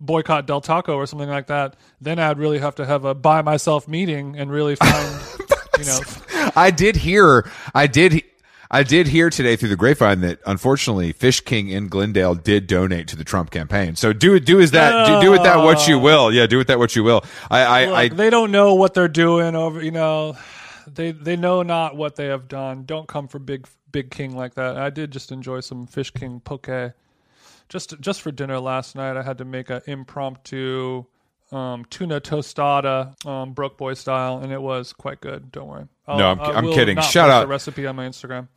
boycott 0.00 0.46
Del 0.46 0.62
Taco 0.62 0.94
or 0.94 1.06
something 1.06 1.28
like 1.28 1.48
that. 1.48 1.76
Then 2.00 2.18
I'd 2.18 2.38
really 2.38 2.58
have 2.58 2.76
to 2.76 2.86
have 2.86 3.04
a 3.04 3.14
by 3.14 3.42
myself 3.42 3.86
meeting 3.86 4.38
and 4.38 4.50
really 4.50 4.76
find 4.76 5.20
you 5.78 5.84
know. 5.84 6.00
I 6.56 6.70
did 6.70 6.96
hear, 6.96 7.50
I 7.74 7.86
did, 7.86 8.22
I 8.70 8.82
did 8.82 9.08
hear 9.08 9.28
today 9.28 9.56
through 9.56 9.68
the 9.68 9.76
grapevine 9.76 10.22
that 10.22 10.40
unfortunately 10.46 11.12
Fish 11.12 11.42
King 11.42 11.68
in 11.68 11.88
Glendale 11.88 12.34
did 12.34 12.66
donate 12.66 13.06
to 13.08 13.16
the 13.16 13.24
Trump 13.24 13.50
campaign. 13.50 13.94
So 13.94 14.14
do 14.14 14.36
it, 14.36 14.46
do 14.46 14.56
with 14.56 14.70
that, 14.70 15.06
do, 15.06 15.26
do 15.26 15.30
with 15.30 15.42
that 15.42 15.58
what 15.58 15.86
you 15.86 15.98
will. 15.98 16.32
Yeah, 16.32 16.46
do 16.46 16.56
with 16.56 16.68
that 16.68 16.78
what 16.78 16.96
you 16.96 17.04
will. 17.04 17.22
I, 17.50 17.60
I, 17.60 17.84
Look, 17.84 17.94
I 17.94 18.08
they 18.08 18.30
don't 18.30 18.52
know 18.52 18.72
what 18.72 18.94
they're 18.94 19.06
doing 19.06 19.54
over 19.54 19.82
you 19.82 19.90
know 19.90 20.34
they 20.94 21.12
they 21.12 21.36
know 21.36 21.62
not 21.62 21.96
what 21.96 22.16
they 22.16 22.26
have 22.26 22.48
done. 22.48 22.84
Don't 22.84 23.06
come 23.08 23.28
for 23.28 23.38
big 23.38 23.66
big 23.92 24.10
king 24.10 24.36
like 24.36 24.54
that. 24.54 24.76
I 24.76 24.90
did 24.90 25.10
just 25.10 25.32
enjoy 25.32 25.60
some 25.60 25.86
fish 25.86 26.10
king 26.10 26.40
poke. 26.40 26.68
Just 27.68 28.00
just 28.00 28.22
for 28.22 28.30
dinner 28.32 28.58
last 28.60 28.96
night 28.96 29.16
i 29.18 29.22
had 29.22 29.36
to 29.38 29.44
make 29.44 29.68
an 29.68 29.82
impromptu 29.86 31.04
um, 31.52 31.84
tuna 31.90 32.20
tostada 32.20 33.14
um, 33.26 33.52
broke 33.52 33.76
boy 33.76 33.94
style 33.94 34.38
and 34.38 34.52
it 34.52 34.60
was 34.60 34.92
quite 34.92 35.20
good. 35.20 35.50
Don't 35.52 35.68
worry. 35.68 35.86
I'll, 36.06 36.18
No, 36.18 36.28
I'm- 36.28 36.40
I'm 36.40 36.72
kidding. 36.72 37.00
Shout 37.00 37.30
out- 37.30 37.40
the 37.42 37.46
recipe 37.46 37.86
on 37.86 37.96
my 37.96 38.06
instagram 38.06 38.48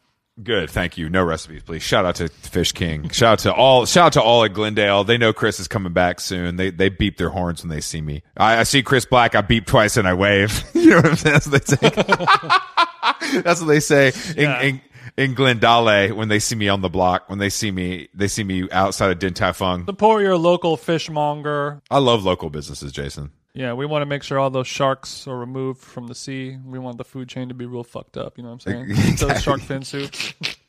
Good, 0.41 0.69
thank 0.69 0.97
you. 0.97 1.09
No 1.09 1.23
recipes, 1.23 1.61
please. 1.63 1.83
Shout 1.83 2.05
out 2.05 2.15
to 2.15 2.27
Fish 2.29 2.71
King. 2.71 3.09
Shout 3.09 3.33
out 3.33 3.39
to 3.39 3.53
all. 3.53 3.85
Shout 3.85 4.07
out 4.07 4.13
to 4.13 4.21
all 4.21 4.43
at 4.43 4.53
Glendale. 4.53 5.03
They 5.03 5.17
know 5.17 5.33
Chris 5.33 5.59
is 5.59 5.67
coming 5.67 5.93
back 5.93 6.19
soon. 6.19 6.55
They 6.55 6.71
they 6.71 6.89
beep 6.89 7.17
their 7.17 7.29
horns 7.29 7.61
when 7.63 7.69
they 7.69 7.81
see 7.81 8.01
me. 8.01 8.23
I, 8.37 8.59
I 8.59 8.63
see 8.63 8.81
Chris 8.81 9.05
Black. 9.05 9.35
I 9.35 9.41
beep 9.41 9.65
twice 9.65 9.97
and 9.97 10.07
I 10.07 10.13
wave. 10.13 10.63
you 10.73 10.91
know 10.91 10.95
what 10.97 11.05
I'm 11.07 11.15
saying? 11.17 11.33
That's 11.33 11.47
what 11.47 11.61
they 11.81 11.89
say. 11.91 13.41
That's 13.41 13.59
what 13.61 13.67
they 13.67 13.79
say 13.79 14.07
in, 14.37 14.43
Yeah. 14.43 14.61
in 14.61 14.81
in 15.17 15.33
Glendale 15.33 16.15
when 16.15 16.29
they 16.29 16.39
see 16.39 16.55
me 16.55 16.69
on 16.69 16.81
the 16.81 16.89
block. 16.89 17.29
When 17.29 17.37
they 17.37 17.49
see 17.49 17.69
me, 17.69 18.07
they 18.13 18.27
see 18.29 18.43
me 18.45 18.69
outside 18.71 19.11
of 19.11 19.19
Din 19.19 19.33
Tai 19.33 19.51
Fung. 19.51 19.85
support 19.85 20.23
your 20.23 20.37
local 20.37 20.77
fishmonger 20.77 21.81
I 21.91 21.99
love 21.99 22.23
local 22.23 22.49
businesses, 22.49 22.91
Jason. 22.93 23.31
Yeah 23.53 23.73
we 23.73 23.85
want 23.85 24.01
to 24.01 24.05
make 24.05 24.23
sure 24.23 24.39
all 24.39 24.49
those 24.49 24.67
sharks 24.67 25.27
are 25.27 25.37
removed 25.37 25.81
from 25.81 26.07
the 26.07 26.15
sea 26.15 26.57
we 26.65 26.79
want 26.79 26.97
the 26.97 27.03
food 27.03 27.27
chain 27.27 27.47
to 27.49 27.53
be 27.53 27.65
real 27.65 27.83
fucked 27.83 28.17
up 28.17 28.37
you 28.37 28.43
know 28.43 28.49
what 28.51 28.65
i'm 28.67 28.87
saying 28.87 29.15
those 29.17 29.41
shark 29.41 29.61
fin 29.61 29.83
soups 29.83 30.33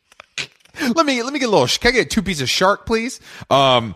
let 0.95 1.07
me 1.07 1.23
let 1.23 1.33
me 1.33 1.39
get 1.39 1.49
a 1.49 1.51
little. 1.51 1.67
Can 1.67 1.89
I 1.89 1.93
get 1.93 2.11
two 2.11 2.23
pieces 2.23 2.43
of 2.43 2.51
shark, 2.51 2.87
please? 2.87 3.21
Um, 3.51 3.95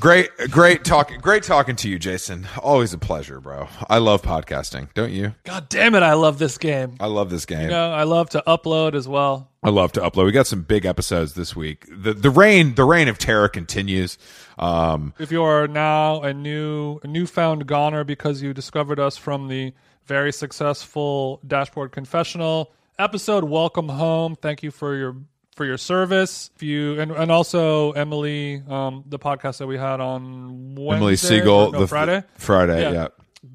great, 0.00 0.30
great 0.50 0.84
talking, 0.84 1.20
great 1.20 1.42
talking 1.42 1.76
to 1.76 1.88
you, 1.88 1.98
Jason. 1.98 2.46
Always 2.62 2.92
a 2.92 2.98
pleasure, 2.98 3.40
bro. 3.40 3.68
I 3.88 3.98
love 3.98 4.22
podcasting, 4.22 4.92
don't 4.94 5.12
you? 5.12 5.34
God 5.44 5.68
damn 5.68 5.94
it, 5.94 6.02
I 6.02 6.14
love 6.14 6.38
this 6.38 6.58
game. 6.58 6.96
I 7.00 7.06
love 7.06 7.30
this 7.30 7.46
game. 7.46 7.62
You 7.62 7.68
know, 7.68 7.92
I 7.92 8.04
love 8.04 8.30
to 8.30 8.42
upload 8.46 8.94
as 8.94 9.08
well. 9.08 9.50
I 9.62 9.70
love 9.70 9.92
to 9.92 10.00
upload. 10.00 10.26
We 10.26 10.32
got 10.32 10.46
some 10.46 10.62
big 10.62 10.84
episodes 10.84 11.34
this 11.34 11.56
week. 11.56 11.86
the 11.90 12.12
The 12.12 12.30
reign, 12.30 12.74
the 12.74 12.84
reign 12.84 13.08
of 13.08 13.18
terror 13.18 13.48
continues. 13.48 14.18
Um, 14.58 15.14
If 15.18 15.32
you 15.32 15.42
are 15.42 15.66
now 15.66 16.20
a 16.22 16.32
new 16.34 17.00
a 17.02 17.06
newfound 17.06 17.66
goner 17.66 18.04
because 18.04 18.42
you 18.42 18.52
discovered 18.52 19.00
us 19.00 19.16
from 19.16 19.48
the 19.48 19.72
very 20.06 20.32
successful 20.32 21.40
Dashboard 21.46 21.92
Confessional 21.92 22.72
episode, 22.98 23.44
welcome 23.44 23.88
home. 23.88 24.36
Thank 24.36 24.62
you 24.62 24.70
for 24.70 24.94
your 24.96 25.16
for 25.54 25.64
your 25.64 25.78
service. 25.78 26.50
If 26.56 26.62
you 26.62 27.00
and, 27.00 27.10
and 27.12 27.30
also 27.30 27.92
Emily, 27.92 28.62
um, 28.68 29.04
the 29.06 29.18
podcast 29.18 29.58
that 29.58 29.66
we 29.66 29.78
had 29.78 30.00
on 30.00 30.74
Wednesday, 30.74 30.96
Emily 30.96 31.16
Siegel, 31.16 31.72
no, 31.72 31.80
the 31.80 31.86
Friday. 31.88 32.22
Friday, 32.36 32.80
Yeah. 32.82 32.92
yeah. 32.92 33.08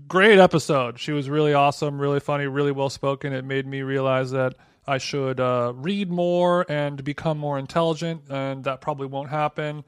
great 0.08 0.40
episode. 0.40 1.00
She 1.00 1.12
was 1.12 1.30
really 1.30 1.54
awesome, 1.54 2.00
really 2.00 2.20
funny, 2.20 2.48
really 2.48 2.72
well 2.72 2.90
spoken. 2.90 3.34
It 3.34 3.46
made 3.46 3.66
me 3.68 3.82
realize 3.82 4.32
that 4.32 4.56
I 4.88 4.98
should 4.98 5.40
uh, 5.40 5.74
read 5.76 6.10
more 6.10 6.66
and 6.70 7.04
become 7.04 7.38
more 7.38 7.60
intelligent, 7.60 8.24
and 8.30 8.64
that 8.64 8.82
probably 8.82 9.08
won't 9.08 9.30
happen. 9.30 9.84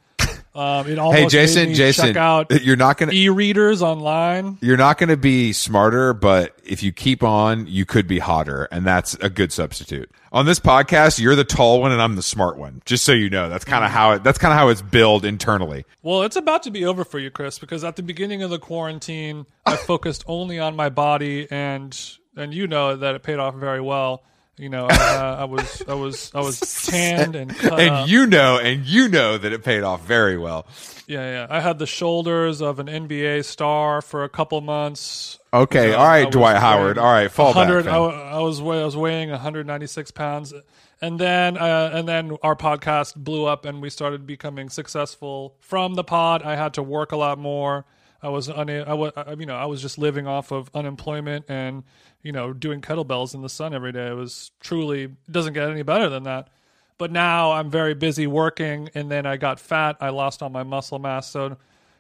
Um, 0.54 0.88
it 0.90 1.00
almost 1.00 1.18
Hey, 1.20 1.28
Jason, 1.28 1.74
Jason, 1.74 2.08
check 2.08 2.18
out 2.18 2.52
you're 2.64 2.76
not 2.76 2.98
gonna 2.98 3.14
e-readers 3.14 3.82
online. 3.82 4.58
you're 4.62 4.78
not 4.78 4.98
gonna 4.98 5.16
be 5.18 5.54
smarter, 5.54 6.14
but 6.14 6.58
if 6.64 6.84
you 6.84 6.92
keep 6.92 7.24
on, 7.24 7.68
you 7.68 7.86
could 7.86 8.08
be 8.08 8.20
hotter, 8.20 8.66
and 8.72 8.86
that's 8.86 9.14
a 9.16 9.30
good 9.30 9.54
substitute. 9.54 10.12
On 10.34 10.46
this 10.46 10.60
podcast, 10.60 11.20
you're 11.20 11.36
the 11.36 11.44
tall 11.44 11.82
one, 11.82 11.92
and 11.92 12.02
I'm 12.02 12.16
the 12.16 12.22
smart 12.22 12.58
one. 12.58 12.82
Just 12.86 13.04
so 13.06 13.12
you 13.12 13.30
know, 13.30 13.50
that's 13.50 13.66
kind 13.66 13.84
of 13.86 13.92
how 13.92 14.12
it. 14.12 14.24
That's 14.24 14.38
kind 14.38 14.52
of 14.54 14.58
how 14.58 14.70
it's 14.70 14.82
billed 14.82 15.24
internally. 15.26 15.86
Well, 16.04 16.24
it's 16.24 16.36
about 16.36 16.64
to 16.64 16.72
be 16.72 16.86
over 16.86 17.04
for 17.04 17.20
you, 17.20 17.30
Chris, 17.32 17.60
because 17.60 17.84
at 17.84 17.96
the 17.96 18.04
beginning 18.04 18.42
of 18.44 18.50
the 18.50 18.60
quarantine, 18.60 19.46
I 19.66 19.76
focused 19.78 20.24
only 20.28 20.60
on 20.60 20.76
my 20.76 20.90
body, 20.90 21.48
and 21.52 21.98
and 22.36 22.54
you 22.54 22.68
know 22.68 22.96
that 22.96 23.16
it 23.16 23.24
paid 23.24 23.40
off 23.40 23.56
very 23.56 23.82
well. 23.82 24.24
You 24.58 24.70
know, 24.70 24.86
uh, 24.88 25.38
I 25.40 25.46
was 25.46 25.82
I 25.88 25.94
was 25.94 26.32
I 26.36 26.42
was 26.42 26.60
tanned 26.86 27.36
and 27.36 27.56
cut 27.56 27.80
and 27.80 27.90
up. 27.90 28.10
you 28.10 28.28
know, 28.28 28.60
and 28.60 28.86
you 28.86 29.08
know 29.08 29.38
that 29.38 29.52
it 29.54 29.64
paid 29.64 29.82
off 29.84 30.06
very 30.06 30.38
well. 30.38 30.68
Yeah, 31.08 31.30
yeah. 31.30 31.48
I 31.50 31.62
had 31.62 31.80
the 31.80 31.88
shoulders 31.88 32.62
of 32.62 32.78
an 32.80 32.88
NBA 32.88 33.44
star 33.46 34.02
for 34.02 34.24
a 34.24 34.30
couple 34.30 34.62
months. 34.62 35.40
Okay, 35.54 35.94
all 35.94 36.06
I 36.06 36.26
Dwight 36.26 36.58
Howard. 36.58 36.98
All 36.98 37.12
right, 37.12 37.32
fall 37.32 37.54
back. 37.54 37.70
100 37.70 37.88
I, 37.88 37.98
I 37.98 38.40
was 38.40 38.62
weigh- 38.62 38.82
I 38.82 38.86
was 38.86 38.96
weighing 38.96 39.30
196 39.32 40.12
pounds, 40.12 40.54
and 41.02 41.18
then 41.20 41.58
uh, 41.58 41.92
and 41.94 42.08
then 42.08 42.38
our 42.44 42.56
podcast 42.56 43.16
blew 43.16 43.46
up, 43.46 43.66
and 43.66 43.82
we 43.82 43.90
started 43.90 44.28
becoming 44.28 44.70
successful 44.70 45.56
from 45.60 45.96
the 45.96 46.04
pod. 46.04 46.44
I 46.44 46.56
had 46.56 46.74
to 46.76 46.84
work 46.84 47.12
a 47.12 47.18
lot 47.18 47.40
more. 47.40 47.86
I 48.24 48.30
was 48.30 48.50
una- 48.50 48.84
I 48.88 48.94
was 48.94 49.12
you 49.38 49.46
know 49.46 49.56
I 49.56 49.66
was 49.66 49.82
just 49.82 49.98
living 49.98 50.28
off 50.28 50.52
of 50.52 50.70
unemployment 50.74 51.46
and 51.50 51.84
you 52.22 52.32
know 52.32 52.54
doing 52.54 52.82
kettlebells 52.82 53.34
in 53.34 53.42
the 53.42 53.50
sun 53.50 53.74
every 53.74 53.92
day. 53.92 54.08
It 54.08 54.16
was 54.16 54.52
truly 54.60 55.04
it 55.04 55.32
doesn't 55.32 55.54
get 55.54 55.70
any 55.70 55.84
better 55.84 56.10
than 56.10 56.24
that. 56.24 56.50
But 56.98 57.12
now 57.12 57.54
I'm 57.54 57.72
very 57.72 57.96
busy 57.96 58.28
working, 58.28 58.90
and 58.94 59.10
then 59.10 59.26
I 59.26 59.38
got 59.38 59.60
fat. 59.60 59.98
I 60.00 60.10
lost 60.10 60.44
all 60.44 60.50
my 60.50 60.62
muscle 60.62 61.00
mass. 61.00 61.28
So, 61.32 61.58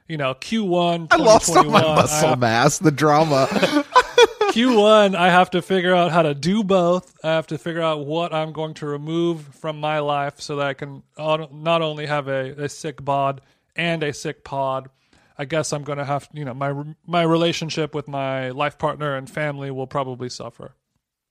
you 0.07 0.15
know, 0.15 0.36
Q1 0.36 1.07
I 1.09 1.15
lost 1.15 1.49
all 1.49 1.63
my 1.63 1.82
muscle 1.82 2.30
have- 2.30 2.39
mass. 2.39 2.78
The 2.78 2.91
drama. 2.91 3.47
Q1, 4.51 5.15
I 5.15 5.30
have 5.30 5.49
to 5.51 5.61
figure 5.61 5.95
out 5.95 6.11
how 6.11 6.22
to 6.22 6.36
do 6.36 6.63
both. 6.63 7.17
I 7.24 7.30
have 7.30 7.47
to 7.47 7.57
figure 7.57 7.82
out 7.82 8.05
what 8.05 8.34
I'm 8.34 8.51
going 8.51 8.74
to 8.76 8.86
remove 8.86 9.41
from 9.55 9.80
my 9.80 9.99
life 9.99 10.41
so 10.41 10.57
that 10.57 10.67
I 10.67 10.74
can 10.74 11.03
uh, 11.17 11.47
not 11.51 11.82
only 11.82 12.05
have 12.05 12.28
a, 12.28 12.65
a 12.65 12.69
sick 12.69 13.03
bod 13.03 13.41
and 13.76 14.03
a 14.03 14.13
sick 14.13 14.43
pod. 14.43 14.89
I 15.38 15.45
guess 15.45 15.73
I'm 15.73 15.84
going 15.84 15.97
to 15.97 16.05
have, 16.05 16.29
you 16.34 16.45
know, 16.45 16.53
my 16.53 16.73
my 17.05 17.23
relationship 17.23 17.95
with 17.95 18.07
my 18.07 18.49
life 18.49 18.77
partner 18.77 19.15
and 19.15 19.29
family 19.29 19.71
will 19.71 19.88
probably 19.88 20.29
suffer. 20.29 20.75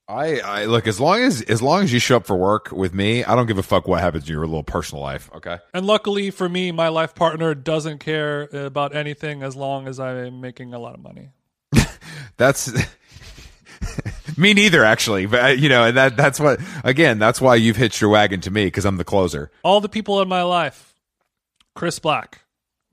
I, 0.07 0.39
I 0.39 0.65
look 0.65 0.87
as 0.87 0.99
long 0.99 1.21
as 1.21 1.41
as 1.43 1.61
long 1.61 1.83
as 1.83 1.93
you 1.93 1.99
show 1.99 2.17
up 2.17 2.25
for 2.25 2.35
work 2.35 2.71
with 2.71 2.93
me, 2.93 3.23
I 3.23 3.35
don't 3.35 3.45
give 3.45 3.57
a 3.57 3.63
fuck 3.63 3.87
what 3.87 4.01
happens 4.01 4.25
in 4.27 4.33
your 4.33 4.45
little 4.45 4.63
personal 4.63 5.01
life. 5.01 5.29
Okay. 5.35 5.59
And 5.73 5.85
luckily 5.85 6.31
for 6.31 6.49
me, 6.49 6.71
my 6.71 6.89
life 6.89 7.15
partner 7.15 7.55
doesn't 7.55 7.99
care 7.99 8.43
about 8.51 8.95
anything 8.95 9.41
as 9.41 9.55
long 9.55 9.87
as 9.87 9.99
I'm 9.99 10.41
making 10.41 10.73
a 10.73 10.79
lot 10.79 10.95
of 10.95 11.01
money. 11.01 11.29
That's 12.37 12.73
me 14.37 14.53
neither, 14.53 14.83
actually. 14.83 15.25
But 15.25 15.59
you 15.59 15.69
know, 15.69 15.85
and 15.85 15.97
that 15.97 16.17
that's 16.17 16.39
what 16.39 16.59
again. 16.83 17.19
That's 17.19 17.39
why 17.39 17.55
you've 17.55 17.77
hitched 17.77 18.01
your 18.01 18.09
wagon 18.09 18.41
to 18.41 18.51
me 18.51 18.65
because 18.65 18.85
I'm 18.85 18.97
the 18.97 19.03
closer. 19.03 19.51
All 19.63 19.81
the 19.81 19.89
people 19.89 20.21
in 20.21 20.27
my 20.27 20.43
life, 20.43 20.93
Chris 21.75 21.99
Black, 21.99 22.41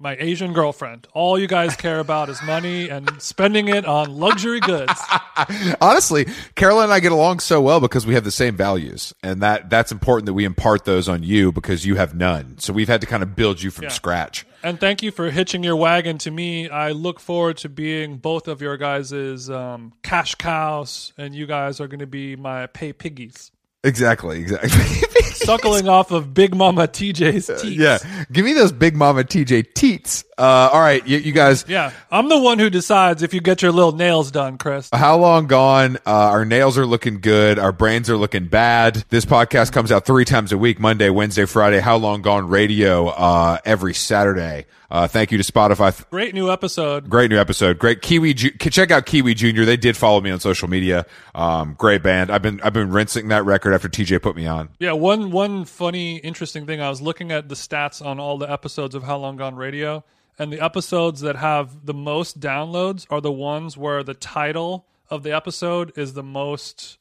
my 0.01 0.17
Asian 0.19 0.53
girlfriend. 0.53 1.07
All 1.13 1.39
you 1.39 1.47
guys 1.49 1.75
care 1.77 1.99
about 1.99 2.29
is 2.29 2.41
money 2.43 2.89
and 2.89 3.21
spending 3.21 3.69
it 3.69 3.85
on 3.85 4.17
luxury 4.17 4.61
goods. 4.61 4.93
Honestly, 5.81 6.27
Carolyn 6.55 6.85
and 6.85 6.93
I 6.93 7.01
get 7.01 7.13
along 7.13 7.41
so 7.41 7.61
well 7.61 7.81
because 7.81 8.07
we 8.07 8.15
have 8.15 8.25
the 8.25 8.31
same 8.31 8.57
values, 8.57 9.13
and 9.23 9.43
that 9.43 9.71
that's 9.71 9.91
important 9.93 10.27
that 10.27 10.35
we 10.35 10.45
impart 10.45 10.85
those 10.85 11.09
on 11.09 11.23
you 11.23 11.53
because 11.53 11.85
you 11.85 11.97
have 11.97 12.15
none. 12.15 12.59
So 12.59 12.73
we've 12.73 12.89
had 12.89 13.01
to 13.01 13.07
kind 13.07 13.23
of 13.23 13.35
build 13.35 13.61
you 13.63 13.71
from 13.71 13.85
Yeah. 13.85 13.91
scratch. 13.91 14.47
And 14.63 14.81
thank 14.81 15.03
you 15.03 15.11
for 15.13 15.31
hitching 15.31 15.63
your 15.63 15.77
wagon 15.77 16.19
to 16.19 16.31
me. 16.31 16.69
I 16.69 16.91
look 16.91 17.21
forward 17.21 17.57
to 17.59 17.69
being 17.69 18.17
both 18.17 18.49
of 18.49 18.61
your 18.61 18.77
guys' 18.77 19.49
um, 19.49 19.93
cash 20.03 20.35
cows, 20.35 21.13
and 21.17 21.35
you 21.35 21.47
guys 21.47 21.81
are 21.81 21.87
going 21.89 22.01
to 22.01 22.07
be 22.07 22.35
my 22.37 22.67
pay 22.67 22.93
piggies, 22.93 23.53
Exactly. 23.89 24.41
Exactly. 24.41 24.71
suckling 25.49 25.89
off 25.89 26.11
of 26.11 26.35
Big 26.35 26.55
Mama 26.55 26.87
TJ's 26.87 27.47
teeth. 27.63 27.79
yeah. 27.79 27.99
Give 28.31 28.45
me 28.45 28.53
those 28.53 28.71
big 28.71 28.95
mama 28.95 29.25
TJ 29.25 29.73
teats. 29.73 30.25
Uh, 30.37 30.71
all 30.73 30.81
right, 30.81 31.05
you, 31.07 31.19
you 31.19 31.33
guys. 31.33 31.65
Yeah, 31.67 31.91
I'm 32.13 32.29
the 32.29 32.39
one 32.39 32.59
who 32.59 32.71
decides 32.71 33.23
if 33.23 33.35
you 33.35 33.41
get 33.41 33.63
your 33.63 33.73
little 33.73 33.93
nails 33.93 34.31
done, 34.31 34.59
Chris. 34.59 34.89
How 34.93 35.17
long 35.17 35.47
gone? 35.47 35.97
Uh, 36.07 36.11
our 36.11 36.45
nails 36.45 36.79
are 36.79 36.87
looking 36.87 37.21
good. 37.21 37.59
Our 37.59 37.73
brains 37.73 38.09
are 38.09 38.17
looking 38.17 38.47
bad. 38.47 39.05
This 39.09 39.25
podcast 39.25 39.73
comes 39.73 39.91
out 39.91 40.05
three 40.05 40.25
times 40.25 40.53
a 40.53 40.59
week: 40.59 40.79
Monday, 40.79 41.11
Wednesday, 41.11 41.45
Friday. 41.47 41.81
How 41.81 41.97
long 41.97 42.23
gone 42.23 42.49
radio 42.49 43.09
uh, 43.09 43.59
every 43.65 43.95
Saturday. 43.95 44.67
Uh, 44.91 45.07
thank 45.07 45.31
you 45.33 45.39
to 45.39 45.53
Spotify. 45.53 46.09
Great 46.09 46.35
new 46.35 46.51
episode. 46.51 47.11
Great 47.11 47.31
new 47.31 47.37
episode. 47.39 47.79
Great 47.79 48.01
Kiwi. 48.01 48.33
Ju- 48.33 48.51
check 48.53 48.91
out 48.91 49.05
Kiwi 49.05 49.35
Junior. 49.35 49.65
They 49.67 49.77
did 49.77 49.97
follow 49.97 50.21
me 50.21 50.31
on 50.31 50.41
social 50.41 50.69
media. 50.69 51.05
Um, 51.35 51.75
great 51.77 52.03
band. 52.03 52.31
I've 52.31 52.43
been 52.43 52.61
I've 52.63 52.73
been 52.73 52.91
rinsing 52.91 53.29
that 53.29 53.45
record 53.45 53.75
after 53.79 53.89
TJ 53.89 54.21
put 54.21 54.35
me 54.35 54.45
on. 54.45 54.71
Yeah, 54.81 54.93
one 54.93 55.31
one 55.31 55.65
funny, 55.65 56.17
interesting 56.17 56.67
thing. 56.67 56.81
I 56.81 56.89
was 56.89 57.01
looking 57.01 57.31
at 57.31 57.49
the 57.49 57.55
stats 57.55 58.05
on 58.05 58.19
all 58.19 58.37
the 58.37 58.51
episodes 58.51 58.97
of 58.97 59.05
How 59.05 59.19
Long 59.19 59.37
Gone 59.37 59.55
Radio, 59.55 60.05
and 60.37 60.53
the 60.53 60.61
episodes 60.61 61.21
that 61.21 61.37
have 61.37 61.87
the 61.87 61.95
most 61.95 62.41
downloads 62.41 63.07
are 63.09 63.21
the 63.21 63.31
ones 63.31 63.77
where 63.77 64.03
the 64.03 64.15
title 64.15 64.87
of 65.11 65.23
the 65.23 65.33
episode 65.33 65.93
is 65.97 66.15
the 66.15 66.25
most 66.25 66.99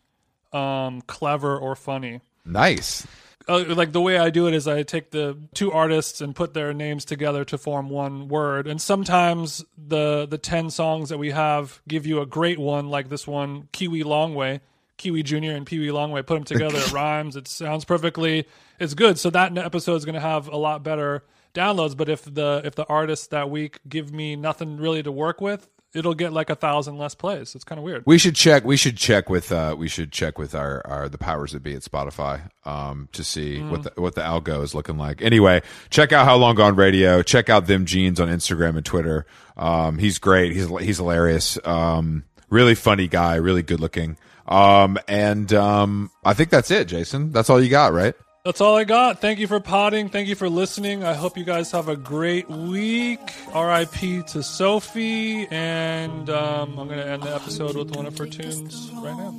um, 0.54 1.02
clever 1.02 1.58
or 1.58 1.76
funny. 1.76 2.22
Nice. 2.46 3.08
Uh, 3.50 3.64
like 3.70 3.92
the 3.92 4.02
way 4.02 4.20
I 4.20 4.30
do 4.30 4.48
it 4.48 4.54
is 4.54 4.68
I 4.68 4.84
take 4.84 5.10
the 5.12 5.38
two 5.56 5.72
artists 5.72 6.22
and 6.22 6.36
put 6.36 6.54
their 6.54 6.74
names 6.74 7.06
together 7.06 7.44
to 7.46 7.58
form 7.58 7.90
one 7.90 8.28
word. 8.28 8.68
And 8.68 8.80
sometimes 8.80 9.66
the 9.78 10.28
the 10.28 10.38
ten 10.38 10.70
songs 10.70 11.10
that 11.10 11.18
we 11.18 11.32
have 11.32 11.82
give 11.88 12.06
you 12.06 12.22
a 12.22 12.28
great 12.28 12.60
one, 12.60 12.90
like 12.90 13.10
this 13.10 13.26
one, 13.26 13.68
Kiwi 13.72 14.04
Longway, 14.04 14.60
Kiwi 14.98 15.24
Junior 15.24 15.56
and 15.56 15.66
Peewee 15.66 15.88
Longway. 15.90 16.26
Put 16.26 16.36
them 16.36 16.44
together, 16.46 16.78
it 16.78 16.92
rhymes, 16.92 17.36
it 17.36 17.48
sounds 17.48 17.86
perfectly, 17.86 18.48
it's 18.80 18.94
good. 18.94 19.18
So 19.20 19.30
that 19.32 19.58
episode 19.58 19.96
is 19.96 20.06
going 20.06 20.16
to 20.16 20.22
have 20.22 20.48
a 20.48 20.58
lot 20.58 20.84
better 20.84 21.24
downloads. 21.54 21.96
But 21.96 22.10
if 22.10 22.24
the 22.24 22.62
if 22.64 22.76
the 22.76 22.86
artists 22.86 23.28
that 23.28 23.50
week 23.50 23.80
give 23.88 24.12
me 24.12 24.36
nothing 24.36 24.78
really 24.78 25.04
to 25.04 25.12
work 25.12 25.42
with, 25.42 25.68
it'll 25.94 26.14
get 26.14 26.32
like 26.32 26.50
a 26.50 26.56
thousand 26.56 26.98
less 26.98 27.16
plays. 27.16 27.56
It's 27.56 27.64
kind 27.64 27.80
of 27.80 27.86
weird. 27.86 28.04
We 28.06 28.18
should 28.18 28.36
check. 28.36 28.64
We 28.64 28.78
should 28.78 28.98
check 28.98 29.30
with. 29.30 29.52
Uh, 29.52 29.76
we 29.78 29.88
should 29.88 30.12
check 30.12 30.38
with 30.38 30.56
our, 30.56 30.82
our 30.86 31.10
the 31.10 31.18
powers 31.18 31.52
that 31.52 31.64
be 31.64 31.74
at 31.74 31.82
Spotify 31.82 32.50
um, 32.66 33.10
to 33.14 33.24
see 33.24 33.62
what 33.62 33.84
the 33.84 33.92
what 33.96 34.16
the 34.16 34.22
algo 34.22 34.64
is 34.64 34.76
looking 34.76 34.98
like. 34.98 35.22
Anyway, 35.22 35.62
check 35.90 36.12
out 36.12 36.26
how 36.26 36.36
long 36.38 36.56
gone 36.56 36.76
radio. 36.76 37.22
Check 37.22 37.50
out 37.50 37.68
them 37.68 37.86
jeans 37.86 38.20
on 38.20 38.30
Instagram 38.30 38.78
and 38.78 38.86
Twitter. 38.86 39.26
Um, 39.56 39.98
he's 39.98 40.20
great. 40.20 40.54
He's 40.54 40.68
he's 40.80 40.98
hilarious. 40.98 41.58
Um, 41.66 42.24
really 42.50 42.76
funny 42.76 43.08
guy. 43.08 43.36
Really 43.36 43.64
good 43.64 43.80
looking. 43.80 44.18
Um, 44.48 44.98
and 45.08 45.52
um, 45.54 46.12
I 46.24 46.34
think 46.34 46.50
that's 46.50 46.72
it, 46.72 46.88
Jason. 46.88 47.32
That's 47.32 47.50
all 47.50 47.62
you 47.62 47.70
got, 47.70 47.94
right? 47.94 48.16
That's 48.48 48.62
all 48.62 48.78
I 48.78 48.86
got. 48.86 49.20
Thank 49.20 49.40
you 49.40 49.48
for 49.48 49.60
potting. 49.60 50.08
Thank 50.08 50.30
you 50.30 50.36
for 50.36 50.48
listening. 50.48 51.04
I 51.04 51.16
hope 51.16 51.38
you 51.38 51.44
guys 51.44 51.70
have 51.72 51.90
a 51.90 51.98
great 51.98 52.50
week. 52.50 53.20
RIP 53.54 54.26
to 54.28 54.42
Sophie. 54.42 55.46
And 55.48 56.30
um, 56.30 56.80
I'm 56.80 56.88
going 56.88 57.00
to 57.00 57.06
end 57.06 57.24
the 57.24 57.36
episode 57.36 57.76
with 57.76 57.94
one 57.94 58.06
of 58.06 58.18
her 58.18 58.26
tunes 58.26 58.90
right 58.94 59.18
now. 59.18 59.32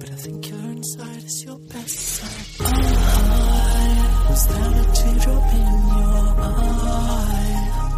But 0.00 0.10
I 0.10 0.14
think 0.16 0.48
your 0.48 0.58
inside 0.58 1.22
is 1.22 1.44
your 1.44 1.58
best 1.60 1.96
side. 1.96 2.66
Was 4.28 4.50
a 4.50 4.54
in 5.06 5.20
your 5.22 5.40
eye. 6.40 7.22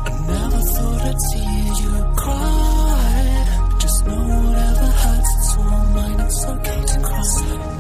I 0.05 0.27
never 0.29 0.61
thought 0.61 1.01
I'd 1.01 1.21
see 1.23 1.85
you 1.85 2.15
cry. 2.17 2.58
It's 6.29 6.45
okay 6.45 6.83
to 6.85 7.01
cross. 7.01 7.78